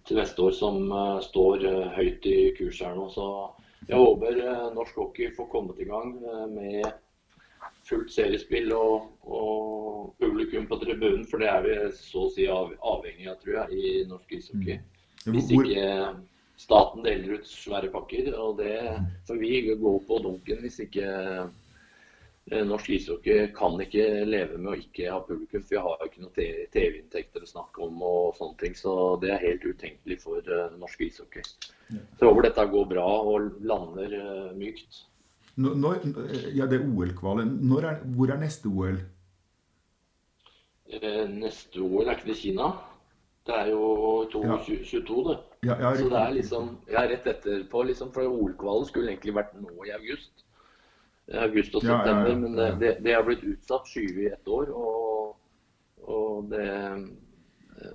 til 0.09 0.19
neste 0.19 0.43
år 0.43 0.57
som 0.57 0.83
eh, 0.91 1.19
står 1.27 1.67
eh, 1.69 1.87
høyt 1.97 2.27
i 2.27 2.37
kurs 2.59 2.83
her 2.83 2.97
nå. 2.99 3.09
Så 3.13 3.27
jeg 3.89 3.99
håper 3.99 4.43
norsk 4.77 4.99
hockey 4.99 5.33
får 5.37 5.49
kommet 5.51 5.81
i 5.83 5.89
gang 5.89 6.15
med 6.55 6.87
fullt 7.87 8.13
seriespill 8.15 8.71
og, 8.77 9.09
og, 9.27 10.13
publikum 10.23 10.69
på 10.71 10.79
tribunen. 10.79 11.25
For 11.27 11.43
det 11.43 11.49
er 11.51 11.65
vi 11.67 11.79
så 11.99 12.29
å 12.29 12.31
si 12.31 12.47
avhengig 12.47 13.27
av, 13.31 13.41
tror 13.43 13.57
jeg, 13.57 13.79
i 13.79 14.05
norsk 14.07 14.37
ishockey. 14.39 14.79
Mm. 14.79 15.35
Hvis 15.35 15.51
ikke 15.55 15.89
staten 16.63 17.03
deler 17.03 17.41
ut 17.41 17.51
svære 17.51 17.91
pakker. 17.91 18.31
og 18.39 18.63
det, 18.63 18.77
For 19.27 19.43
vi 19.43 19.65
går 19.67 19.99
på 20.07 20.21
dunken 20.23 20.63
hvis 20.63 20.79
ikke 20.87 21.11
Eh, 21.33 21.49
norsk 22.51 22.91
ishockey 22.91 23.47
kan 23.55 23.79
ikke 23.81 24.25
leve 24.27 24.59
med 24.59 24.73
å 24.73 24.81
ikke 24.81 25.11
ha 25.13 25.21
publikum, 25.23 25.63
for 25.63 25.77
vi 25.77 25.83
har 25.85 26.03
ikke 26.07 26.25
noen 26.25 26.35
TV-inntekter 26.75 27.45
å 27.45 27.49
snakke 27.49 27.85
om. 27.87 28.03
og 28.03 28.35
sånne 28.37 28.59
ting, 28.59 28.75
Så 28.75 29.17
det 29.23 29.31
er 29.31 29.47
helt 29.47 29.65
utenkelig 29.65 30.19
for 30.21 30.43
uh, 30.51 30.75
norsk 30.79 31.01
ishockey. 31.01 31.43
Ja. 31.91 32.03
Så 32.19 32.29
håper 32.29 32.49
dette 32.49 32.67
går 32.67 32.87
bra 32.91 33.07
og 33.07 33.63
lander 33.63 34.19
uh, 34.19 34.53
mykt. 34.59 35.05
Når, 35.57 36.03
ja, 36.57 36.67
det 36.67 36.81
er 36.81 36.87
OL-kvalen. 36.89 37.59
Hvor 37.71 38.31
er 38.31 38.41
neste 38.41 38.69
OL? 38.69 38.99
Uh, 40.93 41.27
neste 41.31 41.81
OL 41.81 42.09
er 42.09 42.17
ikke 42.19 42.33
det 42.33 42.41
Kina? 42.43 42.73
Det 43.47 43.55
er 43.55 43.73
jo 43.73 44.27
2022, 44.31 45.23
det. 45.31 45.39
Ja, 45.67 45.75
ja, 45.79 45.97
så 45.99 46.09
det 46.11 46.19
er 46.19 46.35
liksom 46.35 46.79
ja, 46.91 47.07
rett 47.07 47.27
etterpå. 47.27 47.83
Liksom, 47.87 48.11
for 48.15 48.27
OL-kvalen 48.27 48.87
skulle 48.87 49.15
egentlig 49.15 49.35
vært 49.35 49.55
nå 49.59 49.71
i 49.87 49.95
august 49.95 50.45
august 51.31 51.75
og 51.79 51.85
september. 51.85 52.29
Ja, 52.29 52.35
ja, 52.35 52.39
men 52.39 52.57
det, 52.57 52.69
det, 52.81 52.93
det, 53.05 53.15
har 53.15 53.27
blitt 53.27 53.45
utsatt 53.47 53.89
skyvet 53.89 54.23
i 54.25 54.31
ett 54.33 54.49
år. 54.49 54.71
Og, 54.75 55.37
og 56.03 56.51
det, 56.51 56.69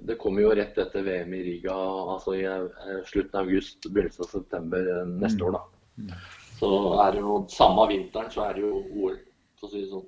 det, 0.08 0.18
kommer 0.22 0.46
jo 0.46 0.56
rett 0.58 0.78
etter 0.82 1.06
VM 1.06 1.34
i 1.38 1.44
Riga, 1.52 1.78
altså 2.16 2.36
i 2.38 2.44
eh, 2.48 3.00
slutten 3.08 3.40
av 3.40 3.48
august, 3.48 3.90
begynnelsen 3.90 4.28
av 4.28 4.34
september 4.34 4.92
neste 4.92 5.24
neste 5.26 5.50
år. 5.50 5.58
da. 5.58 5.64
Mm. 5.98 6.14
Så 6.58 6.70
er 7.04 7.14
det 7.14 7.22
jo 7.22 7.40
samme 7.54 7.90
vinteren, 7.92 8.32
så 8.34 8.48
er 8.48 8.58
det 8.58 8.64
jo 8.66 8.80
OL, 8.82 9.18
for 9.60 9.70
å 9.70 9.74
si 9.74 9.84
det 9.84 9.92
sånn. 9.92 10.08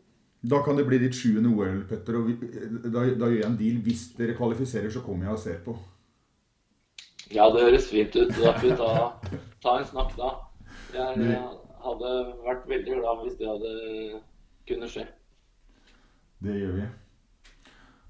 Da 0.50 0.62
kan 0.64 0.78
det 0.80 0.86
bli 0.88 0.98
ditt 1.02 1.18
sjuende 1.18 1.52
OL, 1.52 1.82
Petter. 1.90 2.16
og 2.16 2.30
vi, 2.30 2.36
da, 2.86 3.04
da, 3.04 3.28
gjør 3.28 3.42
jeg 3.42 3.48
en 3.50 3.58
deal. 3.60 3.80
Hvis 3.84 4.06
dere 4.16 4.38
kvalifiserer, 4.38 4.88
så 4.94 5.04
kommer 5.04 5.28
jeg 5.28 5.36
og 5.36 5.42
ser 5.44 5.58
på. 5.66 5.76
Ja, 7.30 7.50
det 7.54 7.66
høres 7.68 7.90
fint 7.92 8.16
ut. 8.16 8.32
Da 8.38 8.54
får 8.56 8.64
vi 8.64 8.78
ta, 8.80 8.94
ta 9.62 9.74
en 9.82 9.90
snakk 9.90 10.16
da. 10.18 10.30
Jeg, 10.96 11.26
jeg, 11.28 11.42
hadde 11.84 12.16
vært 12.46 12.66
veldig 12.70 12.98
glad 13.02 13.24
hvis 13.24 13.38
det 13.40 13.50
hadde 13.50 13.74
kunne 14.70 14.90
skje. 14.92 15.06
Det 16.40 16.56
gjør 16.56 16.76
vi. 16.78 16.88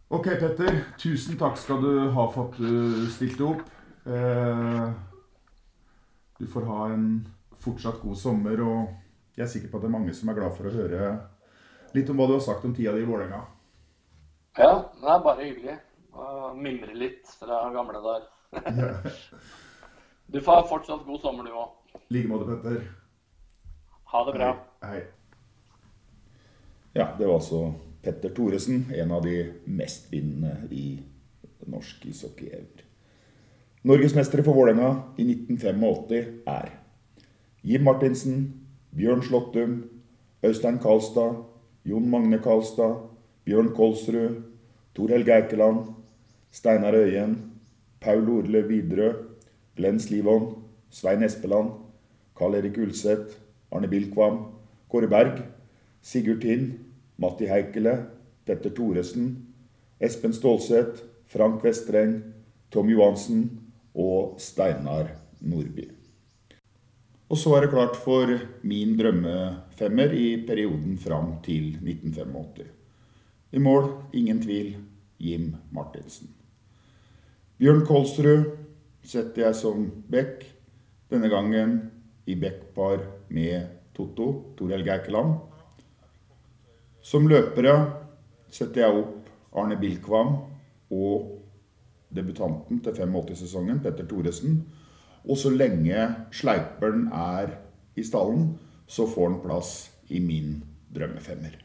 Ok, 0.09 0.31
Petter. 0.41 0.79
Tusen 1.01 1.37
takk 1.37 1.57
skal 1.61 1.81
du 1.83 1.91
ha 2.15 2.25
for 2.33 2.49
at 2.49 2.57
du 2.57 3.05
stilte 3.13 3.45
opp. 3.45 3.61
Eh, 4.09 4.85
du 6.39 6.47
får 6.49 6.65
ha 6.69 6.87
en 6.93 7.09
fortsatt 7.61 7.99
god 8.01 8.17
sommer, 8.17 8.61
og 8.63 9.37
jeg 9.37 9.45
er 9.45 9.51
sikker 9.51 9.71
på 9.71 9.77
at 9.77 9.85
det 9.85 9.89
er 9.89 9.97
mange 9.97 10.15
som 10.17 10.31
er 10.31 10.39
glad 10.39 10.55
for 10.55 10.69
å 10.69 10.73
høre 10.73 11.11
litt 11.93 12.09
om 12.09 12.19
hva 12.19 12.27
du 12.29 12.35
har 12.37 12.43
sagt 12.45 12.65
om 12.65 12.73
tida 12.75 12.93
di 12.95 13.03
i 13.03 13.09
Vålerenga. 13.09 13.41
Ja, 14.57 14.71
det 14.97 15.11
er 15.13 15.25
bare 15.25 15.45
hyggelig. 15.45 15.77
Å 16.13 16.53
mimre 16.57 16.95
litt 16.97 17.29
fra 17.39 17.61
gamle 17.73 18.01
dager. 18.03 18.29
du 20.33 20.39
får 20.41 20.57
ha 20.61 20.65
fortsatt 20.69 21.05
god 21.05 21.21
sommer, 21.21 21.45
du 21.45 21.53
òg. 21.53 21.75
I 22.09 22.17
like 22.17 22.31
måte, 22.31 22.49
Petter. 22.49 22.81
Ha 24.09 24.25
det 24.25 24.31
bra. 24.33 24.57
Hei. 24.81 25.01
Ja, 26.93 27.11
det 27.17 27.27
var 27.27 27.35
altså 27.35 27.73
Petter 28.01 28.31
Thoresen, 28.33 28.87
en 28.89 29.11
av 29.13 29.21
de 29.21 29.35
mestvinnende 29.69 30.65
i 30.73 30.85
norsk 31.69 32.07
ishockey 32.09 32.47
ever. 32.49 32.81
Norgesmestere 33.85 34.41
for 34.47 34.57
Vålerenga 34.57 34.87
i 35.21 35.27
1985 35.29 36.31
er 36.49 36.71
Jim 37.61 37.85
Martinsen, 37.85 38.39
Bjørn 38.97 39.21
Slåttum, 39.27 39.75
Øystein 40.41 40.79
Karlstad, 40.81 41.43
Jon 41.85 42.07
Magne 42.09 42.39
Karlstad, 42.41 42.95
Bjørn 43.45 43.69
Kolsrud, 43.77 44.39
Helge 44.97 45.35
Eikeland, 45.35 45.83
Steinar 46.51 46.97
Øyen, 46.97 47.37
Paul 48.01 48.25
Orle 48.39 48.65
Widerøe, 48.65 49.13
Glenn 49.77 49.99
Slivon, 49.99 50.49
Svein 50.89 51.23
Espeland, 51.23 51.69
Karl 52.35 52.57
Erik 52.57 52.81
Ulseth, 52.81 53.37
Arne 53.71 53.87
Bilkvam, 53.87 54.43
Kåre 54.89 55.07
Berg, 55.07 55.43
Sigurd 56.01 56.41
Tind, 56.41 56.79
Matti 57.17 57.47
Heikele, 57.49 57.95
Petter 58.45 58.73
Thoresen, 58.73 59.53
Espen 59.99 60.33
Stålseth, 60.33 61.03
Frank 61.25 61.63
Vestreng, 61.63 62.21
Tom 62.69 62.89
Johansen 62.89 63.43
og 63.93 64.39
Steinar 64.41 65.11
Nordby. 65.41 65.89
Og 67.29 67.37
så 67.37 67.53
er 67.55 67.65
det 67.65 67.73
klart 67.75 67.97
for 68.01 68.31
min 68.65 68.95
drømmefemmer 68.97 70.15
i 70.17 70.27
perioden 70.47 70.97
fram 70.97 71.35
til 71.45 71.75
1985. 71.77 72.65
I 73.51 73.61
mål, 73.61 73.91
ingen 74.13 74.41
tvil, 74.41 74.75
Jim 75.19 75.55
Martinsen. 75.71 76.29
Bjørn 77.59 77.83
Kolsrud 77.85 78.45
setter 79.03 79.45
jeg 79.45 79.57
som 79.59 79.85
back, 80.09 80.45
denne 81.11 81.29
gangen 81.29 81.79
i 82.29 82.37
backpar 82.39 83.03
med 83.33 83.67
Totto, 83.95 84.55
Tor 84.57 84.73
Helge 84.73 84.93
Eikeland. 84.93 85.35
Som 87.01 87.27
løpere 87.29 87.75
setter 88.51 88.85
jeg 88.85 89.03
opp 89.03 89.29
Arne 89.57 89.77
Bilkvam 89.79 90.35
og 90.93 91.35
debutanten 92.13 92.81
til 92.83 92.97
85-sesongen, 92.97 93.81
Petter 93.83 94.07
Thoresen. 94.09 94.61
Og 95.29 95.37
så 95.37 95.51
lenge 95.53 96.07
sleiperen 96.33 97.07
er 97.13 97.57
i 97.99 98.05
stallen, 98.05 98.53
så 98.87 99.05
får 99.07 99.29
han 99.29 99.41
plass 99.43 99.73
i 100.09 100.21
min 100.23 100.61
drømmefemmer. 100.95 101.57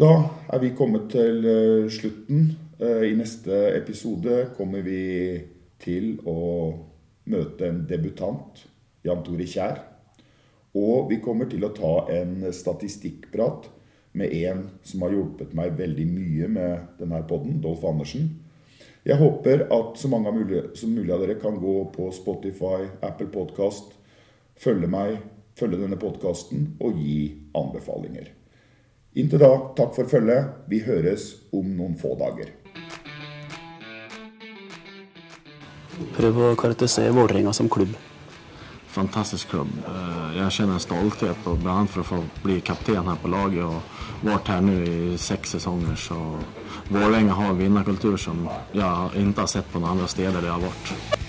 Da 0.00 0.10
er 0.48 0.60
vi 0.62 0.72
kommet 0.76 1.10
til 1.12 1.44
eh, 1.44 1.90
slutten. 1.92 2.46
Eh, 2.80 3.10
I 3.10 3.16
neste 3.16 3.56
episode 3.76 4.46
kommer 4.56 4.84
vi 4.84 5.02
til 5.80 6.14
å 6.28 6.36
møte 7.30 7.68
en 7.68 7.82
debutant, 7.88 8.62
Jan 9.06 9.24
Tore 9.24 9.46
Kjær. 9.48 9.80
Og 10.78 11.08
vi 11.10 11.18
kommer 11.22 11.48
til 11.50 11.64
å 11.66 11.72
ta 11.74 11.94
en 12.14 12.44
statistikkprat 12.54 13.66
med 14.12 14.34
en 14.42 14.62
som 14.86 15.02
har 15.04 15.14
hjulpet 15.14 15.54
meg 15.56 15.76
veldig 15.78 16.06
mye 16.10 16.50
med 16.50 17.00
denne 17.00 17.22
podden, 17.26 17.58
Dolf 17.62 17.84
Andersen. 17.86 18.28
Jeg 19.06 19.16
håper 19.16 19.64
at 19.72 19.96
så 19.96 20.10
mange 20.12 20.30
som 20.76 20.92
mulig 20.92 21.12
av 21.14 21.22
dere 21.24 21.38
kan 21.40 21.56
gå 21.58 21.76
på 21.94 22.10
Spotify, 22.12 22.90
Apple 23.00 23.30
Podcast, 23.32 23.94
følge 24.60 24.90
meg, 24.90 25.16
følge 25.56 25.80
denne 25.80 25.98
podkasten 25.98 26.74
og 26.80 27.00
gi 27.00 27.32
anbefalinger. 27.56 28.28
Inntil 29.18 29.42
da, 29.42 29.50
takk 29.74 29.96
for 29.96 30.10
følget. 30.10 30.52
Vi 30.70 30.82
høres 30.84 31.32
om 31.56 31.72
noen 31.78 31.96
få 31.98 32.12
dager. 32.20 32.52
Prøv 36.14 36.38
å 36.44 36.54
karakterisere 36.60 37.10
Vålerenga 37.16 37.52
som 37.56 37.68
klubb. 37.72 37.96
Fantastisk 38.90 39.52
klubb. 39.52 39.70
Eh, 39.86 40.36
jeg 40.40 40.56
kjenner 40.56 40.78
en 40.78 40.82
stolthet 40.82 41.46
og 41.46 41.60
bl.a. 41.62 41.78
for 41.86 42.02
å 42.02 42.08
få 42.08 42.20
bli 42.42 42.58
kapten 42.66 43.06
her 43.06 43.20
på 43.22 43.30
laget 43.30 43.62
og 43.62 44.26
vært 44.26 44.50
her 44.50 44.64
nå 44.66 44.76
i 44.82 45.18
seks 45.20 45.54
sesonger. 45.56 45.94
Så 45.94 46.18
Vålerenga 46.90 47.38
har 47.38 47.52
en 47.52 47.60
vinnarkultur 47.60 48.18
som 48.18 48.48
jeg 48.74 49.24
ikke 49.24 49.44
har 49.44 49.52
sett 49.52 49.70
på 49.70 49.78
noen 49.78 49.94
andre 49.94 50.10
steder 50.10 50.42
det 50.42 50.50
har 50.50 50.62
vært. 50.64 51.28